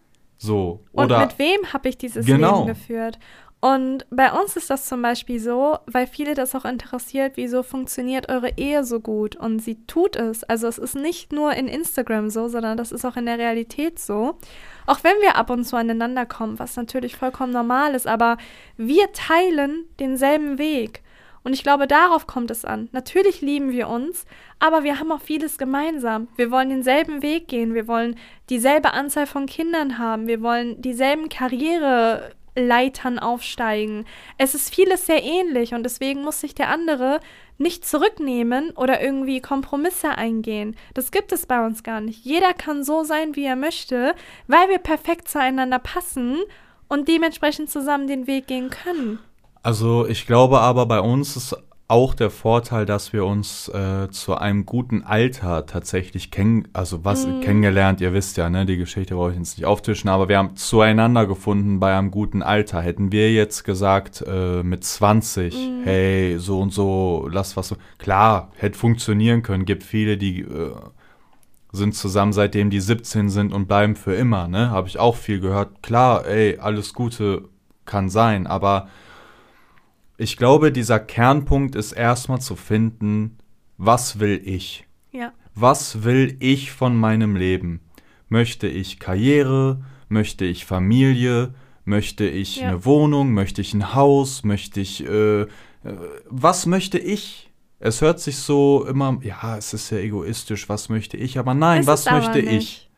So. 0.41 0.83
Und 0.91 1.05
Oder 1.05 1.19
mit 1.19 1.37
wem 1.37 1.71
habe 1.71 1.87
ich 1.89 1.97
dieses 1.99 2.25
Genau. 2.25 2.61
Leben 2.61 2.67
geführt? 2.67 3.19
Und 3.59 4.07
bei 4.09 4.31
uns 4.31 4.57
ist 4.57 4.71
das 4.71 4.87
zum 4.87 5.03
Beispiel 5.03 5.39
so, 5.39 5.77
weil 5.85 6.07
viele 6.07 6.33
das 6.33 6.55
auch 6.55 6.65
interessiert, 6.65 7.33
wieso 7.35 7.61
funktioniert 7.61 8.27
eure 8.27 8.57
Ehe 8.57 8.83
so 8.83 8.99
gut? 8.99 9.35
Und 9.35 9.59
sie 9.59 9.85
tut 9.85 10.15
es. 10.15 10.43
Also 10.43 10.67
es 10.67 10.79
ist 10.79 10.95
nicht 10.95 11.31
nur 11.31 11.53
in 11.53 11.67
Instagram 11.67 12.31
so, 12.31 12.47
sondern 12.47 12.75
das 12.75 12.91
ist 12.91 13.05
auch 13.05 13.17
in 13.17 13.27
der 13.27 13.37
Realität 13.37 13.99
so. 13.99 14.39
Auch 14.87 15.03
wenn 15.03 15.13
wir 15.21 15.35
ab 15.35 15.51
und 15.51 15.63
zu 15.63 15.75
aneinander 15.75 16.25
kommen, 16.25 16.57
was 16.57 16.75
natürlich 16.75 17.15
vollkommen 17.15 17.53
normal 17.53 17.93
ist, 17.93 18.07
aber 18.07 18.37
wir 18.77 19.11
teilen 19.11 19.85
denselben 19.99 20.57
Weg. 20.57 21.03
Und 21.43 21.53
ich 21.53 21.63
glaube, 21.63 21.87
darauf 21.87 22.27
kommt 22.27 22.51
es 22.51 22.65
an. 22.65 22.89
Natürlich 22.91 23.41
lieben 23.41 23.71
wir 23.71 23.87
uns, 23.87 24.25
aber 24.59 24.83
wir 24.83 24.99
haben 24.99 25.11
auch 25.11 25.21
vieles 25.21 25.57
gemeinsam. 25.57 26.27
Wir 26.35 26.51
wollen 26.51 26.69
denselben 26.69 27.21
Weg 27.21 27.47
gehen, 27.47 27.73
wir 27.73 27.87
wollen 27.87 28.15
dieselbe 28.49 28.93
Anzahl 28.93 29.25
von 29.25 29.47
Kindern 29.47 29.97
haben, 29.97 30.27
wir 30.27 30.41
wollen 30.41 30.79
dieselben 30.81 31.29
Karriereleitern 31.29 33.17
aufsteigen. 33.17 34.05
Es 34.37 34.53
ist 34.53 34.73
vieles 34.73 35.07
sehr 35.07 35.23
ähnlich 35.23 35.73
und 35.73 35.83
deswegen 35.83 36.21
muss 36.21 36.41
sich 36.41 36.53
der 36.53 36.69
andere 36.69 37.19
nicht 37.57 37.87
zurücknehmen 37.87 38.71
oder 38.71 39.01
irgendwie 39.01 39.41
Kompromisse 39.41 40.09
eingehen. 40.09 40.75
Das 40.93 41.11
gibt 41.11 41.31
es 41.31 41.45
bei 41.45 41.65
uns 41.65 41.83
gar 41.83 42.01
nicht. 42.01 42.23
Jeder 42.25 42.53
kann 42.53 42.83
so 42.83 43.03
sein, 43.03 43.35
wie 43.35 43.45
er 43.45 43.55
möchte, 43.55 44.15
weil 44.47 44.69
wir 44.69 44.79
perfekt 44.79 45.27
zueinander 45.27 45.79
passen 45.79 46.37
und 46.87 47.07
dementsprechend 47.07 47.69
zusammen 47.69 48.07
den 48.07 48.27
Weg 48.27 48.47
gehen 48.47 48.69
können. 48.69 49.19
Also 49.63 50.07
ich 50.07 50.25
glaube 50.25 50.59
aber 50.59 50.85
bei 50.85 50.99
uns 50.99 51.35
ist 51.35 51.55
auch 51.87 52.13
der 52.13 52.29
Vorteil, 52.29 52.85
dass 52.85 53.11
wir 53.11 53.25
uns 53.25 53.67
äh, 53.67 54.09
zu 54.11 54.35
einem 54.35 54.65
guten 54.65 55.03
Alter 55.03 55.65
tatsächlich 55.65 56.31
kennen, 56.31 56.69
also 56.71 57.03
was 57.03 57.27
Mm. 57.27 57.41
kennengelernt, 57.41 57.99
ihr 57.99 58.13
wisst 58.13 58.37
ja, 58.37 58.49
ne, 58.49 58.65
die 58.65 58.77
Geschichte 58.77 59.13
brauche 59.15 59.31
ich 59.31 59.37
jetzt 59.37 59.57
nicht 59.57 59.65
auftischen, 59.67 60.09
aber 60.09 60.29
wir 60.29 60.37
haben 60.37 60.55
zueinander 60.55 61.25
gefunden 61.25 61.81
bei 61.81 61.93
einem 61.97 62.09
guten 62.09 62.43
Alter. 62.43 62.81
Hätten 62.81 63.11
wir 63.11 63.33
jetzt 63.33 63.65
gesagt 63.65 64.23
äh, 64.25 64.63
mit 64.63 64.85
20, 64.85 65.53
Mm. 65.53 65.83
hey, 65.83 66.37
so 66.39 66.61
und 66.61 66.71
so, 66.71 67.27
lass 67.29 67.57
was 67.57 67.67
so, 67.67 67.75
klar, 67.97 68.51
hätte 68.55 68.79
funktionieren 68.79 69.43
können, 69.43 69.65
gibt 69.65 69.83
viele, 69.83 70.17
die 70.17 70.43
äh, 70.43 70.71
sind 71.73 71.93
zusammen 71.93 72.31
seitdem 72.31 72.69
die 72.69 72.79
17 72.79 73.29
sind 73.29 73.51
und 73.51 73.67
bleiben 73.67 73.97
für 73.97 74.15
immer, 74.15 74.47
ne, 74.47 74.69
habe 74.71 74.87
ich 74.87 74.97
auch 74.97 75.17
viel 75.17 75.41
gehört. 75.41 75.83
Klar, 75.83 76.25
ey, 76.25 76.57
alles 76.57 76.93
Gute 76.93 77.49
kann 77.83 78.09
sein, 78.09 78.47
aber 78.47 78.87
ich 80.21 80.37
glaube, 80.37 80.71
dieser 80.71 80.99
Kernpunkt 80.99 81.75
ist 81.75 81.93
erstmal 81.93 82.39
zu 82.39 82.55
finden, 82.55 83.37
was 83.77 84.19
will 84.19 84.39
ich? 84.45 84.85
Ja. 85.11 85.33
Was 85.55 86.03
will 86.03 86.37
ich 86.39 86.71
von 86.71 86.95
meinem 86.95 87.35
Leben? 87.35 87.81
Möchte 88.29 88.67
ich 88.67 88.99
Karriere? 88.99 89.83
Möchte 90.09 90.45
ich 90.45 90.65
Familie? 90.65 91.55
Möchte 91.85 92.27
ich 92.27 92.57
Ja. 92.57 92.67
eine 92.69 92.85
Wohnung? 92.85 93.33
Möchte 93.33 93.61
ich 93.61 93.73
ein 93.73 93.95
Haus? 93.95 94.43
Möchte 94.43 94.79
ich, 94.79 95.03
äh, 95.05 95.41
äh, 95.41 95.47
was 96.29 96.67
möchte 96.67 96.99
ich? 96.99 97.49
Es 97.79 98.01
hört 98.01 98.19
sich 98.19 98.37
so 98.37 98.85
immer, 98.85 99.19
ja, 99.23 99.57
es 99.57 99.73
ist 99.73 99.89
ja 99.89 99.97
egoistisch, 99.97 100.69
was 100.69 100.89
möchte 100.89 101.17
ich? 101.17 101.39
Aber 101.39 101.55
nein, 101.55 101.81
Ist 101.81 101.87
was 101.87 102.05
möchte 102.05 102.39
ich? 102.39 102.90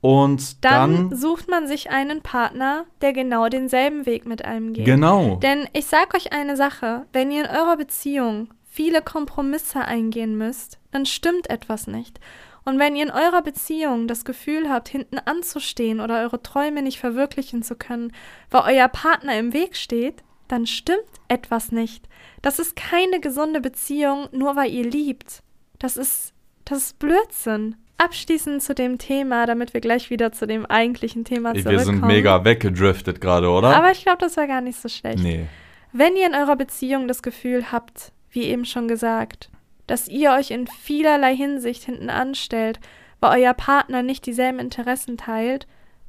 Und 0.00 0.64
Dann, 0.64 1.08
dann, 1.08 1.16
sucht 1.16 1.48
man 1.48 1.66
sich 1.66 1.90
einen 1.90 2.22
Partner, 2.22 2.86
der 3.00 3.12
genau 3.12 3.48
denselben 3.48 4.06
Weg 4.06 4.26
mit 4.26 4.44
einem 4.44 4.72
geht. 4.72 4.84
genau, 4.84 5.36
Denn 5.36 5.68
ich 5.72 5.86
sag 5.86 6.14
euch 6.14 6.32
eine 6.32 6.56
Sache, 6.56 7.06
wenn 7.12 7.30
ihr 7.30 7.44
in 7.44 7.50
eurer 7.50 7.76
Beziehung 7.76 8.48
viele 8.68 9.02
Kompromisse 9.02 9.80
eingehen 9.80 10.38
müsst, 10.38 10.78
dann 10.92 11.04
stimmt 11.04 11.50
etwas 11.50 11.88
nicht. 11.88 12.20
Und 12.64 12.78
wenn 12.78 12.94
ihr 12.94 13.04
in 13.04 13.10
eurer 13.10 13.42
Beziehung 13.42 14.06
das 14.08 14.24
Gefühl 14.24 14.68
habt, 14.68 14.88
hinten 14.88 15.18
anzustehen 15.18 16.00
oder 16.00 16.20
eure 16.20 16.42
Träume 16.42 16.82
nicht 16.82 17.00
verwirklichen 17.00 17.62
zu 17.62 17.74
können, 17.76 18.12
weil 18.50 18.76
euer 18.76 18.88
Partner 18.88 19.38
im 19.38 19.52
Weg 19.52 19.74
steht, 19.74 20.22
dann 20.48 20.66
stimmt 20.66 20.98
etwas 21.28 21.72
nicht. 21.72 22.08
Das 22.42 22.58
ist 22.58 22.76
keine 22.76 23.20
gesunde 23.20 23.60
Beziehung, 23.60 24.28
nur 24.32 24.54
weil 24.54 24.70
ihr 24.70 24.84
liebt. 24.84 25.42
Das 25.78 25.96
ist, 25.96 26.34
das 26.64 26.78
ist 26.78 26.98
Blödsinn. 26.98 27.76
Abschließend 27.98 28.62
zu 28.62 28.74
dem 28.74 28.98
Thema, 28.98 29.46
damit 29.46 29.74
wir 29.74 29.80
gleich 29.80 30.08
wieder 30.08 30.32
zu 30.32 30.46
dem 30.46 30.64
eigentlichen 30.66 31.24
Thema 31.24 31.54
wir 31.54 31.62
zurückkommen. 31.62 32.00
sind 32.00 32.06
mega 32.06 32.44
weggedriftet 32.44 33.20
gerade, 33.20 33.48
oder? 33.48 33.76
Aber 33.76 33.90
ich 33.90 34.02
glaube, 34.02 34.18
das 34.18 34.36
war 34.36 34.46
gar 34.46 34.60
nicht 34.60 34.80
so 34.80 34.88
schlecht. 34.88 35.18
nee. 35.18 35.46
Wenn 35.92 36.16
ihr 36.16 36.26
in 36.26 36.34
eurer 36.34 36.56
Beziehung 36.56 37.08
das 37.08 37.22
Gefühl 37.22 37.72
habt, 37.72 38.12
wie 38.30 38.44
eben 38.44 38.66
schon 38.66 38.88
gesagt, 38.88 39.50
dass 39.86 40.06
ihr 40.06 40.32
euch 40.32 40.50
in 40.50 40.66
vielerlei 40.66 41.34
Hinsicht 41.34 41.84
hinten 41.84 42.10
anstellt, 42.10 42.78
weil 43.20 43.40
euer 43.40 43.54
Partner 43.54 44.02
nicht 44.02 44.26
dieselben 44.26 44.58
Interessen 44.58 45.16
teilt, 45.16 45.66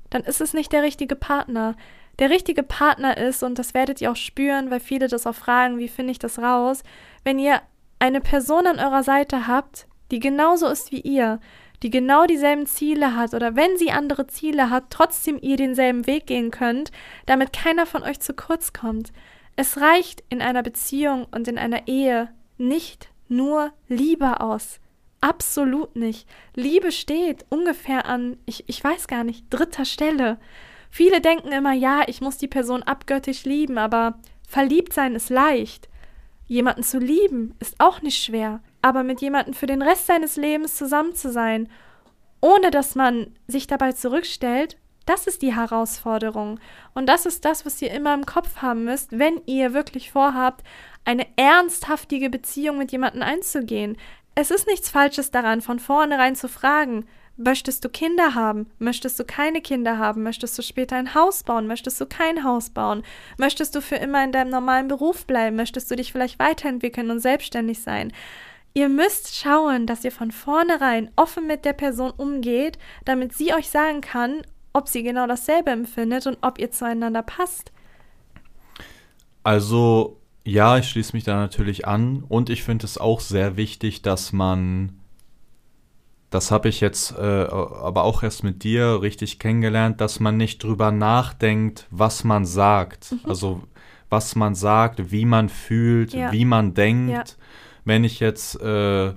dann 0.10 0.24
ist 0.24 0.42
es 0.42 0.54
nicht 0.54 0.74
der 0.74 0.84
richtige 0.84 1.16
Partner. 1.16 1.76
Der 2.20 2.30
richtige 2.30 2.64
Partner 2.64 3.18
ist, 3.18 3.42
und 3.42 3.58
das 3.58 3.74
werdet 3.74 4.02
ihr 4.02 4.12
auch 4.12 4.18
spüren, 4.18 4.70
weil 4.70 4.82
viele 4.82 5.08
das 5.08 5.26
auch 5.26 5.36
fragen, 5.36 5.80
wie 5.80 5.88
finde 5.88 6.12
ich 6.12 6.20
das 6.20 6.40
raus, 6.40 6.84
wenn 7.24 7.40
ihr 7.40 7.62
eine 8.00 8.22
Person 8.22 8.68
an 8.68 8.80
eurer 8.80 9.04
Seite 9.04 9.48
habt, 9.48 9.88
die 10.12 10.20
genauso 10.20 10.68
ist 10.68 10.92
wie 10.92 11.02
ihr, 11.02 11.40
die 11.84 11.90
genau 11.90 12.26
dieselben 12.26 12.66
Ziele 12.66 13.16
hat 13.16 13.34
oder 13.34 13.56
wenn 13.56 13.78
sie 13.78 13.92
andere 13.92 14.28
Ziele 14.28 14.70
hat, 14.70 14.86
trotzdem 14.90 15.40
ihr 15.42 15.58
denselben 15.58 16.08
Weg 16.08 16.28
gehen 16.28 16.52
könnt, 16.52 16.92
damit 17.26 17.54
keiner 17.54 17.86
von 17.86 18.04
euch 18.04 18.20
zu 18.20 18.34
kurz 18.34 18.74
kommt. 18.74 19.12
Es 19.56 19.80
reicht 19.80 20.24
in 20.30 20.42
einer 20.42 20.64
Beziehung 20.64 21.28
und 21.32 21.48
in 21.48 21.58
einer 21.58 21.88
Ehe 21.88 22.30
nicht 22.58 23.10
nur 23.28 23.72
Liebe 23.88 24.42
aus. 24.42 24.80
Absolut 25.22 25.96
nicht. 25.96 26.28
Liebe 26.56 26.92
steht 26.92 27.46
ungefähr 27.50 28.06
an, 28.06 28.38
ich, 28.46 28.64
ich 28.68 28.84
weiß 28.84 29.08
gar 29.08 29.24
nicht, 29.24 29.46
dritter 29.50 29.86
Stelle. 29.86 30.38
Viele 30.90 31.22
denken 31.22 31.52
immer, 31.52 31.74
ja, 31.74 32.04
ich 32.08 32.22
muss 32.22 32.38
die 32.38 32.48
Person 32.48 32.84
abgöttisch 32.84 33.44
lieben, 33.44 33.78
aber 33.78 34.20
verliebt 34.48 34.94
sein 34.94 35.16
ist 35.16 35.30
leicht. 35.30 35.90
Jemanden 36.48 36.84
zu 36.84 36.98
lieben 36.98 37.54
ist 37.60 37.76
auch 37.80 38.02
nicht 38.02 38.24
schwer, 38.24 38.62
aber 38.82 39.04
mit 39.04 39.22
jemandem 39.22 39.54
für 39.54 39.68
den 39.68 39.82
Rest 39.82 40.08
seines 40.08 40.36
Lebens 40.36 40.76
zusammen 40.76 41.14
zu 41.14 41.32
sein, 41.32 41.70
ohne 42.42 42.72
dass 42.72 42.96
man 42.96 43.36
sich 43.48 43.68
dabei 43.68 43.92
zurückstellt, 43.92 44.78
das 45.06 45.26
ist 45.26 45.42
die 45.42 45.56
Herausforderung. 45.56 46.60
Und 46.94 47.08
das 47.08 47.26
ist 47.26 47.44
das, 47.44 47.66
was 47.66 47.82
ihr 47.82 47.92
immer 47.92 48.14
im 48.14 48.26
Kopf 48.26 48.58
haben 48.58 48.84
müsst, 48.84 49.18
wenn 49.18 49.42
ihr 49.48 49.74
wirklich 49.74 50.12
vorhabt, 50.12 50.64
eine 51.04 51.26
ernsthaftige 51.36 52.30
Beziehung 52.30 52.78
mit 52.78 52.92
jemandem 52.92 53.24
einzugehen. 53.24 53.98
Es 54.36 54.52
ist 54.52 54.68
nichts 54.68 54.90
Falsches 54.90 55.32
daran, 55.32 55.62
von 55.62 55.80
vornherein 55.80 56.36
zu 56.36 56.48
fragen, 56.48 57.08
möchtest 57.38 57.84
du 57.84 57.90
Kinder 57.90 58.36
haben? 58.36 58.70
Möchtest 58.78 59.20
du 59.20 59.24
keine 59.24 59.62
Kinder 59.62 59.98
haben? 59.98 60.22
Möchtest 60.22 60.58
du 60.58 60.62
später 60.62 60.98
ein 60.98 61.16
Haus 61.16 61.44
bauen? 61.44 61.66
Möchtest 61.66 62.00
du 62.00 62.06
kein 62.06 62.44
Haus 62.44 62.70
bauen? 62.70 63.02
Möchtest 63.38 63.74
du 63.76 63.82
für 63.82 63.96
immer 63.96 64.24
in 64.24 64.32
deinem 64.32 64.52
normalen 64.52 64.88
Beruf 64.88 65.26
bleiben? 65.26 65.56
Möchtest 65.56 65.90
du 65.90 65.96
dich 65.96 66.12
vielleicht 66.12 66.38
weiterentwickeln 66.38 67.10
und 67.10 67.20
selbstständig 67.20 67.82
sein? 67.82 68.14
Ihr 68.74 68.90
müsst 68.90 69.36
schauen, 69.36 69.88
dass 69.88 70.04
ihr 70.04 70.12
von 70.12 70.32
vornherein 70.32 71.10
offen 71.16 71.48
mit 71.48 71.66
der 71.66 71.74
Person 71.74 72.12
umgeht, 72.12 72.78
damit 73.06 73.34
sie 73.34 73.54
euch 73.54 73.70
sagen 73.70 74.02
kann, 74.02 74.42
ob 74.74 74.88
sie 74.88 75.04
genau 75.04 75.28
dasselbe 75.28 75.72
empfindet 75.72 76.28
und 76.28 76.38
ob 76.42 76.60
ihr 76.60 76.72
zueinander 76.72 77.24
passt. 77.24 77.72
Also, 79.44 80.20
ja, 80.46 80.78
ich 80.78 80.90
schließe 80.90 81.16
mich 81.16 81.24
da 81.24 81.36
natürlich 81.36 81.88
an 81.88 82.24
und 82.28 82.50
ich 82.50 82.64
finde 82.64 82.86
es 82.86 82.98
auch 82.98 83.20
sehr 83.20 83.58
wichtig, 83.58 84.02
dass 84.02 84.32
man, 84.34 85.00
das 86.30 86.52
habe 86.52 86.70
ich 86.70 86.82
jetzt 86.82 87.12
äh, 87.18 87.22
aber 87.50 88.04
auch 88.04 88.22
erst 88.22 88.44
mit 88.44 88.64
dir 88.64 89.02
richtig 89.02 89.40
kennengelernt, 89.40 90.00
dass 90.02 90.20
man 90.20 90.38
nicht 90.38 90.64
drüber 90.64 90.92
nachdenkt, 90.92 91.88
was 91.90 92.24
man 92.24 92.46
sagt. 92.46 93.12
Mhm. 93.12 93.20
Also, 93.24 93.62
was 94.10 94.36
man 94.36 94.56
sagt, 94.56 95.12
wie 95.12 95.26
man 95.26 95.50
fühlt, 95.50 96.14
Ja. 96.14 96.32
wie 96.32 96.46
man 96.46 96.74
denkt. 96.74 97.12
Ja. 97.12 97.24
Wenn 97.90 98.04
ich 98.04 98.20
jetzt 98.20 98.54
äh, 98.62 99.14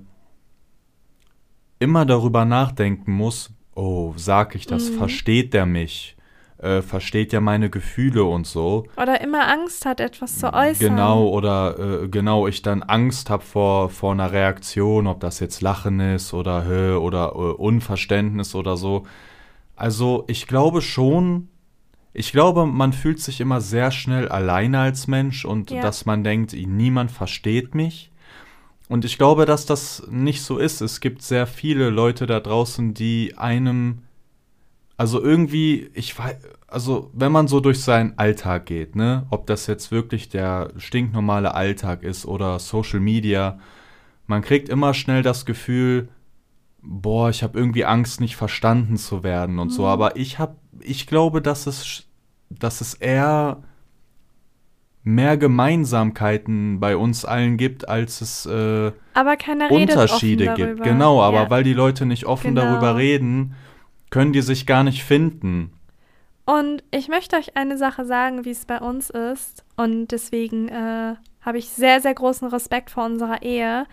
immer 1.79 2.07
darüber 2.07 2.47
nachdenken 2.47 3.13
muss, 3.13 3.51
oh, 3.75 4.15
sag 4.17 4.55
ich 4.55 4.67
das, 4.67 4.89
Mhm. 4.91 4.95
versteht 4.95 5.53
der 5.53 5.67
mich? 5.67 6.17
Äh, 6.57 6.81
versteht 6.81 7.33
der 7.33 7.43
meine 7.43 7.69
Gefühle 7.69 8.25
und 8.25 8.47
so? 8.47 8.87
Oder 8.97 9.21
immer 9.21 9.47
Angst 9.47 9.85
hat, 9.85 10.01
etwas 10.01 10.39
zu 10.39 10.55
äußern. 10.55 10.89
Genau, 10.89 11.29
oder 11.29 12.05
äh, 12.05 12.09
genau, 12.09 12.47
ich 12.47 12.63
dann 12.63 12.83
Angst 12.83 13.29
habe 13.29 13.43
vor, 13.43 13.91
vor 13.91 14.13
einer 14.13 14.33
Reaktion, 14.33 15.07
ob 15.07 15.21
das 15.21 15.39
jetzt 15.41 15.61
Lachen 15.61 16.01
ist 16.01 16.33
oder 16.33 16.65
Hö 16.65 16.97
oder 16.97 17.33
äh, 17.35 17.39
Unverständnis 17.53 18.55
oder 18.55 18.79
so. 18.79 19.03
Also 19.77 20.25
ich 20.29 20.47
glaube 20.47 20.81
schon, 20.81 21.49
ich 22.15 22.33
glaube, 22.33 22.65
man 22.65 22.95
fühlt 22.95 23.21
sich 23.21 23.43
immer 23.43 23.61
sehr 23.61 23.91
schnell 23.91 24.29
alleine 24.31 24.79
als 24.79 25.09
Mensch 25.09 25.45
und 25.45 25.71
Ja. 25.73 25.83
dass 25.83 26.07
man 26.07 26.25
denkt, 26.25 26.55
niemand 26.55 27.11
versteht 27.11 27.75
mich. 27.75 28.12
Und 28.92 29.07
ich 29.07 29.16
glaube, 29.16 29.46
dass 29.46 29.64
das 29.64 30.07
nicht 30.11 30.42
so 30.42 30.59
ist. 30.59 30.83
Es 30.83 31.00
gibt 31.00 31.22
sehr 31.22 31.46
viele 31.46 31.88
Leute 31.88 32.26
da 32.26 32.40
draußen, 32.40 32.92
die 32.92 33.38
einem, 33.38 34.02
also 34.98 35.18
irgendwie, 35.18 35.90
ich 35.94 36.18
weiß, 36.18 36.37
also 36.66 37.09
wenn 37.14 37.33
man 37.33 37.48
so 37.48 37.61
durch 37.61 37.81
seinen 37.81 38.18
Alltag 38.18 38.66
geht, 38.66 38.94
ne, 38.94 39.26
ob 39.31 39.46
das 39.46 39.66
jetzt 39.66 39.92
wirklich 39.92 40.28
der 40.28 40.74
stinknormale 40.76 41.55
Alltag 41.55 42.02
ist 42.02 42.26
oder 42.26 42.59
Social 42.59 43.00
Media, 43.00 43.59
man 44.26 44.42
kriegt 44.42 44.68
immer 44.68 44.92
schnell 44.92 45.22
das 45.22 45.46
Gefühl, 45.46 46.11
boah, 46.83 47.31
ich 47.31 47.42
habe 47.42 47.59
irgendwie 47.59 47.87
Angst, 47.87 48.20
nicht 48.20 48.37
verstanden 48.37 48.98
zu 48.98 49.22
werden 49.22 49.59
und 49.59 49.70
so. 49.70 49.85
Mhm. 49.85 49.88
Aber 49.88 50.16
ich 50.16 50.38
habe, 50.38 50.57
ich 50.81 51.07
glaube, 51.07 51.40
dass 51.40 51.66
es, 51.66 52.05
dass 52.50 52.83
es 52.83 52.92
eher 52.92 53.62
mehr 55.05 55.37
Gemeinsamkeiten 55.37 56.79
bei 56.79 56.97
uns 56.97 57.25
allen 57.25 57.57
gibt, 57.57 57.88
als 57.88 58.21
es 58.21 58.47
äh, 58.47 58.93
Unterschiede 59.71 60.55
gibt. 60.55 60.83
Genau, 60.83 61.21
aber 61.21 61.45
ja. 61.45 61.51
weil 61.51 61.65
die 61.65 61.75
Leute 61.75 62.07
nicht 62.07 62.27
offen 62.27 62.55
Genau. 62.55 62.62
darüber 62.62 62.97
reden, 62.97 63.55
können 64.11 64.33
die 64.33 64.43
sich 64.43 64.67
gar 64.67 64.85
nicht 64.85 65.03
finden. 65.03 65.73
Und 66.45 66.83
ich 66.91 67.09
möchte 67.09 67.37
euch 67.37 67.57
eine 67.57 67.79
Sache 67.79 68.05
sagen, 68.05 68.45
wie 68.45 68.51
es 68.51 68.65
bei 68.65 68.79
uns 68.79 69.11
ist. 69.11 69.65
Und 69.77 70.09
deswegen 70.09 70.69
äh, 70.69 71.15
habe 71.41 71.59
ich 71.59 71.69
sehr, 71.69 72.01
sehr 72.01 72.15
großen 72.15 72.49
Respekt 72.49 72.91
vor 72.91 73.05
unserer 73.05 73.43
Ehe. 73.43 73.87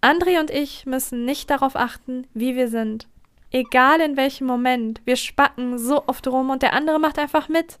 André 0.00 0.40
und 0.40 0.50
ich 0.50 0.86
müssen 0.86 1.24
nicht 1.24 1.50
darauf 1.50 1.76
achten, 1.76 2.26
wie 2.34 2.56
wir 2.56 2.68
sind. 2.68 3.08
Egal 3.50 4.00
in 4.00 4.16
welchem 4.16 4.46
Moment. 4.46 5.00
Wir 5.04 5.16
spacken 5.16 5.78
so 5.78 6.06
oft 6.06 6.26
rum 6.28 6.50
und 6.50 6.62
der 6.62 6.74
andere 6.74 7.00
macht 7.00 7.18
einfach 7.18 7.48
mit. 7.48 7.78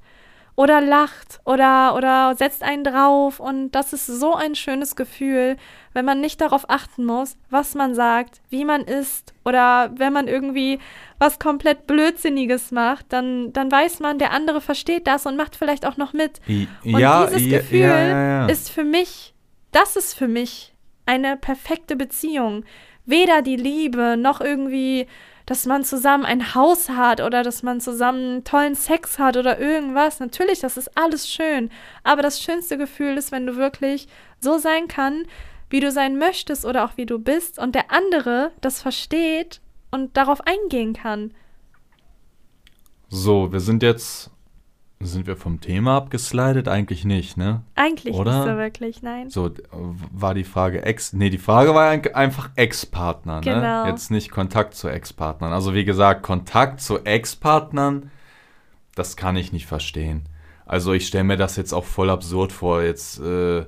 Oder 0.58 0.80
lacht 0.80 1.38
oder, 1.44 1.94
oder 1.94 2.34
setzt 2.34 2.64
einen 2.64 2.82
drauf. 2.82 3.38
Und 3.38 3.70
das 3.70 3.92
ist 3.92 4.06
so 4.06 4.34
ein 4.34 4.56
schönes 4.56 4.96
Gefühl, 4.96 5.56
wenn 5.92 6.04
man 6.04 6.20
nicht 6.20 6.40
darauf 6.40 6.68
achten 6.68 7.04
muss, 7.04 7.36
was 7.48 7.76
man 7.76 7.94
sagt, 7.94 8.40
wie 8.50 8.64
man 8.64 8.80
ist 8.80 9.34
oder 9.44 9.92
wenn 9.94 10.12
man 10.12 10.26
irgendwie 10.26 10.80
was 11.20 11.38
komplett 11.38 11.86
Blödsinniges 11.86 12.72
macht, 12.72 13.06
dann, 13.10 13.52
dann 13.52 13.70
weiß 13.70 14.00
man, 14.00 14.18
der 14.18 14.32
andere 14.32 14.60
versteht 14.60 15.06
das 15.06 15.26
und 15.26 15.36
macht 15.36 15.54
vielleicht 15.54 15.86
auch 15.86 15.96
noch 15.96 16.12
mit. 16.12 16.40
Und 16.48 16.98
ja, 16.98 17.26
dieses 17.26 17.46
ja, 17.46 17.58
Gefühl 17.58 17.80
ja, 17.80 18.46
ist 18.46 18.68
für 18.68 18.84
mich, 18.84 19.34
das 19.70 19.94
ist 19.94 20.14
für 20.14 20.26
mich 20.26 20.74
eine 21.06 21.36
perfekte 21.36 21.94
Beziehung. 21.94 22.64
Weder 23.06 23.42
die 23.42 23.56
Liebe 23.56 24.16
noch 24.16 24.40
irgendwie 24.40 25.06
dass 25.48 25.64
man 25.64 25.82
zusammen 25.82 26.26
ein 26.26 26.54
Haus 26.54 26.90
hat 26.90 27.22
oder 27.22 27.42
dass 27.42 27.62
man 27.62 27.80
zusammen 27.80 28.44
tollen 28.44 28.74
Sex 28.74 29.18
hat 29.18 29.38
oder 29.38 29.58
irgendwas. 29.58 30.20
Natürlich, 30.20 30.60
das 30.60 30.76
ist 30.76 30.94
alles 30.94 31.26
schön. 31.26 31.70
Aber 32.04 32.20
das 32.20 32.42
schönste 32.42 32.76
Gefühl 32.76 33.16
ist, 33.16 33.32
wenn 33.32 33.46
du 33.46 33.56
wirklich 33.56 34.08
so 34.40 34.58
sein 34.58 34.88
kann, 34.88 35.24
wie 35.70 35.80
du 35.80 35.90
sein 35.90 36.18
möchtest 36.18 36.66
oder 36.66 36.84
auch 36.84 36.98
wie 36.98 37.06
du 37.06 37.18
bist 37.18 37.58
und 37.58 37.74
der 37.74 37.90
andere 37.90 38.52
das 38.60 38.82
versteht 38.82 39.62
und 39.90 40.18
darauf 40.18 40.42
eingehen 40.46 40.92
kann. 40.92 41.32
So, 43.08 43.50
wir 43.50 43.60
sind 43.60 43.82
jetzt 43.82 44.30
sind 45.00 45.26
wir 45.26 45.36
vom 45.36 45.60
Thema 45.60 45.96
abgeslidet? 45.96 46.66
Eigentlich 46.68 47.04
nicht, 47.04 47.36
ne? 47.36 47.62
Eigentlich 47.76 48.14
Oder? 48.16 48.32
nicht 48.40 48.50
so 48.50 48.56
wirklich, 48.58 49.02
nein. 49.02 49.30
So, 49.30 49.50
war 50.12 50.34
die 50.34 50.44
Frage 50.44 50.82
Ex. 50.82 51.12
Nee, 51.12 51.30
die 51.30 51.38
Frage 51.38 51.74
war 51.74 51.88
ein- 51.90 52.14
einfach 52.14 52.50
Ex-Partner, 52.56 53.36
ne? 53.36 53.40
Genau. 53.42 53.86
Jetzt 53.86 54.10
nicht 54.10 54.30
Kontakt 54.30 54.74
zu 54.74 54.88
Ex-Partnern. 54.88 55.52
Also, 55.52 55.72
wie 55.74 55.84
gesagt, 55.84 56.22
Kontakt 56.24 56.80
zu 56.80 56.98
Ex-Partnern, 57.04 58.10
das 58.96 59.16
kann 59.16 59.36
ich 59.36 59.52
nicht 59.52 59.66
verstehen. 59.66 60.22
Also, 60.66 60.92
ich 60.92 61.06
stelle 61.06 61.24
mir 61.24 61.36
das 61.36 61.54
jetzt 61.56 61.72
auch 61.72 61.84
voll 61.84 62.10
absurd 62.10 62.50
vor. 62.52 62.82
Jetzt, 62.82 63.20
äh, 63.20 63.64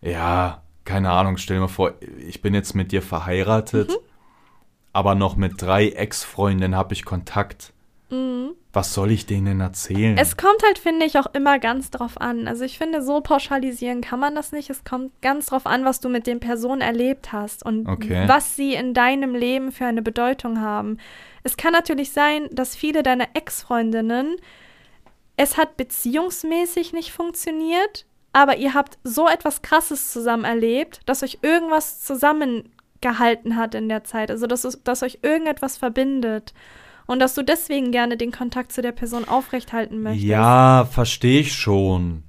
ja, 0.00 0.62
keine 0.86 1.10
Ahnung, 1.10 1.36
stell 1.36 1.60
mir 1.60 1.68
vor, 1.68 1.92
ich 2.18 2.40
bin 2.40 2.54
jetzt 2.54 2.74
mit 2.74 2.90
dir 2.92 3.02
verheiratet, 3.02 3.90
Mhm. 3.90 3.96
aber 4.94 5.14
noch 5.14 5.36
mit 5.36 5.60
drei 5.60 5.90
Ex-Freundinnen 5.90 6.74
habe 6.74 6.94
ich 6.94 7.04
Kontakt. 7.04 7.74
Was 8.72 8.94
soll 8.94 9.10
ich 9.10 9.26
denen 9.26 9.60
erzählen? 9.60 10.16
Es 10.16 10.36
kommt 10.36 10.62
halt, 10.64 10.78
finde 10.78 11.04
ich, 11.04 11.18
auch 11.18 11.26
immer 11.34 11.58
ganz 11.58 11.90
drauf 11.90 12.20
an. 12.20 12.46
Also 12.46 12.64
ich 12.64 12.78
finde, 12.78 13.02
so 13.02 13.20
pauschalisieren 13.20 14.00
kann 14.00 14.20
man 14.20 14.36
das 14.36 14.52
nicht. 14.52 14.70
Es 14.70 14.84
kommt 14.84 15.20
ganz 15.22 15.46
drauf 15.46 15.66
an, 15.66 15.84
was 15.84 15.98
du 15.98 16.08
mit 16.08 16.28
den 16.28 16.38
Personen 16.38 16.80
erlebt 16.80 17.32
hast 17.32 17.64
und 17.64 17.88
Okay. 17.88 18.24
was 18.28 18.54
sie 18.54 18.74
in 18.74 18.94
deinem 18.94 19.34
Leben 19.34 19.72
für 19.72 19.86
eine 19.86 20.02
Bedeutung 20.02 20.60
haben. 20.60 20.98
Es 21.42 21.56
kann 21.56 21.72
natürlich 21.72 22.12
sein, 22.12 22.48
dass 22.52 22.76
viele 22.76 23.02
deiner 23.02 23.28
Ex-Freundinnen, 23.34 24.36
es 25.36 25.56
hat 25.56 25.76
beziehungsmäßig 25.76 26.92
nicht 26.92 27.12
funktioniert, 27.12 28.04
aber 28.32 28.58
ihr 28.58 28.74
habt 28.74 28.98
so 29.02 29.26
etwas 29.26 29.62
Krasses 29.62 30.12
zusammen 30.12 30.44
erlebt, 30.44 31.00
dass 31.06 31.22
euch 31.22 31.38
irgendwas 31.42 32.02
zusammengehalten 32.04 33.56
hat 33.56 33.74
in 33.74 33.88
der 33.88 34.04
Zeit. 34.04 34.30
Also 34.30 34.46
dass, 34.46 34.62
dass 34.84 35.02
euch 35.02 35.20
irgendetwas 35.22 35.76
verbindet. 35.78 36.52
Und 37.10 37.18
dass 37.18 37.34
du 37.34 37.42
deswegen 37.42 37.90
gerne 37.90 38.16
den 38.16 38.30
Kontakt 38.30 38.70
zu 38.70 38.82
der 38.82 38.92
Person 38.92 39.24
aufrechthalten 39.24 40.00
möchtest. 40.00 40.28
Ja, 40.28 40.84
verstehe 40.88 41.40
ich 41.40 41.54
schon. 41.54 42.22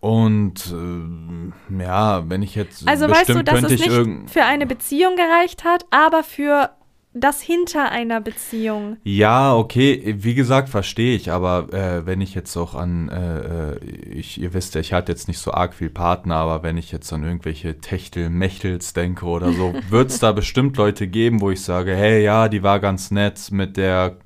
Und 0.00 0.72
ähm, 0.72 1.52
ja, 1.78 2.26
wenn 2.30 2.40
ich 2.40 2.54
jetzt 2.54 2.88
Also 2.88 3.06
weißt 3.06 3.28
du, 3.28 3.44
dass 3.44 3.62
es 3.64 3.72
ich 3.72 3.86
nicht 3.86 4.30
für 4.30 4.44
eine 4.44 4.64
Beziehung 4.64 5.16
gereicht 5.16 5.64
hat, 5.64 5.84
aber 5.90 6.24
für 6.24 6.70
das 7.14 7.40
hinter 7.40 7.90
einer 7.90 8.20
Beziehung. 8.20 8.96
Ja, 9.04 9.54
okay, 9.54 10.16
wie 10.18 10.34
gesagt, 10.34 10.68
verstehe 10.68 11.14
ich, 11.14 11.30
aber 11.30 11.72
äh, 11.72 12.04
wenn 12.04 12.20
ich 12.20 12.34
jetzt 12.34 12.56
auch 12.56 12.74
an, 12.74 13.08
äh, 13.08 13.74
äh, 13.74 13.84
ich, 13.84 14.40
ihr 14.40 14.52
wisst 14.52 14.74
ja, 14.74 14.80
ich 14.80 14.92
hatte 14.92 15.12
jetzt 15.12 15.28
nicht 15.28 15.38
so 15.38 15.52
arg 15.52 15.74
viel 15.74 15.90
Partner, 15.90 16.34
aber 16.34 16.64
wenn 16.64 16.76
ich 16.76 16.90
jetzt 16.90 17.12
an 17.12 17.22
irgendwelche 17.22 17.80
Techtel-Mechtels 17.80 18.94
denke 18.94 19.26
oder 19.26 19.52
so, 19.52 19.74
wird 19.88 20.10
es 20.10 20.18
da 20.18 20.32
bestimmt 20.32 20.76
Leute 20.76 21.06
geben, 21.06 21.40
wo 21.40 21.52
ich 21.52 21.62
sage, 21.62 21.94
hey, 21.94 22.22
ja, 22.22 22.48
die 22.48 22.64
war 22.64 22.80
ganz 22.80 23.12
nett, 23.12 23.52
mit 23.52 23.76
der 23.76 24.16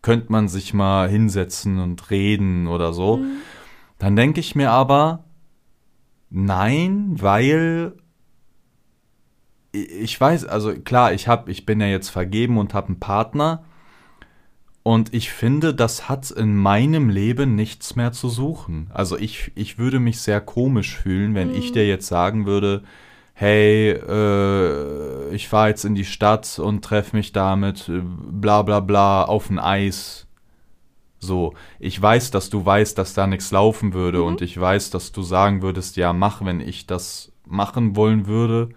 könnte 0.00 0.32
man 0.32 0.48
sich 0.48 0.72
mal 0.72 1.10
hinsetzen 1.10 1.78
und 1.80 2.10
reden 2.10 2.66
oder 2.66 2.94
so. 2.94 3.18
Mhm. 3.18 3.38
Dann 3.98 4.16
denke 4.16 4.40
ich 4.40 4.54
mir 4.54 4.70
aber, 4.70 5.24
nein, 6.30 7.16
weil 7.18 7.92
ich 9.84 10.20
weiß, 10.20 10.44
also 10.44 10.74
klar, 10.74 11.12
ich 11.12 11.28
hab, 11.28 11.48
ich 11.48 11.66
bin 11.66 11.80
ja 11.80 11.86
jetzt 11.86 12.08
vergeben 12.08 12.58
und 12.58 12.74
habe 12.74 12.88
einen 12.88 13.00
Partner 13.00 13.64
und 14.86 15.12
ich 15.12 15.32
finde, 15.32 15.74
das 15.74 16.08
hat 16.08 16.30
in 16.30 16.54
meinem 16.54 17.08
Leben 17.08 17.56
nichts 17.56 17.96
mehr 17.96 18.12
zu 18.12 18.28
suchen. 18.28 18.88
Also 18.94 19.18
ich, 19.18 19.50
ich 19.56 19.78
würde 19.78 19.98
mich 19.98 20.20
sehr 20.20 20.40
komisch 20.40 20.96
fühlen, 20.96 21.34
wenn 21.34 21.52
ich 21.52 21.72
dir 21.72 21.86
jetzt 21.88 22.06
sagen 22.06 22.46
würde, 22.46 22.84
hey, 23.34 23.90
äh, 23.90 25.34
ich 25.34 25.48
fahre 25.48 25.70
jetzt 25.70 25.84
in 25.84 25.96
die 25.96 26.04
Stadt 26.04 26.60
und 26.60 26.84
treffe 26.84 27.16
mich 27.16 27.32
damit, 27.32 27.88
äh, 27.88 28.00
bla 28.00 28.62
bla 28.62 28.78
bla, 28.78 29.24
auf 29.24 29.50
ein 29.50 29.58
Eis. 29.58 30.26
So, 31.18 31.54
ich 31.80 32.00
weiß, 32.00 32.30
dass 32.30 32.48
du 32.48 32.64
weißt, 32.64 32.96
dass 32.96 33.12
da 33.12 33.26
nichts 33.26 33.50
laufen 33.50 33.92
würde 33.92 34.22
und 34.22 34.40
ich 34.40 34.58
weiß, 34.58 34.90
dass 34.90 35.10
du 35.10 35.22
sagen 35.22 35.62
würdest, 35.62 35.96
ja, 35.96 36.12
mach, 36.12 36.44
wenn 36.44 36.60
ich 36.60 36.86
das 36.86 37.32
machen 37.44 37.96
wollen 37.96 38.28
würde. 38.28 38.68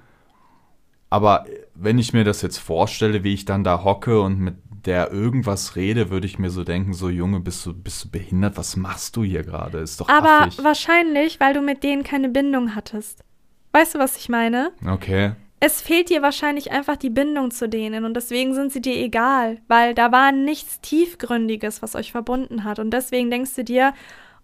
Aber 1.09 1.45
wenn 1.75 1.97
ich 1.97 2.13
mir 2.13 2.23
das 2.23 2.41
jetzt 2.41 2.57
vorstelle, 2.57 3.23
wie 3.23 3.33
ich 3.33 3.45
dann 3.45 3.63
da 3.63 3.83
hocke 3.83 4.21
und 4.21 4.39
mit 4.39 4.55
der 4.85 5.11
irgendwas 5.11 5.75
rede, 5.75 6.09
würde 6.09 6.27
ich 6.27 6.39
mir 6.39 6.49
so 6.49 6.63
denken, 6.63 6.93
so 6.93 7.09
Junge, 7.09 7.39
bist 7.39 7.65
du, 7.65 7.73
bist 7.73 8.05
du 8.05 8.09
behindert? 8.09 8.57
Was 8.57 8.75
machst 8.77 9.15
du 9.15 9.23
hier 9.23 9.43
gerade? 9.43 9.79
Ist 9.79 9.99
doch 9.99 10.07
Aber 10.07 10.41
affig. 10.43 10.63
wahrscheinlich, 10.63 11.39
weil 11.39 11.53
du 11.53 11.61
mit 11.61 11.83
denen 11.83 12.03
keine 12.03 12.29
Bindung 12.29 12.75
hattest. 12.75 13.23
Weißt 13.71 13.95
du, 13.95 13.99
was 13.99 14.17
ich 14.17 14.29
meine? 14.29 14.71
Okay. 14.87 15.33
Es 15.59 15.81
fehlt 15.81 16.09
dir 16.09 16.21
wahrscheinlich 16.21 16.71
einfach 16.71 16.95
die 16.95 17.09
Bindung 17.09 17.51
zu 17.51 17.67
denen 17.67 18.05
und 18.05 18.13
deswegen 18.13 18.53
sind 18.53 18.71
sie 18.71 18.81
dir 18.81 18.95
egal, 18.95 19.57
weil 19.67 19.93
da 19.93 20.11
war 20.11 20.31
nichts 20.31 20.79
Tiefgründiges, 20.79 21.81
was 21.81 21.95
euch 21.95 22.13
verbunden 22.13 22.63
hat. 22.63 22.79
Und 22.79 22.91
deswegen 22.91 23.29
denkst 23.29 23.55
du 23.55 23.65
dir, 23.65 23.93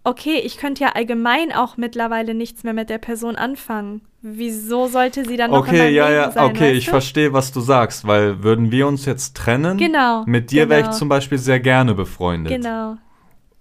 okay, 0.03 0.39
ich 0.43 0.57
könnte 0.57 0.84
ja 0.84 0.89
allgemein 0.89 1.53
auch 1.53 1.78
mittlerweile 1.78 2.34
nichts 2.34 2.63
mehr 2.63 2.74
mit 2.74 2.89
der 2.89 2.97
Person 2.97 3.38
anfangen. 3.38 4.01
Wieso 4.28 4.88
sollte 4.88 5.23
sie 5.23 5.38
dann 5.38 5.51
noch 5.51 5.67
in 5.67 5.76
Okay, 5.76 5.93
ja, 5.93 6.09
ja, 6.09 6.32
sein? 6.32 6.45
okay, 6.45 6.71
ich 6.71 6.86
du? 6.86 6.91
verstehe, 6.91 7.32
was 7.32 7.51
du 7.51 7.59
sagst, 7.61 8.07
weil 8.07 8.41
würden 8.41 8.71
wir 8.71 8.88
uns 8.88 9.05
jetzt 9.05 9.38
trennen, 9.38 9.78
Genau, 9.78 10.23
mit 10.26 10.49
dir 10.49 10.67
wäre 10.67 10.82
genau. 10.82 10.91
ich 10.93 10.97
zum 10.97 11.09
Beispiel 11.09 11.38
sehr 11.38 11.59
gerne 11.59 11.93
befreundet. 11.93 12.51
Genau. 12.51 12.97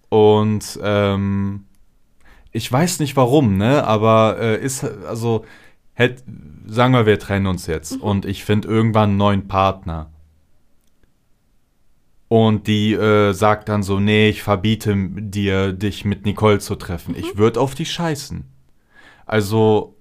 Und 0.08 0.78
ähm, 0.82 1.64
ich 2.50 2.72
weiß 2.72 3.00
nicht 3.00 3.14
warum, 3.14 3.58
ne? 3.58 3.84
Aber 3.86 4.38
äh, 4.40 4.64
ist 4.64 4.84
also 4.84 5.44
hätt, 5.92 6.24
sagen 6.66 6.94
wir, 6.94 7.04
wir 7.04 7.18
trennen 7.18 7.46
uns 7.46 7.66
jetzt 7.66 8.00
und 8.00 8.24
ich 8.24 8.42
finde 8.44 8.66
irgendwann 8.68 9.10
einen 9.10 9.18
neuen 9.18 9.48
Partner. 9.48 10.10
Und 12.28 12.68
die 12.68 12.94
äh, 12.94 13.32
sagt 13.34 13.68
dann 13.68 13.82
so, 13.82 14.00
nee, 14.00 14.30
ich 14.30 14.42
verbiete 14.42 14.96
dir, 14.96 15.74
dich 15.74 16.06
mit 16.06 16.24
Nicole 16.24 16.58
zu 16.58 16.74
treffen. 16.74 17.14
Ich 17.16 17.36
würde 17.36 17.60
auf 17.60 17.74
die 17.74 17.84
scheißen. 17.84 18.44
Also, 19.26 19.93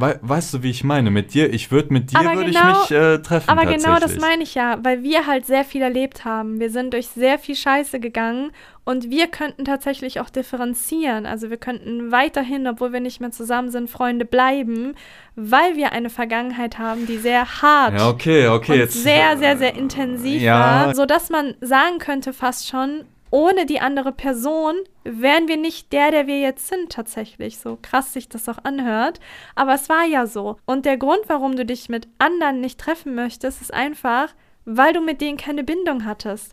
wei 0.00 0.18
weißt 0.22 0.54
du, 0.54 0.62
wie 0.62 0.70
ich 0.70 0.84
meine? 0.84 1.10
Mit 1.10 1.34
dir, 1.34 1.52
ich 1.52 1.70
würde 1.70 1.92
mit 1.92 2.12
dir 2.12 2.18
Aber 2.20 2.34
würde 2.34 2.50
genau- 2.50 2.84
ich 2.84 2.90
mich 2.90 2.98
äh, 2.98 3.18
treffen. 3.18 3.48
Aber 3.50 3.66
genau 3.66 3.98
das 3.98 4.16
meine 4.18 4.42
ich 4.42 4.54
ja, 4.54 4.78
weil 4.82 5.02
wir 5.02 5.26
halt 5.26 5.46
sehr 5.46 5.64
viel 5.64 5.82
erlebt 5.82 6.24
haben. 6.24 6.60
Wir 6.60 6.70
sind 6.70 6.92
durch 6.94 7.08
sehr 7.08 7.38
viel 7.38 7.54
Scheiße 7.56 8.00
gegangen 8.00 8.50
und 8.84 9.10
wir 9.10 9.26
könnten 9.26 9.64
tatsächlich 9.64 10.20
auch 10.20 10.30
differenzieren. 10.30 11.26
Also 11.26 11.50
wir 11.50 11.58
könnten 11.58 12.10
weiterhin, 12.10 12.66
obwohl 12.66 12.92
wir 12.92 13.00
nicht 13.00 13.20
mehr 13.20 13.30
zusammen 13.30 13.70
sind, 13.70 13.90
Freunde 13.90 14.24
bleiben, 14.24 14.94
weil 15.36 15.76
wir 15.76 15.92
eine 15.92 16.10
Vergangenheit 16.10 16.78
haben, 16.78 17.06
die 17.06 17.18
sehr 17.18 17.60
hart 17.62 17.98
Ja, 17.98 18.08
okay, 18.08 18.48
okay, 18.48 18.72
und 18.72 18.78
jetzt. 18.78 19.02
sehr, 19.02 19.36
sehr, 19.36 19.56
sehr 19.58 19.74
intensiv 19.76 20.40
ja. 20.40 20.58
war, 20.86 20.94
sodass 20.94 21.28
man 21.30 21.54
sagen 21.60 21.98
könnte 21.98 22.32
fast 22.32 22.68
schon, 22.68 23.04
ohne 23.30 23.66
die 23.66 23.80
andere 23.80 24.12
Person 24.12 24.74
wären 25.04 25.48
wir 25.48 25.56
nicht 25.56 25.92
der, 25.92 26.10
der 26.10 26.26
wir 26.26 26.38
jetzt 26.40 26.68
sind 26.68 26.90
tatsächlich. 26.92 27.58
So 27.58 27.78
krass 27.80 28.12
sich 28.12 28.28
das 28.28 28.48
auch 28.48 28.58
anhört. 28.64 29.20
Aber 29.54 29.74
es 29.74 29.88
war 29.88 30.04
ja 30.06 30.26
so. 30.26 30.56
Und 30.66 30.84
der 30.86 30.96
Grund, 30.96 31.20
warum 31.28 31.56
du 31.56 31.64
dich 31.64 31.88
mit 31.88 32.08
anderen 32.18 32.60
nicht 32.60 32.78
treffen 32.80 33.14
möchtest, 33.14 33.60
ist 33.62 33.72
einfach, 33.74 34.34
weil 34.64 34.92
du 34.92 35.00
mit 35.00 35.20
denen 35.20 35.36
keine 35.38 35.64
Bindung 35.64 36.04
hattest. 36.04 36.52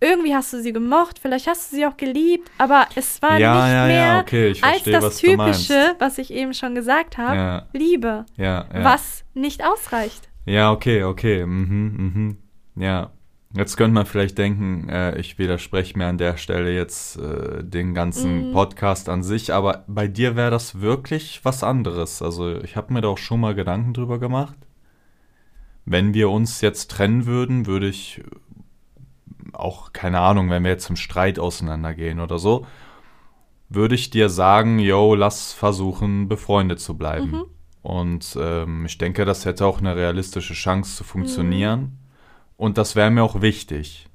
Irgendwie 0.00 0.34
hast 0.34 0.52
du 0.52 0.60
sie 0.60 0.72
gemocht, 0.72 1.18
vielleicht 1.22 1.46
hast 1.46 1.72
du 1.72 1.76
sie 1.76 1.86
auch 1.86 1.96
geliebt, 1.96 2.50
aber 2.58 2.86
es 2.94 3.22
war 3.22 3.38
Ja, 3.38 3.54
nicht 3.54 3.72
ja, 3.72 3.86
ja, 3.88 4.12
mehr 4.12 4.20
okay, 4.22 4.48
ich 4.48 4.62
als 4.62 4.72
verstehe, 4.82 4.92
das 4.92 5.04
was. 5.04 5.16
Typische, 5.18 5.94
was 5.98 6.18
ich 6.18 6.30
eben 6.32 6.52
schon 6.52 6.74
gesagt 6.74 7.16
habe, 7.16 7.36
Ja. 7.36 7.66
Liebe, 7.72 8.26
Ja, 8.36 8.66
ja. 8.74 8.84
was 8.84 9.24
nicht 9.34 9.64
ausreicht. 9.64 10.28
Ja, 10.46 10.72
okay, 10.72 11.04
okay. 11.04 11.46
Mhm, 11.46 12.36
mhm. 12.76 12.82
Ja. 12.82 13.12
Jetzt 13.56 13.76
könnte 13.76 13.94
man 13.94 14.06
vielleicht 14.06 14.36
denken, 14.36 14.88
äh, 14.88 15.16
ich 15.18 15.38
widerspreche 15.38 15.96
mir 15.96 16.06
an 16.06 16.18
der 16.18 16.36
Stelle 16.36 16.74
jetzt 16.74 17.16
äh, 17.16 17.62
den 17.62 17.94
ganzen 17.94 18.48
Mhm. 18.48 18.52
Podcast 18.52 19.08
an 19.08 19.22
sich, 19.22 19.52
aber 19.52 19.84
bei 19.86 20.08
dir 20.08 20.34
wäre 20.34 20.50
das 20.50 20.80
wirklich 20.80 21.40
was 21.44 21.62
anderes. 21.62 22.20
Also 22.20 22.60
ich 22.62 22.74
habe 22.74 22.92
mir 22.92 23.00
da 23.00 23.08
auch 23.08 23.18
schon 23.18 23.40
mal 23.40 23.54
Gedanken 23.54 23.94
drüber 23.94 24.18
gemacht. 24.18 24.56
Wenn 25.84 26.14
wir 26.14 26.30
uns 26.30 26.62
jetzt 26.62 26.90
trennen 26.90 27.26
würden, 27.26 27.66
würde 27.66 27.86
ich 27.88 28.22
auch 29.52 29.92
keine 29.92 30.18
Ahnung, 30.18 30.50
wenn 30.50 30.64
wir 30.64 30.72
jetzt 30.72 30.86
zum 30.86 30.96
Streit 30.96 31.38
auseinandergehen 31.38 32.18
oder 32.18 32.40
so, 32.40 32.66
würde 33.68 33.94
ich 33.94 34.10
dir 34.10 34.30
sagen, 34.30 34.80
yo, 34.80 35.14
lass 35.14 35.52
versuchen, 35.52 36.28
befreundet 36.28 36.80
zu 36.80 36.96
bleiben. 36.96 37.30
Mhm. 37.30 37.44
Und 37.82 38.36
ähm, 38.40 38.86
ich 38.86 38.98
denke, 38.98 39.24
das 39.24 39.44
hätte 39.44 39.66
auch 39.66 39.78
eine 39.78 39.94
realistische 39.94 40.54
Chance 40.54 40.96
zu 40.96 41.04
funktionieren. 41.04 41.80
Mhm. 41.80 41.98
Und 42.56 42.78
das 42.78 42.96
wäre 42.96 43.10
mir 43.10 43.22
auch 43.22 43.40
wichtig. 43.40 44.08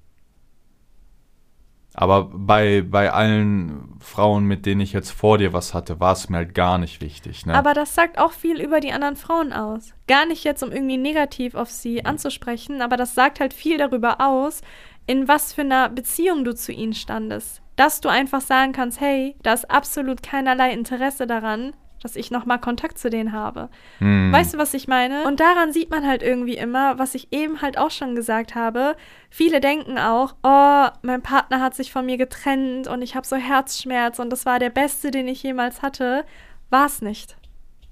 Aber 1.93 2.25
bei, 2.31 2.81
bei 2.81 3.11
allen 3.11 3.97
Frauen, 3.99 4.45
mit 4.45 4.65
denen 4.65 4.79
ich 4.79 4.93
jetzt 4.93 5.11
vor 5.11 5.37
dir 5.37 5.51
was 5.51 5.73
hatte, 5.73 5.99
war 5.99 6.13
es 6.13 6.29
mir 6.29 6.37
halt 6.37 6.55
gar 6.55 6.77
nicht 6.77 7.01
wichtig. 7.01 7.45
Ne? 7.45 7.53
Aber 7.53 7.73
das 7.73 7.93
sagt 7.93 8.19
auch 8.19 8.31
viel 8.31 8.61
über 8.61 8.79
die 8.79 8.93
anderen 8.93 9.17
Frauen 9.17 9.51
aus. 9.51 9.93
Gar 10.07 10.25
nicht 10.25 10.45
jetzt, 10.45 10.63
um 10.63 10.71
irgendwie 10.71 10.97
negativ 10.97 11.55
auf 11.55 11.69
sie 11.69 12.05
anzusprechen, 12.05 12.81
aber 12.81 12.95
das 12.95 13.15
sagt 13.15 13.39
halt 13.39 13.53
viel 13.53 13.77
darüber 13.77 14.21
aus, 14.21 14.61
in 15.07 15.27
was 15.27 15.51
für 15.51 15.61
einer 15.61 15.89
Beziehung 15.89 16.45
du 16.45 16.55
zu 16.55 16.71
ihnen 16.71 16.93
standest. 16.93 17.61
Dass 17.75 17.99
du 17.99 18.07
einfach 18.07 18.41
sagen 18.41 18.71
kannst, 18.71 19.01
hey, 19.01 19.35
da 19.41 19.53
ist 19.53 19.69
absolut 19.69 20.23
keinerlei 20.23 20.71
Interesse 20.71 21.27
daran, 21.27 21.73
dass 22.01 22.15
ich 22.15 22.31
nochmal 22.31 22.59
Kontakt 22.59 22.97
zu 22.97 23.09
denen 23.09 23.31
habe. 23.31 23.69
Hm. 23.99 24.31
Weißt 24.31 24.53
du, 24.53 24.57
was 24.57 24.73
ich 24.73 24.87
meine? 24.87 25.23
Und 25.25 25.39
daran 25.39 25.73
sieht 25.73 25.89
man 25.89 26.07
halt 26.07 26.23
irgendwie 26.23 26.57
immer, 26.57 26.97
was 26.99 27.15
ich 27.15 27.31
eben 27.31 27.61
halt 27.61 27.77
auch 27.77 27.91
schon 27.91 28.15
gesagt 28.15 28.55
habe. 28.55 28.95
Viele 29.29 29.59
denken 29.59 29.97
auch, 29.97 30.35
oh, 30.43 30.87
mein 31.01 31.21
Partner 31.21 31.59
hat 31.61 31.75
sich 31.75 31.91
von 31.91 32.05
mir 32.05 32.17
getrennt 32.17 32.87
und 32.87 33.01
ich 33.01 33.15
habe 33.15 33.27
so 33.27 33.35
Herzschmerz 33.35 34.19
und 34.19 34.29
das 34.29 34.45
war 34.45 34.59
der 34.59 34.69
beste, 34.69 35.11
den 35.11 35.27
ich 35.27 35.43
jemals 35.43 35.81
hatte. 35.81 36.25
War 36.69 36.85
es 36.85 37.01
nicht. 37.01 37.37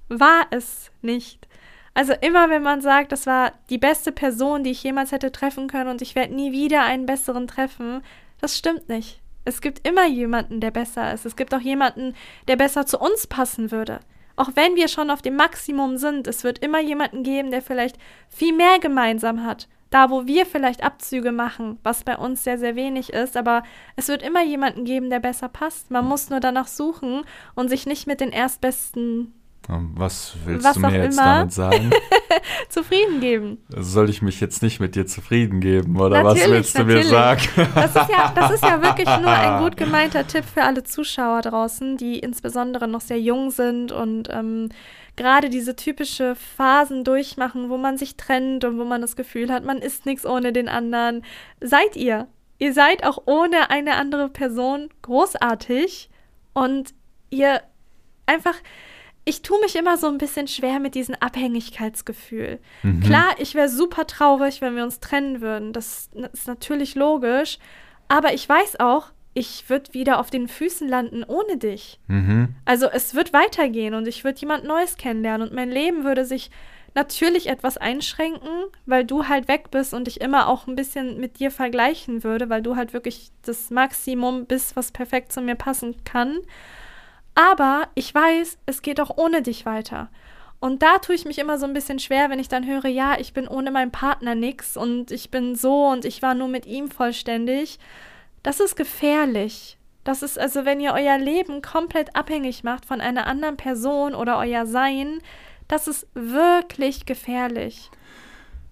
War 0.08 0.46
es 0.50 0.90
nicht. 1.02 1.48
Also 1.94 2.12
immer, 2.20 2.48
wenn 2.48 2.62
man 2.62 2.80
sagt, 2.80 3.10
das 3.10 3.26
war 3.26 3.52
die 3.70 3.78
beste 3.78 4.12
Person, 4.12 4.62
die 4.62 4.70
ich 4.70 4.84
jemals 4.84 5.10
hätte 5.10 5.32
treffen 5.32 5.66
können 5.66 5.90
und 5.90 6.00
ich 6.00 6.14
werde 6.14 6.34
nie 6.34 6.52
wieder 6.52 6.84
einen 6.84 7.06
besseren 7.06 7.48
treffen, 7.48 8.02
das 8.40 8.56
stimmt 8.56 8.88
nicht. 8.88 9.20
Es 9.48 9.62
gibt 9.62 9.88
immer 9.88 10.06
jemanden, 10.06 10.60
der 10.60 10.70
besser 10.70 11.14
ist. 11.14 11.24
Es 11.24 11.34
gibt 11.34 11.54
auch 11.54 11.60
jemanden, 11.60 12.14
der 12.48 12.56
besser 12.56 12.84
zu 12.84 12.98
uns 12.98 13.26
passen 13.26 13.70
würde. 13.70 14.00
Auch 14.36 14.50
wenn 14.54 14.76
wir 14.76 14.88
schon 14.88 15.10
auf 15.10 15.22
dem 15.22 15.36
Maximum 15.36 15.96
sind, 15.96 16.26
es 16.26 16.44
wird 16.44 16.58
immer 16.58 16.80
jemanden 16.80 17.22
geben, 17.22 17.50
der 17.50 17.62
vielleicht 17.62 17.96
viel 18.28 18.54
mehr 18.54 18.78
gemeinsam 18.78 19.46
hat. 19.46 19.66
Da, 19.88 20.10
wo 20.10 20.26
wir 20.26 20.44
vielleicht 20.44 20.84
Abzüge 20.84 21.32
machen, 21.32 21.78
was 21.82 22.04
bei 22.04 22.18
uns 22.18 22.44
sehr, 22.44 22.58
sehr 22.58 22.76
wenig 22.76 23.14
ist, 23.14 23.38
aber 23.38 23.62
es 23.96 24.08
wird 24.08 24.22
immer 24.22 24.44
jemanden 24.44 24.84
geben, 24.84 25.08
der 25.08 25.18
besser 25.18 25.48
passt. 25.48 25.90
Man 25.90 26.04
muss 26.04 26.28
nur 26.28 26.40
danach 26.40 26.66
suchen 26.66 27.22
und 27.54 27.70
sich 27.70 27.86
nicht 27.86 28.06
mit 28.06 28.20
den 28.20 28.32
Erstbesten 28.32 29.32
Was 29.68 30.34
willst 30.46 30.64
Was 30.64 30.74
du 30.74 30.80
mir 30.80 31.02
jetzt 31.04 31.18
damit 31.18 31.52
sagen? 31.52 31.90
zufrieden 32.70 33.20
geben. 33.20 33.58
Soll 33.68 34.08
ich 34.08 34.22
mich 34.22 34.40
jetzt 34.40 34.62
nicht 34.62 34.80
mit 34.80 34.94
dir 34.94 35.06
zufrieden 35.06 35.60
geben? 35.60 36.00
Oder 36.00 36.24
was 36.24 36.38
Natürlich, 36.38 36.50
willst 36.50 36.78
du 36.78 36.84
mir 36.84 37.04
natürlich. 37.04 37.10
sagen? 37.10 37.70
Das 37.74 37.90
ist, 37.90 38.10
ja, 38.10 38.32
das 38.34 38.50
ist 38.52 38.62
ja 38.64 38.82
wirklich 38.82 39.06
nur 39.06 39.30
ein 39.30 39.58
gut 39.62 39.76
gemeinter 39.76 40.26
Tipp 40.26 40.44
für 40.44 40.62
alle 40.62 40.84
Zuschauer 40.84 41.42
draußen, 41.42 41.98
die 41.98 42.18
insbesondere 42.18 42.88
noch 42.88 43.02
sehr 43.02 43.20
jung 43.20 43.50
sind 43.50 43.92
und 43.92 44.28
ähm, 44.30 44.70
gerade 45.16 45.50
diese 45.50 45.76
typische 45.76 46.34
Phasen 46.34 47.04
durchmachen, 47.04 47.68
wo 47.68 47.76
man 47.76 47.98
sich 47.98 48.16
trennt 48.16 48.64
und 48.64 48.78
wo 48.78 48.84
man 48.84 49.02
das 49.02 49.16
Gefühl 49.16 49.52
hat, 49.52 49.64
man 49.64 49.78
ist 49.78 50.06
nichts 50.06 50.24
ohne 50.24 50.52
den 50.52 50.68
anderen. 50.68 51.24
Seid 51.60 51.96
ihr. 51.96 52.28
Ihr 52.58 52.72
seid 52.72 53.04
auch 53.04 53.18
ohne 53.26 53.70
eine 53.70 53.96
andere 53.96 54.28
Person 54.28 54.88
großartig 55.02 56.08
und 56.54 56.94
ihr 57.30 57.60
einfach. 58.26 58.54
Ich 59.28 59.42
tue 59.42 59.60
mich 59.60 59.76
immer 59.76 59.98
so 59.98 60.06
ein 60.06 60.16
bisschen 60.16 60.48
schwer 60.48 60.80
mit 60.80 60.94
diesem 60.94 61.14
Abhängigkeitsgefühl. 61.14 62.58
Mhm. 62.82 63.00
Klar, 63.00 63.34
ich 63.36 63.54
wäre 63.54 63.68
super 63.68 64.06
traurig, 64.06 64.62
wenn 64.62 64.74
wir 64.74 64.82
uns 64.82 65.00
trennen 65.00 65.42
würden. 65.42 65.74
Das 65.74 66.08
ist 66.32 66.48
natürlich 66.48 66.94
logisch. 66.94 67.58
Aber 68.08 68.32
ich 68.32 68.48
weiß 68.48 68.80
auch, 68.80 69.10
ich 69.34 69.68
würde 69.68 69.92
wieder 69.92 70.18
auf 70.18 70.30
den 70.30 70.48
Füßen 70.48 70.88
landen 70.88 71.24
ohne 71.24 71.58
dich. 71.58 72.00
Mhm. 72.06 72.54
Also 72.64 72.86
es 72.86 73.14
wird 73.14 73.34
weitergehen 73.34 73.92
und 73.92 74.08
ich 74.08 74.24
würde 74.24 74.40
jemand 74.40 74.64
Neues 74.64 74.96
kennenlernen 74.96 75.46
und 75.46 75.54
mein 75.54 75.70
Leben 75.70 76.04
würde 76.04 76.24
sich 76.24 76.50
natürlich 76.94 77.48
etwas 77.48 77.76
einschränken, 77.76 78.48
weil 78.86 79.04
du 79.04 79.28
halt 79.28 79.46
weg 79.46 79.70
bist 79.70 79.92
und 79.92 80.08
ich 80.08 80.22
immer 80.22 80.48
auch 80.48 80.66
ein 80.66 80.74
bisschen 80.74 81.20
mit 81.20 81.38
dir 81.38 81.50
vergleichen 81.50 82.24
würde, 82.24 82.48
weil 82.48 82.62
du 82.62 82.76
halt 82.76 82.94
wirklich 82.94 83.30
das 83.42 83.68
Maximum 83.68 84.46
bist, 84.46 84.74
was 84.74 84.90
perfekt 84.90 85.32
zu 85.32 85.42
mir 85.42 85.54
passen 85.54 86.02
kann. 86.04 86.38
Aber 87.38 87.86
ich 87.94 88.12
weiß, 88.12 88.58
es 88.66 88.82
geht 88.82 89.00
auch 89.00 89.16
ohne 89.16 89.42
dich 89.42 89.64
weiter. 89.64 90.08
Und 90.58 90.82
da 90.82 90.98
tue 90.98 91.14
ich 91.14 91.24
mich 91.24 91.38
immer 91.38 91.56
so 91.56 91.66
ein 91.66 91.72
bisschen 91.72 92.00
schwer, 92.00 92.30
wenn 92.30 92.40
ich 92.40 92.48
dann 92.48 92.66
höre, 92.66 92.88
ja, 92.88 93.16
ich 93.16 93.32
bin 93.32 93.46
ohne 93.46 93.70
meinen 93.70 93.92
Partner 93.92 94.34
nix 94.34 94.76
und 94.76 95.12
ich 95.12 95.30
bin 95.30 95.54
so 95.54 95.86
und 95.86 96.04
ich 96.04 96.20
war 96.20 96.34
nur 96.34 96.48
mit 96.48 96.66
ihm 96.66 96.90
vollständig. 96.90 97.78
Das 98.42 98.58
ist 98.58 98.74
gefährlich. 98.74 99.78
Das 100.02 100.24
ist 100.24 100.36
also, 100.36 100.64
wenn 100.64 100.80
ihr 100.80 100.94
euer 100.94 101.16
Leben 101.16 101.62
komplett 101.62 102.16
abhängig 102.16 102.64
macht 102.64 102.84
von 102.84 103.00
einer 103.00 103.28
anderen 103.28 103.56
Person 103.56 104.16
oder 104.16 104.36
euer 104.38 104.66
Sein, 104.66 105.20
das 105.68 105.86
ist 105.86 106.08
wirklich 106.14 107.06
gefährlich. 107.06 107.88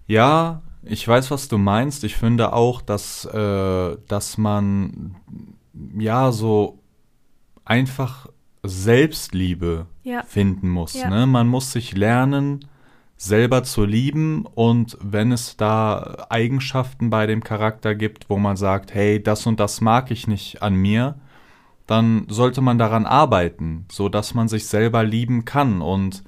Ja, 0.07 0.61
ich 0.83 1.07
weiß, 1.07 1.31
was 1.31 1.47
du 1.47 1.57
meinst. 1.57 2.03
Ich 2.03 2.17
finde 2.17 2.51
auch, 2.51 2.81
dass, 2.81 3.23
äh, 3.23 3.97
dass 4.09 4.37
man 4.37 5.15
ja 5.97 6.33
so 6.33 6.79
einfach 7.63 8.27
Selbstliebe 8.67 9.87
Ja. 10.03 10.23
finden 10.23 10.69
muss. 10.69 10.93
Ja. 10.93 11.09
Ne? 11.09 11.25
Man 11.25 11.47
muss 11.47 11.71
sich 11.71 11.95
lernen, 11.95 12.65
selber 13.17 13.63
zu 13.63 13.83
lieben 13.83 14.45
und 14.45 14.97
wenn 15.01 15.31
es 15.31 15.57
da 15.57 16.27
Eigenschaften 16.29 17.09
bei 17.09 17.25
dem 17.25 17.43
Charakter 17.43 17.95
gibt, 17.95 18.29
wo 18.29 18.37
man 18.37 18.57
sagt, 18.57 18.93
hey, 18.93 19.21
das 19.21 19.45
und 19.47 19.59
das 19.59 19.81
mag 19.81 20.11
ich 20.11 20.27
nicht 20.27 20.61
an 20.61 20.75
mir, 20.75 21.15
dann 21.87 22.25
sollte 22.29 22.61
man 22.61 22.77
daran 22.77 23.05
arbeiten, 23.05 23.85
so 23.91 24.07
dass 24.09 24.33
man 24.35 24.47
sich 24.47 24.67
selber 24.67 25.03
lieben 25.03 25.45
kann 25.45 25.81
und 25.81 26.23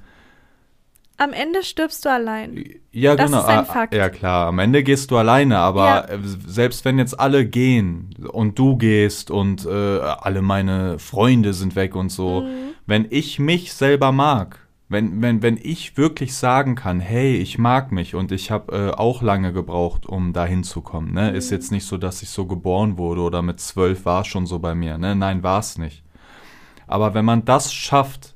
Am 1.20 1.34
Ende 1.34 1.62
stirbst 1.62 2.06
du 2.06 2.08
allein. 2.10 2.64
ja, 2.92 3.14
Das 3.14 3.26
genau. 3.26 3.42
ist 3.42 3.48
ein 3.48 3.58
Ah, 3.58 3.64
Fakt. 3.64 3.94
Ja, 3.94 4.08
klar. 4.08 4.46
Am 4.46 4.58
Ende 4.58 4.82
gehst 4.82 5.10
du 5.10 5.18
alleine, 5.18 5.58
aber 5.58 5.84
Ja. 5.84 6.14
äh, 6.14 6.18
selbst 6.46 6.86
wenn 6.86 6.98
jetzt 6.98 7.20
alle 7.20 7.44
gehen 7.44 8.14
und 8.32 8.58
du 8.58 8.78
gehst 8.78 9.30
und 9.30 9.66
äh, 9.66 9.98
alle 10.00 10.40
meine 10.40 10.98
Freunde 10.98 11.52
sind 11.52 11.76
weg 11.76 11.94
und 11.94 12.08
so, 12.10 12.40
Mhm. 12.40 12.70
wenn 12.86 13.06
ich 13.10 13.38
mich 13.38 13.74
selber 13.74 14.12
mag, 14.12 14.66
wenn, 14.88 15.20
wenn, 15.20 15.42
wenn 15.42 15.58
ich 15.62 15.98
wirklich 15.98 16.34
sagen 16.34 16.74
kann, 16.74 17.00
hey, 17.00 17.36
ich 17.36 17.58
mag 17.58 17.92
mich 17.92 18.14
und 18.14 18.32
ich 18.32 18.50
habe 18.50 18.72
äh, 18.74 18.90
auch 18.98 19.20
lange 19.20 19.52
gebraucht, 19.52 20.06
um 20.06 20.32
da 20.32 20.46
hinzukommen, 20.46 21.12
ne? 21.12 21.32
Ist 21.32 21.50
Mhm. 21.50 21.56
jetzt 21.56 21.70
nicht 21.70 21.84
so, 21.84 21.98
dass 21.98 22.22
ich 22.22 22.30
so 22.30 22.46
geboren 22.46 22.96
wurde 22.96 23.20
oder 23.20 23.42
mit 23.42 23.60
zwölf 23.60 24.06
war 24.06 24.22
es 24.22 24.26
schon 24.28 24.46
so 24.46 24.58
bei 24.58 24.74
mir, 24.74 24.96
ne? 24.96 25.14
Nein, 25.14 25.42
war 25.42 25.60
es 25.60 25.76
nicht. 25.76 26.02
Aber 26.86 27.12
wenn 27.12 27.26
man 27.26 27.44
das 27.44 27.72
schafft, 27.74 28.34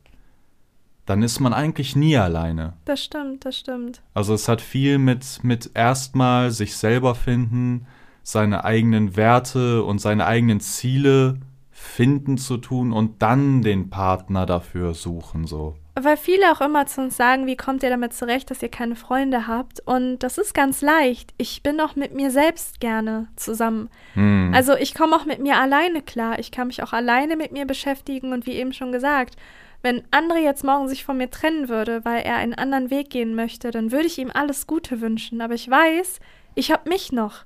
dann 1.06 1.22
ist 1.22 1.40
man 1.40 1.52
eigentlich 1.52 1.96
nie 1.96 2.16
alleine. 2.16 2.74
Das 2.84 3.02
stimmt, 3.02 3.44
das 3.44 3.58
stimmt. 3.58 4.02
Also 4.14 4.34
es 4.34 4.48
hat 4.48 4.60
viel 4.60 4.98
mit, 4.98 5.40
mit 5.42 5.70
erstmal 5.74 6.50
sich 6.50 6.76
selber 6.76 7.14
finden, 7.14 7.86
seine 8.22 8.64
eigenen 8.64 9.16
Werte 9.16 9.82
und 9.84 10.00
seine 10.00 10.26
eigenen 10.26 10.60
Ziele 10.60 11.40
finden 11.70 12.38
zu 12.38 12.56
tun 12.56 12.92
und 12.92 13.20
dann 13.20 13.60
den 13.60 13.90
Partner 13.90 14.46
dafür 14.46 14.94
suchen, 14.94 15.46
so. 15.46 15.76
Weil 15.96 16.16
viele 16.16 16.50
auch 16.50 16.60
immer 16.60 16.86
zu 16.86 17.02
uns 17.02 17.16
sagen, 17.16 17.46
wie 17.46 17.56
kommt 17.56 17.84
ihr 17.84 17.90
damit 17.90 18.14
zurecht, 18.14 18.50
dass 18.50 18.62
ihr 18.62 18.68
keine 18.68 18.96
Freunde 18.96 19.46
habt? 19.46 19.80
Und 19.80 20.18
das 20.20 20.38
ist 20.38 20.52
ganz 20.52 20.82
leicht. 20.82 21.32
Ich 21.38 21.62
bin 21.62 21.80
auch 21.80 21.94
mit 21.94 22.14
mir 22.14 22.32
selbst 22.32 22.80
gerne 22.80 23.28
zusammen. 23.36 23.90
Hm. 24.14 24.50
Also 24.52 24.74
ich 24.74 24.94
komme 24.94 25.14
auch 25.14 25.24
mit 25.24 25.40
mir 25.40 25.56
alleine 25.56 26.02
klar. 26.02 26.40
Ich 26.40 26.50
kann 26.50 26.66
mich 26.66 26.82
auch 26.82 26.92
alleine 26.92 27.36
mit 27.36 27.52
mir 27.52 27.64
beschäftigen 27.64 28.32
und 28.32 28.44
wie 28.46 28.54
eben 28.54 28.72
schon 28.72 28.90
gesagt, 28.90 29.36
wenn 29.84 30.02
André 30.10 30.38
jetzt 30.38 30.64
morgen 30.64 30.88
sich 30.88 31.04
von 31.04 31.18
mir 31.18 31.30
trennen 31.30 31.68
würde, 31.68 32.06
weil 32.06 32.22
er 32.22 32.36
einen 32.36 32.54
anderen 32.54 32.88
Weg 32.88 33.10
gehen 33.10 33.34
möchte, 33.34 33.70
dann 33.70 33.92
würde 33.92 34.06
ich 34.06 34.18
ihm 34.18 34.30
alles 34.32 34.66
Gute 34.66 35.02
wünschen. 35.02 35.42
Aber 35.42 35.52
ich 35.52 35.70
weiß, 35.70 36.20
ich 36.54 36.72
habe 36.72 36.88
mich 36.88 37.12
noch. 37.12 37.44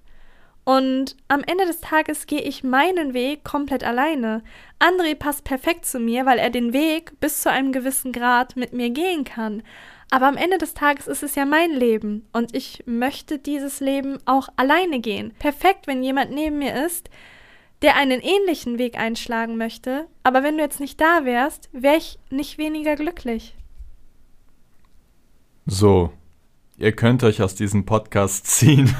Und 0.64 1.16
am 1.26 1.42
Ende 1.42 1.66
des 1.66 1.80
Tages 1.80 2.26
gehe 2.26 2.42
ich 2.42 2.62
meinen 2.62 3.12
Weg 3.12 3.42
komplett 3.42 3.82
alleine. 3.82 4.44
André 4.78 5.16
passt 5.16 5.42
perfekt 5.42 5.84
zu 5.84 5.98
mir, 5.98 6.26
weil 6.26 6.38
er 6.38 6.50
den 6.50 6.72
Weg 6.72 7.18
bis 7.18 7.42
zu 7.42 7.50
einem 7.50 7.72
gewissen 7.72 8.12
Grad 8.12 8.54
mit 8.54 8.72
mir 8.72 8.90
gehen 8.90 9.24
kann. 9.24 9.64
Aber 10.10 10.28
am 10.28 10.36
Ende 10.36 10.58
des 10.58 10.74
Tages 10.74 11.08
ist 11.08 11.24
es 11.24 11.34
ja 11.34 11.44
mein 11.44 11.72
Leben 11.72 12.28
und 12.32 12.54
ich 12.54 12.84
möchte 12.86 13.38
dieses 13.40 13.80
Leben 13.80 14.18
auch 14.26 14.48
alleine 14.54 15.00
gehen. 15.00 15.34
Perfekt, 15.40 15.88
wenn 15.88 16.04
jemand 16.04 16.30
neben 16.30 16.58
mir 16.58 16.86
ist, 16.86 17.10
der 17.82 17.96
einen 17.96 18.20
ähnlichen 18.20 18.78
Weg 18.78 18.98
einschlagen 18.98 19.56
möchte, 19.56 20.06
aber 20.22 20.42
wenn 20.42 20.56
du 20.56 20.62
jetzt 20.62 20.80
nicht 20.80 21.00
da 21.00 21.24
wärst, 21.24 21.68
wäre 21.72 21.96
ich 21.96 22.18
nicht 22.30 22.58
weniger 22.58 22.96
glücklich. 22.96 23.54
So, 25.66 26.12
ihr 26.76 26.92
könnt 26.92 27.22
euch 27.24 27.42
aus 27.42 27.54
diesem 27.54 27.84
Podcast 27.84 28.46
ziehen, 28.46 28.86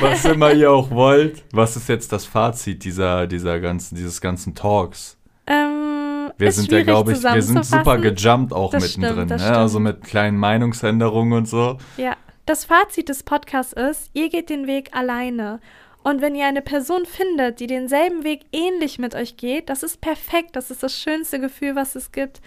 was 0.00 0.24
immer 0.24 0.52
ihr 0.52 0.72
auch 0.72 0.90
wollt. 0.90 1.44
Was 1.52 1.76
ist 1.76 1.88
jetzt 1.88 2.12
das 2.12 2.24
Fazit 2.24 2.84
dieser, 2.84 3.26
dieser 3.26 3.60
ganzen, 3.60 3.96
dieses 3.96 4.20
ganzen 4.20 4.54
Talks? 4.54 5.18
Ähm, 5.46 6.32
Wir 6.38 6.52
sind 6.52 6.72
ja, 6.72 6.82
glaube 6.82 7.12
ich, 7.12 7.22
wir 7.22 7.42
sind 7.42 7.64
super 7.64 7.98
gejumpt 7.98 8.52
auch 8.52 8.70
Das 8.70 8.96
mittendrin, 8.96 9.28
stimmt, 9.28 9.42
ne? 9.42 9.56
also 9.56 9.78
mit 9.78 10.02
kleinen 10.02 10.38
Meinungsänderungen 10.38 11.34
und 11.34 11.46
so. 11.46 11.78
Ja, 11.96 12.16
das 12.46 12.64
Fazit 12.64 13.08
des 13.08 13.22
Podcasts 13.22 13.72
ist, 13.74 14.10
ihr 14.14 14.28
geht 14.30 14.48
den 14.50 14.66
Weg 14.66 14.96
alleine. 14.96 15.60
Und 16.02 16.22
wenn 16.22 16.34
ihr 16.34 16.46
eine 16.46 16.62
Person 16.62 17.04
findet, 17.04 17.60
die 17.60 17.66
denselben 17.66 18.24
Weg 18.24 18.46
ähnlich 18.52 18.98
mit 18.98 19.14
euch 19.14 19.36
geht, 19.36 19.68
das 19.68 19.82
ist 19.82 20.00
perfekt, 20.00 20.56
das 20.56 20.70
ist 20.70 20.82
das 20.82 20.98
schönste 20.98 21.40
Gefühl, 21.40 21.76
was 21.76 21.94
es 21.94 22.10
gibt. 22.10 22.40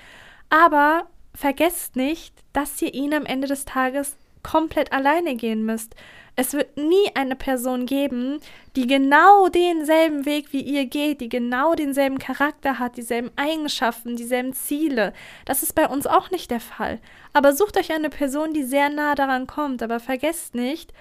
Aber 0.50 1.08
vergesst 1.36 1.96
nicht, 1.96 2.34
dass 2.52 2.82
ihr 2.82 2.94
ihn 2.94 3.14
am 3.14 3.26
Ende 3.26 3.48
des 3.48 3.66
Tages 3.66 4.18
komplett 4.44 4.92
alleine 4.92 5.36
gehen 5.36 5.66
müsst. 5.66 5.96
Es 6.36 6.54
wird 6.54 6.78
nie 6.78 7.12
eine 7.14 7.36
Person 7.36 7.86
geben, 7.86 8.40
die 8.76 8.88
genau 8.88 9.50
denselben 9.50 10.26
Weg 10.26 10.52
wie 10.52 10.62
ihr 10.62 10.88
geht, 10.88 11.22
die 11.22 11.30
genau 11.30 11.76
denselben 11.76 12.18
Charakter 12.18 12.80
hat, 12.80 12.98
dieselben 12.98 13.30
Eigenschaften, 13.36 14.16
dieselben 14.16 14.54
Ziele. 14.54 15.14
Das 15.46 15.62
ist 15.62 15.76
bei 15.76 15.88
uns 15.88 16.08
auch 16.08 16.32
nicht 16.32 16.50
der 16.50 16.60
Fall. 16.60 17.00
Aber 17.34 17.54
sucht 17.54 17.78
euch 17.78 17.94
eine 17.94 18.10
Person, 18.10 18.54
die 18.54 18.64
sehr 18.64 18.90
nah 18.90 19.14
daran 19.14 19.46
kommt. 19.46 19.84
Aber 19.84 20.00
vergesst 20.00 20.56
nicht, 20.56 20.92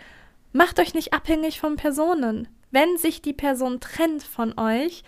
macht 0.53 0.79
euch 0.79 0.95
nicht 0.95 1.13
abhängig 1.13 1.61
von 1.61 1.77
Personen. 1.77 2.49
Wenn 2.71 2.97
sich 2.97 3.23
die 3.23 3.33
Person 3.33 3.81
trennt 3.81 4.23
von 4.23 4.59
euch, 4.59 5.03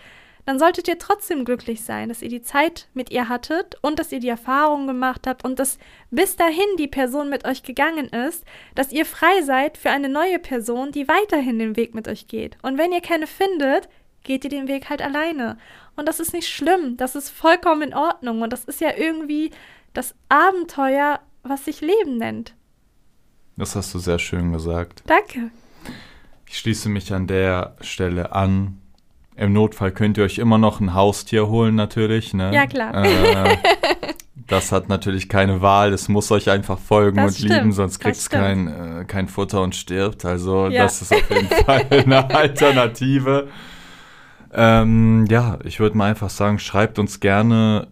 dann 0.45 0.59
solltet 0.59 0.87
ihr 0.87 0.99
trotzdem 0.99 1.43
glücklich 1.43 1.83
sein, 1.83 2.07
dass 2.09 2.21
ihr 2.21 2.29
die 2.29 2.43
Zeit 2.43 2.87
mit 2.93 3.11
ihr 3.11 3.29
hattet 3.29 3.77
und 3.81 3.97
dass 3.97 4.11
ihr 4.11 4.19
die 4.19 4.29
Erfahrung 4.29 4.85
gemacht 4.85 5.25
habt 5.25 5.43
und 5.43 5.57
dass 5.57 5.79
bis 6.11 6.35
dahin 6.35 6.77
die 6.77 6.87
Person 6.87 7.29
mit 7.29 7.45
euch 7.45 7.63
gegangen 7.63 8.09
ist, 8.09 8.45
dass 8.75 8.91
ihr 8.91 9.05
frei 9.05 9.41
seid 9.41 9.77
für 9.77 9.89
eine 9.89 10.09
neue 10.09 10.37
Person, 10.37 10.91
die 10.91 11.07
weiterhin 11.07 11.57
den 11.57 11.75
Weg 11.75 11.95
mit 11.95 12.07
euch 12.07 12.27
geht. 12.27 12.57
Und 12.61 12.77
wenn 12.77 12.91
ihr 12.91 13.01
keine 13.01 13.25
findet, 13.25 13.89
geht 14.23 14.43
ihr 14.43 14.51
den 14.51 14.67
Weg 14.67 14.89
halt 14.89 15.01
alleine. 15.01 15.57
Und 15.95 16.07
das 16.07 16.19
ist 16.19 16.33
nicht 16.33 16.47
schlimm, 16.47 16.95
das 16.97 17.15
ist 17.15 17.29
vollkommen 17.29 17.81
in 17.81 17.93
Ordnung 17.95 18.41
und 18.43 18.53
das 18.53 18.65
ist 18.65 18.81
ja 18.81 18.95
irgendwie 18.95 19.49
das 19.93 20.13
Abenteuer, 20.29 21.21
was 21.41 21.65
sich 21.65 21.81
Leben 21.81 22.17
nennt. 22.17 22.53
Das 23.57 23.75
hast 23.75 23.93
du 23.93 23.99
sehr 23.99 24.19
schön 24.19 24.51
gesagt. 24.51 25.03
Danke. 25.07 25.51
Ich 26.47 26.57
schließe 26.59 26.89
mich 26.89 27.13
an 27.13 27.27
der 27.27 27.75
Stelle 27.81 28.31
an 28.33 28.79
im 29.37 29.51
Notfall 29.51 29.91
könnt 29.91 30.17
ihr 30.17 30.23
euch 30.23 30.37
immer 30.37 30.57
noch 30.57 30.79
ein 30.79 30.93
Haustier 30.93 31.47
holen, 31.47 31.75
natürlich. 31.75 32.33
Ne? 32.33 32.53
Ja, 32.53 32.65
klar. 32.67 33.03
Äh, 33.03 33.57
das 34.47 34.71
hat 34.71 34.87
natürlich 34.87 35.27
keine 35.27 35.61
Wahl. 35.61 35.91
Es 35.91 36.07
muss 36.07 36.31
euch 36.31 36.49
einfach 36.49 36.79
folgen 36.79 37.17
Das 37.17 37.31
und 37.33 37.37
stimmt, 37.39 37.53
lieben, 37.53 37.71
sonst 37.73 37.99
kriegt 37.99 38.15
es 38.15 38.29
kein, 38.29 38.67
äh, 39.01 39.05
kein 39.05 39.27
Futter 39.27 39.61
und 39.61 39.75
stirbt. 39.75 40.23
Also 40.23 40.67
Ja. 40.67 40.83
das 40.83 41.01
ist 41.01 41.13
auf 41.13 41.29
jeden 41.29 41.49
Fall 41.49 41.85
eine 41.89 42.29
Alternative. 42.33 43.49
Ähm, 44.53 45.25
ja, 45.29 45.59
ich 45.65 45.81
würde 45.81 45.97
mal 45.97 46.09
einfach 46.09 46.29
sagen, 46.29 46.57
schreibt 46.59 46.97
uns 46.97 47.19
gerne 47.19 47.89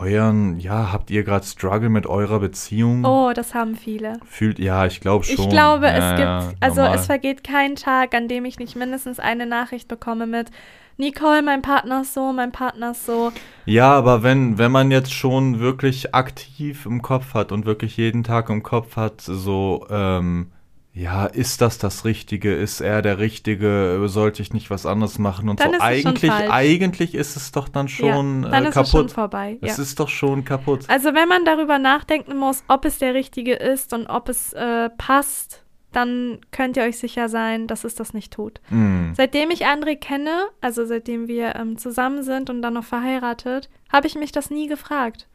euren, 0.00 0.58
ja, 0.58 0.92
habt 0.92 1.10
ihr 1.10 1.24
gerade 1.24 1.44
Struggle 1.44 1.88
mit 1.88 2.06
eurer 2.06 2.40
Beziehung? 2.40 3.04
Oh, 3.04 3.32
das 3.34 3.54
haben 3.54 3.76
viele. 3.76 4.18
Fühlt, 4.24 4.58
ja, 4.58 4.86
ich 4.86 5.00
glaube 5.00 5.24
schon. 5.24 5.44
Ich 5.44 5.48
glaube, 5.48 5.86
ja, 5.86 5.92
es 5.92 6.10
gibt, 6.10 6.20
ja, 6.20 6.52
also 6.60 6.80
normal. 6.82 6.98
es 6.98 7.06
vergeht 7.06 7.44
kein 7.44 7.76
Tag, 7.76 8.14
an 8.14 8.28
dem 8.28 8.44
ich 8.44 8.58
nicht 8.58 8.76
mindestens 8.76 9.18
eine 9.18 9.46
Nachricht 9.46 9.88
bekomme 9.88 10.26
mit 10.26 10.50
Nicole, 10.98 11.42
mein 11.42 11.60
Partner 11.60 12.02
ist 12.02 12.14
so, 12.14 12.32
mein 12.32 12.52
Partner 12.52 12.92
ist 12.92 13.04
so. 13.04 13.32
Ja, 13.66 13.92
aber 13.92 14.22
wenn, 14.22 14.56
wenn 14.56 14.72
man 14.72 14.90
jetzt 14.90 15.12
schon 15.12 15.60
wirklich 15.60 16.14
aktiv 16.14 16.86
im 16.86 17.02
Kopf 17.02 17.34
hat 17.34 17.52
und 17.52 17.66
wirklich 17.66 17.98
jeden 17.98 18.24
Tag 18.24 18.48
im 18.48 18.62
Kopf 18.62 18.96
hat, 18.96 19.20
so, 19.20 19.86
ähm, 19.90 20.52
ja, 20.96 21.26
ist 21.26 21.60
das 21.60 21.76
das 21.76 22.06
Richtige? 22.06 22.54
Ist 22.54 22.80
er 22.80 23.02
der 23.02 23.18
Richtige? 23.18 24.00
Sollte 24.06 24.40
ich 24.40 24.54
nicht 24.54 24.70
was 24.70 24.86
anderes 24.86 25.18
machen? 25.18 25.50
Und 25.50 25.60
Dann 25.60 25.74
so, 25.74 25.80
eigentlich, 25.80 26.32
eigentlich 26.32 27.14
ist 27.14 27.36
es 27.36 27.52
doch 27.52 27.68
dann 27.68 27.86
schon 27.86 28.44
ja, 28.44 28.48
dann 28.48 28.64
äh, 28.64 28.68
ist 28.70 28.76
es 28.76 28.90
schon 28.90 29.00
kaputt. 29.02 29.12
vorbei. 29.12 29.58
Ja. 29.60 29.68
Es 29.68 29.78
ist 29.78 30.00
doch 30.00 30.08
schon 30.08 30.46
kaputt. 30.46 30.86
Also 30.88 31.12
wenn 31.12 31.28
man 31.28 31.44
darüber 31.44 31.78
nachdenken 31.78 32.38
muss, 32.38 32.64
ob 32.68 32.86
es 32.86 32.98
der 32.98 33.12
richtige 33.12 33.52
ist 33.52 33.92
und 33.92 34.06
ob 34.06 34.30
es 34.30 34.54
äh, 34.54 34.88
passt, 34.96 35.64
dann 35.92 36.38
könnt 36.50 36.78
ihr 36.78 36.84
euch 36.84 36.96
sicher 36.96 37.28
sein, 37.28 37.66
dass 37.66 37.84
es 37.84 37.94
das 37.94 38.14
nicht 38.14 38.32
tut. 38.32 38.62
Hm. 38.68 39.12
Seitdem 39.14 39.50
ich 39.50 39.66
André 39.66 39.96
kenne, 39.96 40.46
also 40.62 40.86
seitdem 40.86 41.28
wir 41.28 41.56
ähm, 41.56 41.76
zusammen 41.76 42.22
sind 42.22 42.48
und 42.48 42.62
dann 42.62 42.72
noch 42.72 42.84
verheiratet, 42.84 43.68
habe 43.92 44.06
ich 44.06 44.14
mich 44.14 44.32
das 44.32 44.48
nie 44.48 44.66
gefragt. 44.66 45.28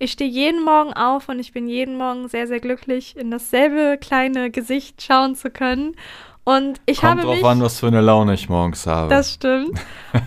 Ich 0.00 0.12
stehe 0.12 0.30
jeden 0.30 0.64
Morgen 0.64 0.92
auf 0.92 1.28
und 1.28 1.40
ich 1.40 1.52
bin 1.52 1.66
jeden 1.66 1.96
Morgen 1.96 2.28
sehr, 2.28 2.46
sehr 2.46 2.60
glücklich, 2.60 3.16
in 3.16 3.30
dasselbe 3.32 3.98
kleine 4.00 4.50
Gesicht 4.50 5.02
schauen 5.02 5.34
zu 5.34 5.50
können. 5.50 5.96
Und 6.44 6.80
ich 6.86 7.00
Kommt 7.00 7.10
habe 7.10 7.22
drauf 7.22 7.36
mich, 7.36 7.44
an, 7.44 7.60
was 7.60 7.80
für 7.80 7.88
eine 7.88 8.00
Laune 8.00 8.34
ich 8.34 8.48
morgens 8.48 8.86
habe. 8.86 9.10
das 9.10 9.34
stimmt. 9.34 9.78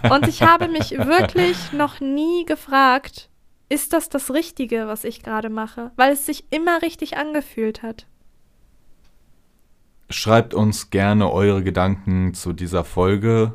Und 0.10 0.28
ich 0.28 0.44
habe 0.44 0.68
mich 0.68 0.92
wirklich 0.98 1.72
noch 1.72 2.00
nie 2.00 2.46
gefragt, 2.46 3.30
ist 3.70 3.94
das 3.94 4.10
das 4.10 4.32
Richtige, 4.32 4.88
was 4.88 5.06
ich 5.06 5.24
gerade 5.24 5.50
mache? 5.50 5.92
Weil 5.96 6.12
es 6.12 6.26
sich 6.26 6.46
immer 6.52 6.82
richtig 6.82 7.18
angefühlt 7.18 7.82
hat. 7.82 8.06
Schreibt 10.10 10.54
uns 10.54 10.90
gerne 10.90 11.32
eure 11.32 11.64
Gedanken 11.64 12.34
zu 12.34 12.52
dieser 12.52 12.84
Folge. 12.84 13.54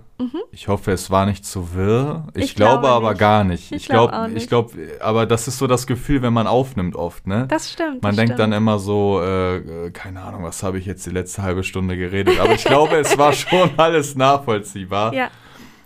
Ich 0.51 0.69
hoffe, 0.69 0.93
es 0.93 1.11
war 1.11 1.27
nicht 1.27 1.45
zu 1.45 1.75
wirr. 1.75 2.25
Ich, 2.29 2.35
Mhm. 2.37 2.43
Ich 2.43 2.55
glaube, 2.55 2.81
glaube 2.83 2.89
aber 2.89 3.15
gar 3.15 3.45
nicht. 3.45 3.71
Ich 3.73 3.83
Ich 3.83 3.89
glaub 3.89 4.11
glaube, 4.11 4.25
auch 4.25 4.29
ich 4.35 4.49
glaube, 4.49 4.73
aber 5.01 5.27
das 5.27 5.47
ist 5.49 5.59
so 5.59 5.67
das 5.67 5.87
Gefühl, 5.87 6.23
wenn 6.23 6.33
man 6.33 6.47
aufnimmt 6.47 6.97
oft, 6.97 7.27
ne? 7.27 7.47
Das 7.49 7.71
stimmt. 7.73 8.03
Man 8.03 8.13
das 8.13 8.17
denkt 8.17 8.31
stimmt. 8.35 8.39
dann 8.41 8.53
immer 8.53 8.79
so, 8.79 9.21
äh, 9.23 9.91
keine 9.91 10.23
Ahnung, 10.23 10.43
was 10.45 10.63
habe 10.63 10.79
ich 10.79 10.87
jetzt 10.87 11.05
die 11.05 11.11
letzte 11.11 11.43
halbe 11.43 11.63
Stunde 11.65 11.97
geredet. 11.99 12.41
Aber 12.41 12.53
ich 12.55 12.65
glaube, 12.65 12.97
es 12.97 13.19
war 13.19 13.33
schon 13.35 13.71
alles 13.77 14.15
nachvollziehbar. 14.15 15.13
Ja. 15.13 15.29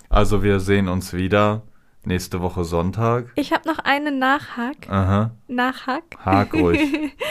Also 0.09 0.43
wir 0.45 0.61
sehen 0.61 0.89
uns 0.89 1.13
wieder 1.13 1.63
nächste 2.05 2.41
Woche 2.41 2.65
Sonntag. 2.65 3.33
Ich 3.35 3.53
habe 3.53 3.69
noch 3.69 3.79
einen 3.81 4.19
Nachhack. 4.19 4.89
Aha, 4.89 5.33
Nachhack. 5.49 6.05
hak 6.25 6.55
ruhig. 6.55 6.81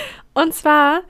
Und 0.34 0.54
zwar, 0.54 1.02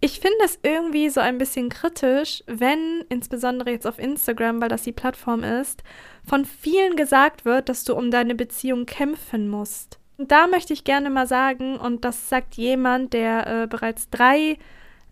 ich 0.00 0.20
finde 0.20 0.38
es 0.44 0.58
irgendwie 0.62 1.08
so 1.08 1.20
ein 1.20 1.38
bisschen 1.38 1.68
kritisch, 1.70 2.44
wenn, 2.46 3.04
insbesondere 3.08 3.70
jetzt 3.70 3.86
auf 3.86 3.98
Instagram, 3.98 4.60
weil 4.60 4.68
das 4.68 4.82
die 4.82 4.92
Plattform 4.92 5.42
ist, 5.42 5.82
von 6.24 6.44
vielen 6.44 6.94
gesagt 6.94 7.44
wird, 7.44 7.68
dass 7.68 7.84
du 7.84 7.96
um 7.96 8.10
deine 8.10 8.34
Beziehung 8.34 8.86
kämpfen 8.86 9.48
musst. 9.48 9.98
Und 10.16 10.30
da 10.30 10.46
möchte 10.46 10.72
ich 10.72 10.84
gerne 10.84 11.10
mal 11.10 11.26
sagen, 11.26 11.76
und 11.78 12.04
das 12.04 12.28
sagt 12.28 12.54
jemand, 12.54 13.12
der 13.12 13.46
äh, 13.46 13.66
bereits 13.66 14.08
drei 14.10 14.58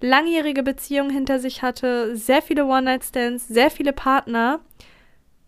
langjährige 0.01 0.62
Beziehungen 0.62 1.11
hinter 1.11 1.41
sich 1.41 1.62
hatte, 1.62 2.16
sehr 2.16 2.43
viele 2.43 2.66
One-Night-Stands, 2.66 3.49
sehr 3.49 3.70
viele 3.70 3.93
Partner, 3.93 4.61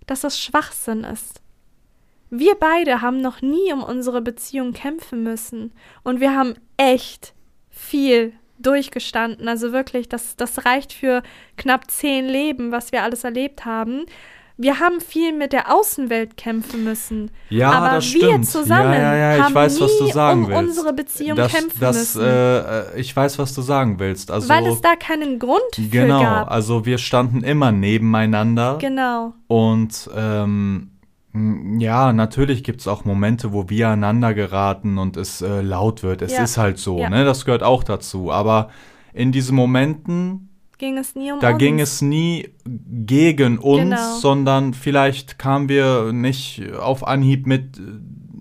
dass 0.07 0.23
das 0.23 0.41
Schwachsinn 0.41 1.05
ist. 1.05 1.43
Wir 2.31 2.55
beide 2.55 3.03
haben 3.03 3.21
noch 3.21 3.41
nie 3.41 3.73
um 3.73 3.83
unsere 3.83 4.21
Beziehung 4.21 4.73
kämpfen 4.73 5.23
müssen. 5.23 5.73
Und 6.03 6.21
wir 6.21 6.35
haben 6.35 6.55
echt 6.77 7.35
viel 7.69 8.33
durchgestanden. 8.59 9.49
Also 9.49 9.73
wirklich, 9.73 10.09
das, 10.09 10.37
das 10.37 10.65
reicht 10.65 10.93
für 10.93 11.23
knapp 11.57 11.91
zehn 11.91 12.27
Leben, 12.27 12.73
was 12.73 12.93
wir 12.93 13.03
alles 13.03 13.25
erlebt 13.25 13.65
haben. 13.65 14.05
Wir 14.61 14.81
haben 14.81 15.01
viel 15.01 15.33
mit 15.33 15.53
der 15.53 15.73
Außenwelt 15.73 16.37
kämpfen 16.37 16.83
müssen. 16.83 17.31
Ja, 17.49 17.71
Aber 17.71 17.95
das 17.95 18.13
wir 18.13 18.27
stimmt. 18.29 18.49
zusammen 18.49 18.93
ja, 18.93 19.15
ja, 19.15 19.17
ja, 19.17 19.37
ich 19.37 19.43
haben 19.45 19.55
weiß, 19.55 19.81
was 19.81 19.99
du 19.99 20.05
nie 20.05 20.11
sagen 20.11 20.45
um 20.45 20.51
willst. 20.51 20.63
unsere 20.63 20.93
Beziehung 20.93 21.37
das, 21.37 21.53
kämpfen 21.53 21.79
das, 21.81 21.97
müssen. 21.97 22.25
Äh, 22.25 23.01
ich 23.01 23.15
weiß, 23.15 23.39
was 23.39 23.55
du 23.55 23.63
sagen 23.63 24.01
willst. 24.01 24.33
Also, 24.33 24.49
weil 24.49 24.67
es 24.67 24.81
da 24.81 24.97
keinen 24.97 25.39
Grund 25.39 25.61
für 25.77 25.83
genau, 25.83 26.23
gab. 26.23 26.51
also 26.51 26.85
wir 26.85 26.99
standen 26.99 27.45
immer 27.45 27.71
nebeneinander. 27.71 28.79
Genau. 28.81 29.35
Und 29.47 30.11
ähm, 30.17 30.91
ja, 31.79 32.13
natürlich 32.13 32.65
gibt 32.65 32.81
es 32.81 32.89
auch 32.89 33.05
Momente, 33.05 33.53
wo 33.53 33.69
wir 33.69 33.89
aneinander 33.89 34.35
geraten 34.35 34.99
und 34.99 35.17
es 35.17 35.43
äh, 35.43 35.61
laut 35.61 36.03
wird. 36.03 36.23
Es 36.23 36.33
Ja. 36.33 36.43
ist 36.45 36.57
halt 36.59 36.79
so, 36.79 36.99
Ja. 36.99 37.11
ne? 37.11 37.25
Das 37.25 37.45
gehört 37.45 37.63
auch 37.63 37.85
dazu. 37.85 38.33
Aber 38.33 38.71
in 39.13 39.31
diesen 39.31 39.55
Momenten, 39.55 40.49
Ging 40.79 40.97
es 40.97 41.15
nie 41.17 41.33
um 41.33 41.41
da 41.41 41.51
uns. 41.51 41.59
ging 41.59 41.81
es 41.81 42.01
nie 42.03 42.49
gegen 42.65 43.59
uns, 43.59 43.81
Genau. 43.83 44.17
sondern 44.21 44.75
vielleicht 44.75 45.39
kamen 45.39 45.69
wir 45.69 46.13
nicht 46.13 46.63
auf 46.79 47.07
Anhieb 47.07 47.47
mit, 47.47 47.81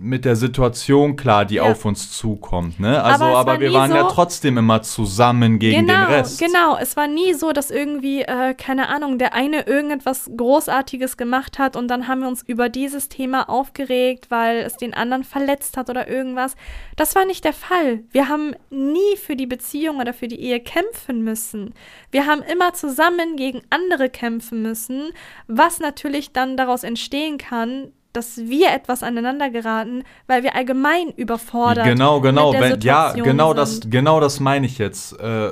mit 0.08 0.26
der 0.26 0.36
Situation 0.36 1.16
klar, 1.16 1.46
die 1.46 1.56
Ja. 1.56 1.64
auf 1.64 1.86
uns 1.86 2.12
zukommt. 2.18 2.80
Ne? 2.80 3.02
Also, 3.04 3.26
Aber 3.26 3.38
aber, 3.40 3.52
war 3.54 3.60
wir 3.60 3.74
waren 3.74 3.92
ja 3.94 4.04
so- 4.04 4.10
trotzdem 4.16 4.58
immer 4.58 4.82
zusammen 4.82 5.60
gegen 5.60 5.86
genau, 5.86 6.06
den 6.06 6.14
Rest. 6.16 6.40
Genau, 6.40 6.78
es 6.78 6.96
war 6.96 7.08
nie 7.08 7.34
so, 7.34 7.52
dass 7.52 7.70
irgendwie, 7.72 8.22
äh, 8.22 8.54
keine 8.54 8.90
Ahnung, 8.90 9.18
der 9.18 9.34
eine 9.34 9.68
irgendetwas 9.68 10.30
Großartiges 10.36 11.18
gemacht 11.18 11.60
hat 11.60 11.76
und 11.76 11.88
dann 11.90 12.08
haben 12.08 12.22
wir 12.22 12.28
uns 12.28 12.42
über 12.44 12.70
dieses 12.70 13.10
Thema 13.10 13.50
aufgeregt, 13.50 14.28
weil 14.30 14.58
es 14.60 14.78
den 14.78 14.94
anderen 14.94 15.24
verletzt 15.24 15.78
hat 15.78 15.90
oder 15.90 16.08
irgendwas. 16.08 16.56
Das 16.96 17.16
war 17.16 17.26
nicht 17.26 17.44
der 17.44 17.54
Fall. 17.54 18.00
Wir 18.12 18.30
haben 18.30 18.54
nie 18.70 19.18
für 19.22 19.36
die 19.36 19.46
Beziehung 19.48 19.98
oder 19.98 20.14
für 20.14 20.28
die 20.28 20.40
Ehe 20.40 20.60
kämpfen 20.60 21.24
müssen. 21.24 21.74
Wir 22.12 22.26
haben 22.26 22.42
immer 22.42 22.74
zusammen 22.74 23.36
gegen 23.36 23.62
andere 23.70 24.10
kämpfen 24.10 24.62
müssen, 24.62 25.12
was 25.48 25.80
natürlich 25.80 26.32
dann 26.32 26.58
daraus 26.58 26.84
entstehen 26.84 27.38
kann, 27.38 27.92
dass 28.18 28.38
wir 28.38 28.72
etwas 28.74 29.04
aneinander 29.04 29.50
geraten, 29.50 30.04
weil 30.28 30.44
wir 30.44 30.56
allgemein 30.56 31.10
überfordert 31.16 31.86
Genau, 31.86 32.20
genau, 32.20 32.52
mit 32.52 32.62
der 32.62 32.72
wenn, 32.72 32.82
ja, 32.82 33.12
genau 33.14 33.54
das, 33.54 33.78
sind. 33.78 33.92
genau 33.92 34.20
das 34.20 34.40
meine 34.40 34.66
ich 34.66 34.78
jetzt. 34.78 35.18
Äh, 35.20 35.52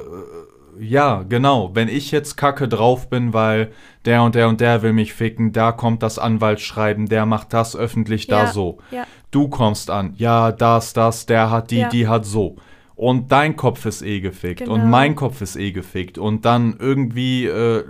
ja, 0.78 1.24
genau. 1.30 1.72
Wenn 1.74 1.88
ich 1.88 2.12
jetzt 2.12 2.36
kacke 2.36 2.68
drauf 2.68 3.10
bin, 3.10 3.34
weil 3.34 3.72
der 4.04 4.24
und 4.24 4.36
der 4.36 4.50
und 4.50 4.60
der 4.60 4.82
will 4.82 4.92
mich 4.92 5.14
ficken, 5.14 5.54
da 5.54 5.72
kommt 5.72 6.04
das 6.04 6.20
Anwaltsschreiben, 6.20 7.06
der 7.08 7.26
macht 7.26 7.54
das 7.54 7.76
öffentlich 7.78 8.28
da 8.28 8.44
Ja, 8.44 8.48
so. 8.52 8.80
ja. 8.92 9.06
Du 9.32 9.48
kommst 9.48 9.90
an, 9.90 10.14
ja, 10.18 10.52
das, 10.52 10.92
das, 10.94 11.26
der 11.28 11.50
hat 11.50 11.72
die, 11.72 11.80
Ja. 11.80 11.90
die 11.90 12.08
hat 12.08 12.26
so. 12.26 12.58
und 12.98 13.30
dein 13.34 13.58
Kopf 13.58 13.86
ist 13.86 14.02
eh 14.02 14.22
gefickt 14.22 14.60
Genau. 14.62 14.74
und 14.76 14.90
mein 14.90 15.16
Kopf 15.16 15.42
ist 15.42 15.58
eh 15.58 15.72
gefickt 15.74 16.18
und 16.18 16.46
dann 16.46 16.76
irgendwie, 16.80 17.46
äh, 17.46 17.84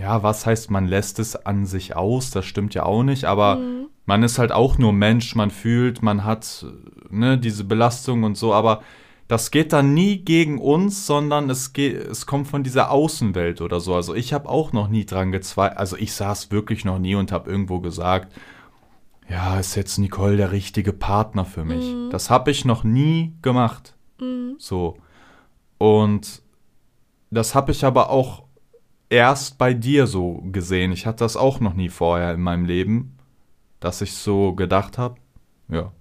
ja, 0.00 0.22
was 0.22 0.46
heißt, 0.46 0.70
man 0.70 0.86
lässt 0.86 1.18
es 1.18 1.36
an 1.36 1.66
sich 1.66 1.94
aus, 1.96 2.30
das 2.30 2.46
stimmt 2.46 2.72
ja 2.74 2.84
auch 2.84 3.02
nicht, 3.02 3.24
aber 3.24 3.56
Mhm. 3.56 3.88
Man 4.06 4.22
ist 4.22 4.38
halt 4.38 4.52
auch 4.52 4.78
nur 4.78 4.92
Mensch, 4.92 5.34
man 5.34 5.50
fühlt, 5.50 6.02
man 6.02 6.24
hat 6.24 6.66
ne, 7.10 7.38
diese 7.38 7.64
Belastung 7.64 8.24
und 8.24 8.36
so, 8.36 8.52
aber 8.52 8.82
das 9.28 9.50
geht 9.50 9.72
dann 9.72 9.94
nie 9.94 10.18
gegen 10.18 10.58
uns, 10.58 11.06
sondern 11.06 11.48
es 11.48 11.72
geht, 11.72 11.96
es 11.96 12.26
kommt 12.26 12.48
von 12.48 12.62
dieser 12.62 12.90
Außenwelt 12.90 13.60
oder 13.60 13.80
so. 13.80 13.94
Also 13.94 14.14
ich 14.14 14.32
habe 14.32 14.48
auch 14.48 14.72
noch 14.72 14.88
nie 14.88 15.06
dran 15.06 15.32
gezweifelt, 15.32 15.78
also 15.78 15.96
ich 15.96 16.12
saß 16.12 16.50
wirklich 16.50 16.84
noch 16.84 16.98
nie 16.98 17.14
und 17.14 17.32
habe 17.32 17.50
irgendwo 17.50 17.80
gesagt, 17.80 18.32
ja, 19.28 19.58
ist 19.58 19.76
jetzt 19.76 19.98
Nicole 19.98 20.36
der 20.36 20.52
richtige 20.52 20.92
Partner 20.92 21.44
für 21.44 21.64
mich. 21.64 21.94
Mhm. 21.94 22.10
Das 22.10 22.28
habe 22.28 22.50
ich 22.50 22.64
noch 22.64 22.84
nie 22.84 23.34
gemacht. 23.40 23.94
Mhm. 24.20 24.56
So. 24.58 24.98
Und 25.78 26.42
das 27.30 27.54
habe 27.54 27.72
ich 27.72 27.84
aber 27.84 28.10
auch 28.10 28.42
erst 29.08 29.56
bei 29.56 29.72
dir 29.72 30.06
so 30.06 30.42
gesehen. 30.52 30.92
Ich 30.92 31.06
hatte 31.06 31.24
das 31.24 31.36
auch 31.36 31.60
noch 31.60 31.74
nie 31.74 31.88
vorher 31.88 32.34
in 32.34 32.40
meinem 32.40 32.66
Leben, 32.66 33.16
dass 33.84 34.00
ich 34.00 34.14
so 34.14 34.54
gedacht 34.54 34.98
habe. 34.98 35.16
Ja. 35.68 35.92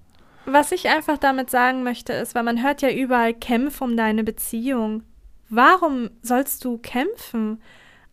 Was 0.45 0.71
ich 0.71 0.89
einfach 0.89 1.17
damit 1.17 1.49
sagen 1.49 1.83
möchte, 1.83 2.13
ist, 2.13 2.35
weil 2.35 2.43
man 2.43 2.63
hört 2.63 2.81
ja 2.81 2.89
überall, 2.89 3.33
kämpf 3.33 3.81
um 3.81 3.95
deine 3.95 4.23
Beziehung. 4.23 5.03
Warum 5.49 6.09
sollst 6.21 6.65
du 6.65 6.77
kämpfen? 6.77 7.61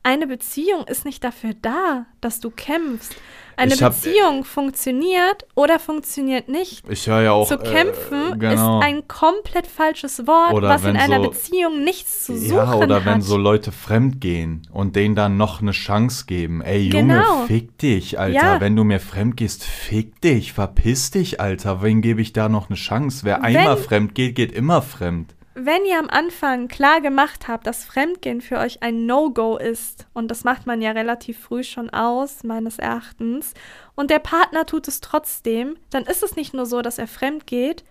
Eine 0.02 0.26
Beziehung 0.26 0.86
ist 0.86 1.04
nicht 1.04 1.24
dafür 1.24 1.54
da, 1.60 2.06
dass 2.20 2.40
du 2.40 2.50
kämpfst. 2.50 3.16
Eine 3.58 3.74
hab- 3.76 3.94
Beziehung 4.00 4.44
funktioniert 4.44 5.46
oder 5.54 5.78
funktioniert 5.78 6.48
nicht. 6.48 6.82
Ich 6.88 7.06
höre 7.06 7.22
ja 7.22 7.32
auch. 7.32 7.48
zu 7.48 7.58
kämpfen 7.58 8.34
äh, 8.34 8.36
genau. 8.38 8.78
ist 8.80 8.84
ein 8.86 9.06
komplett 9.08 9.66
falsches 9.66 10.26
Wort, 10.26 10.52
Oder 10.54 10.68
was 10.68 10.82
in 10.82 10.88
wenn 10.88 10.96
einer 10.96 11.16
so- 11.22 11.30
Beziehung 11.30 11.84
nichts 11.84 12.24
zu 12.26 12.36
suchen 12.38 12.56
ja, 12.56 12.74
oder 12.74 13.04
wenn 13.04 13.14
hat. 13.16 13.22
so 13.22 13.36
Leute 13.36 13.72
fremd 13.72 14.20
gehen 14.20 14.62
und 14.72 14.96
denen 14.96 15.14
dann 15.14 15.36
noch 15.36 15.60
eine 15.60 15.72
Chance 15.72 16.24
geben. 16.26 16.60
Ey, 16.62 16.82
Junge, 16.88 17.14
Genau. 17.14 17.44
fick 17.46 17.76
dich, 17.78 18.18
Alter. 18.18 18.34
Ja. 18.34 18.60
Wenn 18.60 18.76
du 18.76 18.84
mir 18.84 19.00
fremd 19.00 19.36
gehst, 19.36 19.64
fick 19.64 20.20
dich, 20.20 20.52
verpiss 20.52 21.10
dich, 21.10 21.40
Alter. 21.40 21.82
Wen 21.82 22.00
gebe 22.02 22.20
ich 22.20 22.32
da 22.32 22.48
noch 22.48 22.68
eine 22.70 22.76
Chance? 22.76 23.24
Wer 23.24 23.36
Wenn- 23.38 23.44
einmal 23.56 23.76
fremd 23.76 24.14
geht, 24.14 24.34
geht 24.36 24.52
immer 24.52 24.82
fremd. 24.82 25.34
Wenn 25.60 25.84
ihr 25.86 25.98
am 25.98 26.08
Anfang 26.08 26.68
klar 26.68 27.00
gemacht 27.00 27.48
habt, 27.48 27.66
dass 27.66 27.84
Fremdgehen 27.84 28.40
für 28.40 28.58
euch 28.58 28.80
ein 28.84 29.06
No-Go 29.06 29.56
ist, 29.56 30.06
und 30.14 30.30
das 30.30 30.44
macht 30.44 30.66
man 30.66 30.80
ja 30.80 30.92
relativ 30.92 31.36
früh 31.40 31.64
schon 31.64 31.90
aus, 31.90 32.44
meines 32.44 32.78
Erachtens, 32.78 33.54
und 33.96 34.10
der 34.10 34.20
Partner 34.20 34.66
tut 34.66 34.86
es 34.86 35.00
trotzdem, 35.00 35.76
dann 35.90 36.04
ist 36.04 36.22
es 36.22 36.36
nicht 36.36 36.54
nur 36.54 36.64
so, 36.64 36.80
dass 36.80 36.98
er 36.98 37.08
fremd 37.08 37.48
geht, 37.48 37.82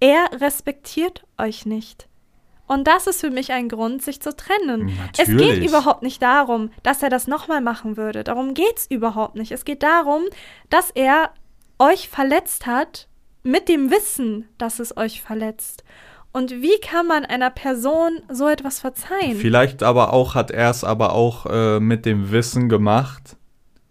er 0.00 0.38
respektiert 0.38 1.24
euch 1.38 1.64
nicht. 1.64 2.08
Und 2.66 2.86
das 2.86 3.06
ist 3.06 3.20
für 3.20 3.30
mich 3.30 3.52
ein 3.52 3.70
Grund, 3.70 4.02
sich 4.02 4.20
zu 4.20 4.36
trennen. 4.36 4.92
Es 5.16 5.26
geht 5.28 5.36
Natürlich. 5.38 5.68
überhaupt 5.70 6.02
nicht 6.02 6.22
darum, 6.22 6.70
dass 6.82 7.02
er 7.02 7.08
das 7.08 7.26
nochmal 7.26 7.62
machen 7.62 7.96
würde. 7.96 8.22
Darum 8.22 8.52
geht 8.52 8.76
es 8.76 8.90
überhaupt 8.90 9.34
nicht. 9.34 9.52
Es 9.52 9.64
geht 9.64 9.82
darum, 9.82 10.24
dass 10.68 10.90
er 10.90 11.32
euch 11.78 12.10
verletzt 12.10 12.66
hat 12.66 13.08
mit 13.42 13.70
dem 13.70 13.90
Wissen, 13.90 14.46
dass 14.58 14.78
es 14.78 14.94
euch 14.96 15.22
verletzt. 15.22 15.84
Und 16.32 16.50
wie 16.62 16.78
kann 16.80 17.06
man 17.06 17.24
einer 17.24 17.50
Person 17.50 18.20
so 18.30 18.48
etwas 18.48 18.80
verzeihen? 18.80 19.36
Vielleicht 19.36 19.82
aber 19.82 20.12
auch 20.12 20.34
hat 20.34 20.50
er 20.50 20.70
es 20.70 20.82
aber 20.82 21.12
auch 21.12 21.46
äh, 21.46 21.78
mit 21.78 22.06
dem 22.06 22.30
Wissen 22.32 22.68
gemacht, 22.68 23.36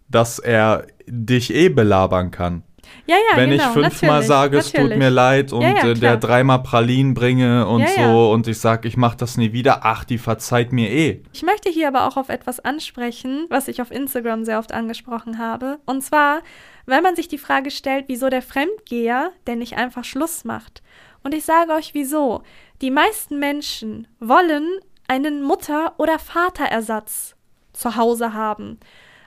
dass 0.08 0.38
er 0.38 0.86
dich 1.06 1.54
eh 1.54 1.68
belabern 1.68 2.30
kann. 2.32 2.64
ja, 3.06 3.14
ja, 3.30 3.36
Wenn 3.36 3.50
genau, 3.50 3.64
ich 3.64 3.70
fünfmal 3.70 4.22
sage, 4.24 4.58
es 4.58 4.66
tut 4.72 4.80
natürlich. 4.80 4.98
mir 4.98 5.10
leid 5.10 5.52
und 5.52 5.62
Ja, 5.62 5.68
ja, 5.76 5.88
äh, 5.90 5.94
der 5.94 6.16
dreimal 6.16 6.62
Pralinen 6.64 7.14
bringe 7.14 7.66
und 7.66 7.80
Ja, 7.82 7.88
so 8.12 8.32
und 8.32 8.46
ich 8.48 8.58
sage, 8.58 8.88
ich 8.88 8.96
mach 8.96 9.14
das 9.14 9.36
nie 9.36 9.52
wieder, 9.52 9.80
ach, 9.84 10.04
die 10.04 10.18
verzeiht 10.18 10.72
mir 10.72 10.90
eh. 10.90 11.22
Ich 11.32 11.42
möchte 11.42 11.70
hier 11.70 11.86
aber 11.88 12.06
auch 12.08 12.16
auf 12.16 12.28
etwas 12.28 12.58
ansprechen, 12.60 13.46
was 13.50 13.68
ich 13.68 13.80
auf 13.80 13.90
Instagram 13.92 14.44
sehr 14.44 14.58
oft 14.58 14.72
angesprochen 14.72 15.38
habe. 15.38 15.78
Und 15.86 16.02
zwar, 16.02 16.42
weil 16.86 17.02
man 17.02 17.14
sich 17.16 17.28
die 17.28 17.38
Frage 17.38 17.70
stellt, 17.70 18.06
wieso 18.08 18.28
der 18.28 18.42
Fremdgeher 18.42 19.30
denn 19.46 19.60
nicht 19.60 19.76
einfach 19.76 20.04
Schluss 20.04 20.44
macht. 20.44 20.82
Und 21.22 21.34
ich 21.34 21.44
sage 21.44 21.72
euch 21.72 21.94
wieso. 21.94 22.42
Die 22.80 22.90
meisten 22.90 23.38
Menschen 23.38 24.08
wollen 24.18 24.68
einen 25.08 25.42
Mutter- 25.42 25.94
oder 25.98 26.18
Vaterersatz 26.18 27.34
zu 27.72 27.96
Hause 27.96 28.34
haben. 28.34 28.78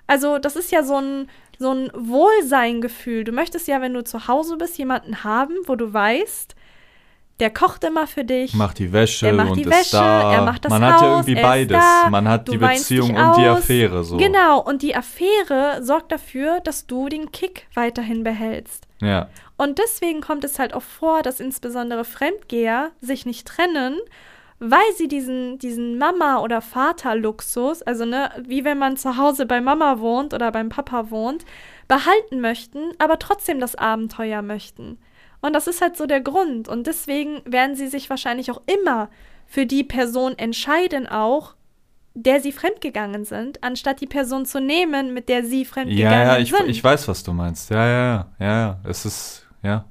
Also 0.07 0.37
das 0.37 0.55
ist 0.55 0.71
ja 0.71 0.83
so 0.83 0.97
ein, 0.97 1.29
so 1.57 1.71
ein 1.71 1.89
Wohlseingefühl. 1.93 3.23
Du 3.23 3.31
möchtest 3.31 3.67
ja, 3.67 3.81
wenn 3.81 3.93
du 3.93 4.03
zu 4.03 4.27
Hause 4.27 4.57
bist, 4.57 4.77
jemanden 4.77 5.23
haben, 5.23 5.55
wo 5.65 5.75
du 5.75 5.93
weißt, 5.93 6.55
der 7.39 7.49
kocht 7.49 7.83
immer 7.83 8.07
für 8.07 8.23
dich. 8.23 8.53
Macht 8.53 8.79
die 8.79 8.93
Wäsche 8.93 9.25
Der 9.25 9.33
macht 9.33 9.51
und 9.51 9.57
die 9.57 9.65
Wäsche, 9.65 9.97
da. 9.97 10.33
er 10.33 10.41
macht 10.43 10.63
das 10.63 10.69
Man 10.69 10.83
hat 10.85 11.01
ja 11.01 11.07
Haus, 11.07 11.27
irgendwie 11.27 11.41
beides. 11.41 11.83
Man 12.09 12.27
hat 12.29 12.47
du 12.47 12.53
die 12.53 12.57
Beziehung 12.57 13.15
und 13.15 13.37
die. 13.37 13.45
Affäre 13.45 14.03
so. 14.03 14.17
Genau, 14.17 14.61
und 14.61 14.81
die 14.81 14.95
Affäre 14.95 15.79
sorgt 15.81 16.11
dafür, 16.13 16.61
dass 16.61 16.87
du 16.87 17.09
den 17.09 17.31
Kick 17.31 17.67
weiterhin 17.73 18.23
behältst. 18.23 18.87
Ja. 19.01 19.27
Und 19.57 19.79
deswegen 19.79 20.21
kommt 20.21 20.43
es 20.43 20.59
halt 20.59 20.73
auch 20.73 20.81
vor, 20.81 21.21
dass 21.21 21.39
insbesondere 21.39 22.03
Fremdgeher 22.03 22.91
sich 22.99 23.25
nicht 23.25 23.47
trennen, 23.47 23.97
weil 24.59 24.79
sie 24.97 25.07
diesen, 25.07 25.59
diesen 25.59 25.97
Mama- 25.97 26.39
oder 26.39 26.61
Vater-Luxus, 26.61 27.81
also 27.81 28.05
ne, 28.05 28.31
wie 28.45 28.63
wenn 28.65 28.77
man 28.77 28.97
zu 28.97 29.17
Hause 29.17 29.45
bei 29.45 29.61
Mama 29.61 29.99
wohnt 29.99 30.33
oder 30.33 30.51
beim 30.51 30.69
Papa 30.69 31.09
wohnt, 31.09 31.45
behalten 31.87 32.41
möchten, 32.41 32.91
aber 32.99 33.19
trotzdem 33.19 33.59
das 33.59 33.75
Abenteuer 33.75 34.41
möchten. 34.41 34.97
Und 35.41 35.53
das 35.53 35.67
ist 35.67 35.81
halt 35.81 35.95
so 35.97 36.05
der 36.05 36.21
Grund. 36.21 36.67
Und 36.67 36.87
deswegen 36.87 37.41
werden 37.45 37.75
sie 37.75 37.87
sich 37.87 38.09
wahrscheinlich 38.09 38.49
auch 38.49 38.61
immer 38.65 39.09
für 39.45 39.65
die 39.65 39.83
Person 39.83 40.37
entscheiden, 40.37 41.07
auch 41.07 41.55
der 42.15 42.39
sie 42.39 42.53
fremdgegangen 42.53 43.25
sind, 43.25 43.61
anstatt 43.61 43.99
die 43.99 44.07
Person 44.07 44.45
zu 44.45 44.61
nehmen, 44.61 45.13
mit 45.13 45.27
der 45.27 45.43
sie 45.43 45.65
fremdgegangen 45.65 46.27
Ja, 46.27 46.33
ja, 46.35 46.39
ich, 46.39 46.49
sind. 46.51 46.69
ich 46.69 46.81
weiß, 46.81 47.09
was 47.09 47.23
du 47.23 47.33
meinst. 47.33 47.69
Ja, 47.69 47.85
ja, 47.85 47.91
ja, 47.99 48.27
ja, 48.39 48.45
ja. 48.47 48.79
Es 48.89 49.05
ist, 49.05 49.44
ja. 49.65 49.85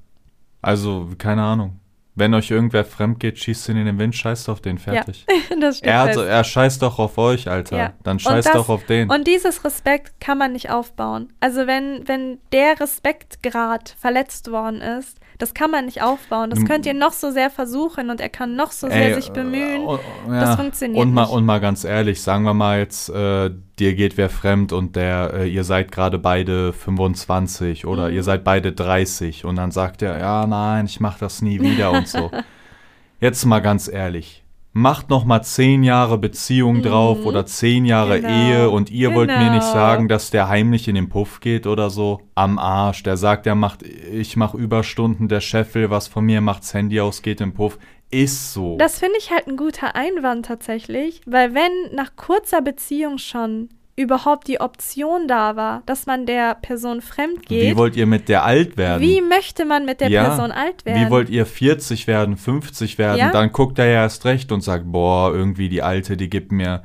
Also, 0.63 1.09
keine 1.19 1.43
Ahnung. 1.43 1.81
Wenn 2.17 2.33
euch 2.33 2.49
irgendwer 2.51 2.85
fremd 2.85 3.19
geht, 3.19 3.41
schießt 3.41 3.71
ihn 3.71 3.77
in 3.77 3.87
den 3.87 3.99
Wind, 3.99 4.15
scheißt 4.15 4.49
auf 4.49 4.61
den, 4.61 4.79
fertig. 4.79 5.27
das 5.61 5.79
steht 5.79 5.89
Er, 5.91 5.99
hat, 6.03 6.17
er 6.17 6.45
scheißt 6.45 6.81
doch 6.81 7.01
auf 7.01 7.19
euch, 7.19 7.49
Alter. 7.49 7.77
Ja. 7.77 7.93
Dann 8.05 8.21
scheißt 8.21 8.47
das- 8.47 8.55
doch 8.55 8.69
auf 8.69 8.87
den. 8.87 9.11
Und 9.11 9.27
dieses 9.27 9.65
Respekt 9.65 10.21
kann 10.21 10.39
man 10.39 10.53
nicht 10.53 10.71
aufbauen. 10.71 11.33
Also 11.41 11.67
wenn, 11.67 12.07
wenn 12.07 12.39
der 12.53 12.79
Respektgrad 12.79 13.97
verletzt 13.99 14.51
worden 14.53 14.81
ist, 14.81 15.19
das 15.39 15.55
kann 15.55 15.73
man 15.73 15.87
nicht 15.87 16.03
aufbauen. 16.03 16.51
Das 16.51 16.65
könnt 16.65 16.87
ihr 16.87 16.95
noch 16.95 17.13
so 17.13 17.33
sehr 17.33 17.51
versuchen 17.51 18.09
und 18.11 18.21
er 18.21 18.29
kann 18.29 18.55
noch 18.55 18.71
so 18.71 18.87
Ey, 18.87 18.93
sehr 19.09 19.15
sich 19.17 19.31
bemühen. 19.31 19.83
äh, 19.83 19.85
oh, 19.85 19.99
Das 20.29 20.55
funktioniert 20.55 21.05
und 21.05 21.13
mal, 21.13 21.23
nicht. 21.23 21.33
Und 21.33 21.45
mal 21.45 21.59
ganz 21.61 21.83
ehrlich, 21.83 22.23
sagen 22.23 22.45
wir 22.45 22.55
mal 22.55 22.79
jetzt, 22.79 23.09
äh, 23.09 23.51
dir 23.79 23.95
geht 23.95 24.17
wer 24.17 24.31
fremd 24.31 24.73
und 24.73 24.97
der, 24.97 25.33
äh, 25.35 25.49
ihr 25.49 25.65
seid 25.65 25.91
gerade 25.93 26.19
beide 26.19 26.73
25 26.73 27.87
oder 27.87 28.09
Mhm. 28.09 28.15
ihr 28.15 28.23
seid 28.23 28.45
beide 28.45 28.73
30 28.73 29.45
und 29.45 29.57
dann 29.57 29.71
sagt 29.71 30.03
er, 30.03 30.19
ja, 30.19 30.47
nein, 30.47 30.87
ich 30.87 31.01
mach 31.01 31.19
das 31.19 31.43
nie 31.43 31.61
wieder 31.61 31.91
und 31.93 32.09
so. 32.09 32.31
Jetzt 33.21 33.45
mal 33.47 33.61
ganz 33.61 33.89
ehrlich. 33.89 34.43
Macht 34.77 35.09
noch 35.09 35.25
mal 35.25 35.43
zehn 35.43 35.85
Jahre 35.85 36.19
Beziehung 36.19 36.83
drauf 36.83 37.25
oder 37.25 37.47
zehn 37.47 37.85
Jahre 37.85 38.19
Mhm. 38.19 38.23
Genau. 38.23 38.35
Ehe 38.35 38.71
und 38.71 38.91
ihr 38.91 39.15
wollt 39.15 39.29
mir 39.29 39.51
nicht 39.53 39.61
Genau. 39.61 39.73
sagen, 39.73 40.09
dass 40.09 40.31
der 40.31 40.49
heimlich 40.49 40.89
in 40.89 40.97
den 40.97 41.09
Puff 41.09 41.39
geht 41.39 41.69
oder 41.69 41.91
so. 41.91 42.21
Am 42.35 42.59
Arsch. 42.59 43.05
Der 43.05 43.17
sagt, 43.17 43.47
er 43.47 43.55
macht, 43.55 43.83
ich 43.85 44.37
mach 44.37 44.53
Überstunden, 44.53 45.29
der 45.29 45.41
Chef 45.41 45.77
will 45.77 45.91
was 45.91 46.09
von 46.09 46.25
mir, 46.25 46.41
macht's 46.41 46.75
Handy 46.75 47.01
aus, 47.01 47.23
geht 47.23 47.39
den 47.39 47.55
Puff. 47.55 47.79
Ist 48.23 48.53
so. 48.53 48.77
Das 48.79 48.99
finde 48.99 49.17
ich 49.19 49.31
halt 49.31 49.47
ein 49.47 49.57
guter 49.57 49.95
Einwand 49.97 50.47
tatsächlich, 50.47 51.21
weil 51.27 51.55
wenn 51.55 51.95
nach 51.95 52.17
kurzer 52.17 52.63
Beziehung 52.63 53.19
schon 53.19 53.69
überhaupt 53.97 54.49
die 54.49 54.61
Option 54.61 55.29
da 55.29 55.55
war, 55.55 55.83
dass 55.87 56.07
man 56.07 56.27
der 56.27 56.57
Person 56.57 57.01
fremd 57.01 57.47
geht, 57.47 57.63
Wie 57.63 57.77
wollt 57.77 57.95
ihr 57.97 58.07
mit 58.07 58.29
der 58.29 58.45
alt 58.45 58.77
werden? 58.77 59.01
wie 59.03 59.21
möchte 59.21 59.65
man 59.65 59.85
mit 59.85 60.01
der 60.01 60.09
Ja. 60.11 60.25
Person 60.25 60.51
alt 60.51 60.85
werden? 60.85 61.07
Wie 61.07 61.11
wollt 61.11 61.31
ihr 61.31 61.47
40 61.47 62.07
werden, 62.09 62.37
50 62.37 62.99
werden? 62.99 63.19
Ja. 63.19 63.31
Dann 63.31 63.53
guckt 63.53 63.79
er 63.79 63.87
ja 63.87 64.03
erst 64.03 64.25
recht 64.25 64.51
und 64.51 64.63
sagt, 64.63 64.91
boah, 64.91 65.33
irgendwie 65.33 65.69
die 65.69 65.83
Alte, 65.83 66.17
die 66.17 66.29
gibt 66.29 66.51
mir, 66.51 66.83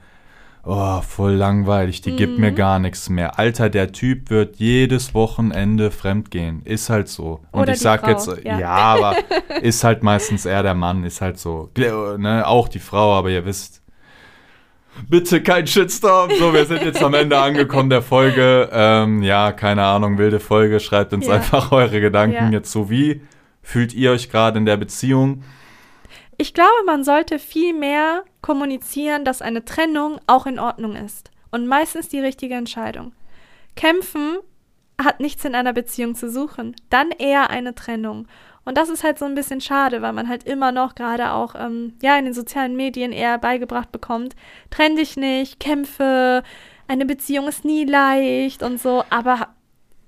oh, 0.64 1.02
voll 1.02 1.34
langweilig, 1.34 2.02
die 2.02 2.16
gibt 2.16 2.36
Mhm. 2.36 2.42
mir 2.42 2.52
gar 2.52 2.80
nichts 2.80 3.10
mehr. 3.10 3.40
Alter, 3.40 3.70
der 3.70 3.92
Typ 3.92 4.30
wird 4.30 4.58
jedes 4.58 5.14
Wochenende 5.14 5.92
fremdgehen. 5.92 6.62
Ist 6.64 6.90
halt 6.90 7.08
so. 7.10 7.42
Und 7.52 7.62
Oder 7.62 7.74
ich 7.74 7.80
sag 7.80 8.02
Frau, 8.02 8.10
jetzt, 8.10 8.30
ja. 8.44 8.60
ja. 8.60 8.70
aber 8.70 9.16
ist 9.62 9.84
halt 9.84 10.04
meistens 10.04 10.46
eher 10.46 10.64
der 10.64 10.76
Mann, 10.76 11.04
ist 11.04 11.22
halt 11.22 11.40
so. 11.40 11.70
Ne? 11.76 12.44
Auch 12.46 12.68
die 12.68 12.80
Frau, 12.80 13.14
aber 13.18 13.30
ihr 13.30 13.46
wisst. 13.46 13.82
Bitte 15.08 15.42
kein 15.42 15.66
Shitstorm. 15.66 16.30
So, 16.38 16.54
wir 16.54 16.66
sind 16.66 16.82
jetzt 16.84 17.02
am 17.02 17.14
Ende 17.14 17.38
angekommen 17.40 17.90
der 17.90 18.02
Folge. 18.02 18.70
Ähm, 18.74 19.24
ja, 19.24 19.54
keine 19.54 19.84
Ahnung, 19.86 20.18
wilde 20.18 20.42
Folge. 20.42 20.80
Schreibt 20.82 21.14
uns 21.14 21.28
Ja. 21.28 21.36
einfach 21.36 21.72
eure 21.72 22.02
Gedanken 22.02 22.36
Ja. 22.36 22.50
jetzt 22.50 22.72
so. 22.72 22.90
Wie 22.90 23.22
fühlt 23.62 23.94
ihr 23.94 24.12
euch 24.12 24.30
gerade 24.30 24.58
in 24.58 24.66
der 24.66 24.76
Beziehung? 24.78 25.44
Ich 26.42 26.54
glaube, 26.54 26.86
man 26.86 27.04
sollte 27.04 27.38
viel 27.38 27.74
mehr 27.74 28.24
kommunizieren, 28.42 29.26
dass 29.26 29.42
eine 29.42 29.66
Trennung 29.66 30.22
auch 30.26 30.46
in 30.46 30.58
Ordnung 30.58 30.96
ist. 30.96 31.32
Und 31.52 31.68
meistens 31.68 32.08
die 32.08 32.22
richtige 32.22 32.56
Entscheidung. 32.56 33.12
Kämpfen 33.76 34.38
hat 35.04 35.20
nichts 35.20 35.44
in 35.44 35.54
einer 35.54 35.74
Beziehung 35.74 36.16
zu 36.16 36.32
suchen. 36.32 36.78
Dann 36.90 37.12
eher 37.12 37.50
eine 37.50 37.76
Trennung. 37.76 38.26
Und 38.64 38.78
das 38.78 38.88
ist 38.88 39.04
halt 39.04 39.20
so 39.20 39.26
ein 39.26 39.36
bisschen 39.36 39.60
schade, 39.60 40.02
weil 40.02 40.14
man 40.14 40.30
halt 40.30 40.46
immer 40.46 40.72
noch 40.72 40.96
gerade 40.96 41.34
auch 41.34 41.56
ähm, 41.56 41.96
ja 42.02 42.18
in 42.18 42.24
den 42.24 42.34
sozialen 42.34 42.78
Medien 42.78 43.12
eher 43.12 43.38
beigebracht 43.38 43.92
bekommt, 43.92 44.38
trenn 44.70 44.96
dich 44.96 45.18
nicht, 45.18 45.60
kämpfe, 45.60 46.44
eine 46.88 47.06
Beziehung 47.06 47.50
ist 47.50 47.66
nie 47.66 47.84
leicht 47.84 48.64
und 48.64 48.80
so, 48.80 49.04
aber 49.10 49.50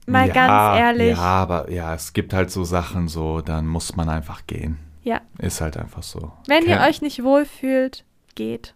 mal 0.06 0.28
ja, 0.28 0.34
ganz 0.34 0.80
ehrlich. 0.80 1.18
Ja, 1.18 1.24
aber 1.24 1.70
ja, 1.70 1.94
es 1.94 2.14
gibt 2.14 2.34
halt 2.34 2.52
so 2.52 2.64
Sachen 2.64 3.10
so, 3.10 3.42
dann 3.42 3.68
muss 3.68 3.98
man 3.98 4.08
einfach 4.08 4.48
gehen. 4.48 4.78
Ja. 5.04 5.22
Ist 5.40 5.62
halt 5.62 5.78
einfach 5.78 6.04
so. 6.04 6.32
Wenn 6.48 6.64
ihr 6.64 6.78
Kennt- 6.78 6.88
euch 6.90 7.02
nicht 7.02 7.24
wohlfühlt, 7.24 8.04
geht. 8.36 8.76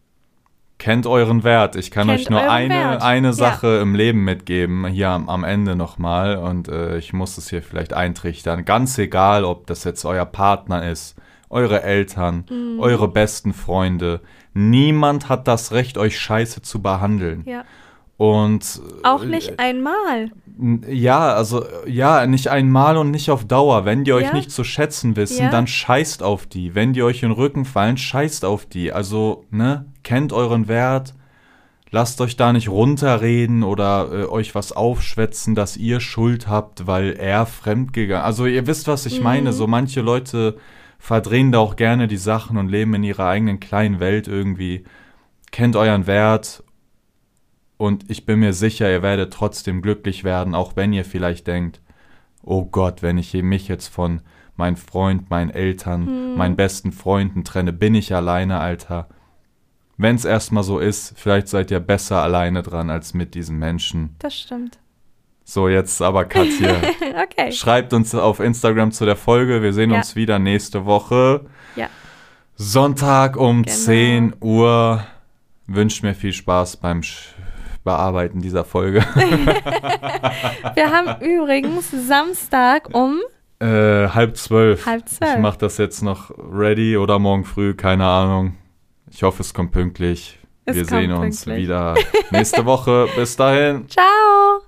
Kennt 0.78 1.08
euren 1.08 1.44
Wert. 1.46 1.76
Ich 1.78 1.90
kann 1.92 2.08
Kennt 2.08 2.20
euch 2.22 2.30
nur 2.30 2.50
eine, 2.50 2.74
Wert. 2.74 3.02
eine 3.02 3.28
Ja. 3.28 3.34
Sache 3.34 3.78
im 3.78 3.96
Leben 3.96 4.24
mitgeben, 4.26 4.86
hier 4.88 5.10
am, 5.10 5.30
am 5.30 5.44
Ende 5.46 5.76
nochmal. 5.76 6.36
Und 6.38 6.68
äh, 6.68 6.98
ich 6.98 7.14
muss 7.14 7.38
es 7.38 7.50
hier 7.50 7.62
vielleicht 7.64 7.94
eintrichtern. 7.94 8.66
Ganz 8.66 8.98
egal, 8.98 9.46
ob 9.46 9.68
das 9.68 9.84
jetzt 9.86 10.04
euer 10.04 10.26
Partner 10.26 10.90
ist, 10.90 11.16
eure 11.50 11.84
Eltern, 11.84 12.46
Mhm. 12.50 12.80
eure 12.82 13.08
besten 13.08 13.54
Freunde. 13.54 14.20
Niemand 14.54 15.30
hat 15.30 15.48
das 15.48 15.72
Recht, 15.72 15.98
euch 15.98 16.20
scheiße 16.20 16.62
zu 16.62 16.82
behandeln. 16.82 17.44
Ja. 17.46 17.64
Und 18.18 18.82
Auch 19.04 19.24
äh, 19.24 19.28
nicht 19.28 19.60
einmal. 19.60 20.32
Ja, 20.90 21.34
also 21.34 21.66
ja, 21.86 22.26
nicht 22.28 22.48
einmal 22.48 22.96
und 22.96 23.12
nicht 23.12 23.30
auf 23.30 23.44
Dauer. 23.46 23.84
Wenn 23.84 24.06
die 24.06 24.14
euch 24.14 24.28
Ja. 24.28 24.34
nicht 24.34 24.52
zu 24.52 24.64
schätzen 24.64 25.18
wissen, 25.18 25.44
Ja. 25.44 25.50
dann 25.50 25.68
scheißt 25.68 26.24
auf 26.24 26.46
die. 26.48 26.74
Wenn 26.76 26.94
die 26.94 27.04
euch 27.04 27.24
in 27.24 27.30
den 27.30 27.36
Rücken 27.36 27.66
fallen, 27.66 27.98
scheißt 27.98 28.46
auf 28.46 28.66
die. 28.66 28.94
Also, 28.94 29.44
ne, 29.52 29.86
kennt 30.04 30.32
euren 30.32 30.70
Wert. 30.70 31.14
Lasst 31.92 32.20
euch 32.22 32.36
da 32.38 32.52
nicht 32.54 32.70
runterreden 32.70 33.64
oder 33.64 34.10
äh, 34.12 34.26
euch 34.26 34.56
was 34.56 34.72
aufschwätzen, 34.72 35.56
dass 35.56 35.76
ihr 35.78 36.00
Schuld 36.00 36.48
habt, 36.48 36.88
weil 36.88 37.14
er 37.14 37.46
fremdgegangen. 37.46 38.24
Also 38.24 38.46
ihr 38.46 38.66
wisst, 38.66 38.88
was 38.88 39.06
ich 39.06 39.18
Mhm. 39.20 39.24
meine. 39.24 39.54
So 39.54 39.68
manche 39.68 40.02
Leute 40.02 40.58
verdrehen 41.00 41.52
da 41.52 41.60
auch 41.60 41.76
gerne 41.76 42.08
die 42.08 42.18
Sachen 42.18 42.58
und 42.58 42.70
leben 42.70 42.94
in 42.96 43.04
ihrer 43.04 43.28
eigenen 43.28 43.60
kleinen 43.60 44.00
Welt 44.00 44.28
irgendwie. 44.30 44.84
Kennt 45.52 45.76
euren 45.76 46.08
Wert 46.08 46.64
und 47.78 48.10
ich 48.10 48.26
bin 48.26 48.40
mir 48.40 48.54
sicher, 48.54 48.90
ihr 48.92 49.02
werdet 49.02 49.34
trotzdem 49.34 49.82
glücklich 49.82 50.24
werden, 50.24 50.56
auch 50.56 50.76
wenn 50.76 50.94
ihr 50.94 51.06
vielleicht 51.06 51.48
denkt, 51.48 51.82
oh 52.44 52.66
Gott, 52.66 53.02
wenn 53.02 53.18
ich 53.18 53.34
mich 53.34 53.68
jetzt 53.68 53.88
von 53.88 54.22
meinem 54.56 54.78
Freund, 54.78 55.30
meinen 55.30 55.50
Eltern, 55.50 56.06
Hm. 56.06 56.36
meinen 56.38 56.56
besten 56.56 56.92
Freunden 56.92 57.44
trenne, 57.44 57.74
bin 57.74 57.96
ich 57.96 58.14
alleine, 58.16 58.60
Alter. 58.60 59.08
Wenn 59.98 60.16
es 60.16 60.26
erstmal 60.26 60.64
so 60.64 60.80
ist, 60.80 61.14
vielleicht 61.18 61.48
seid 61.48 61.72
ihr 61.72 61.80
besser 61.80 62.22
alleine 62.22 62.62
dran 62.64 62.90
als 62.90 63.14
mit 63.14 63.34
diesen 63.36 63.58
Menschen. 63.60 64.16
Das 64.20 64.38
stimmt. 64.38 64.78
So, 65.44 65.70
jetzt 65.70 66.02
aber 66.02 66.26
Cut 66.26 66.48
hier. 66.58 66.82
okay. 67.24 67.52
Schreibt 67.52 67.94
uns 67.94 68.14
auf 68.16 68.40
Instagram 68.40 68.92
zu 68.92 69.06
der 69.06 69.16
Folge. 69.16 69.62
Wir 69.62 69.74
sehen 69.74 69.92
Ja. 69.92 69.98
uns 69.98 70.16
wieder 70.16 70.40
nächste 70.40 70.86
Woche. 70.86 71.46
Ja. 71.76 71.88
Sonntag 72.56 73.38
um 73.38 73.64
Genau. 73.64 73.76
10 73.78 74.34
Uhr. 74.42 75.06
Wünscht 75.68 76.04
mir 76.04 76.14
viel 76.16 76.34
Spaß 76.34 76.78
beim 76.78 77.02
Sch 77.04 77.35
Bearbeiten 77.86 78.42
dieser 78.42 78.66
Folge. 78.66 79.00
Wir 80.74 80.92
haben 80.92 81.22
übrigens 81.22 81.90
Samstag 81.92 82.90
um 82.94 83.20
äh, 83.60 84.10
halb 84.10 84.36
zwölf. 84.36 84.86
halb 84.86 85.04
Ich 85.06 85.14
zwölf. 85.18 85.38
mache 85.40 85.60
das 85.60 85.78
jetzt 85.78 86.02
noch 86.02 86.32
ready 86.52 86.98
oder 86.98 87.20
morgen 87.20 87.46
früh, 87.46 87.74
keine 87.74 88.06
Ahnung. 88.06 88.58
Ich 89.10 89.24
hoffe, 89.24 89.42
es 89.44 89.54
kommt 89.54 89.72
pünktlich. 89.72 90.38
Es 90.66 90.76
Wir 90.76 90.86
kommt 90.86 91.02
sehen 91.02 91.12
uns 91.14 91.46
pünktlich. 91.46 91.64
wieder 91.68 91.96
nächste 92.32 92.66
Woche. 92.66 93.08
Bis 93.16 93.38
dahin. 93.38 93.88
Ciao. 93.88 94.65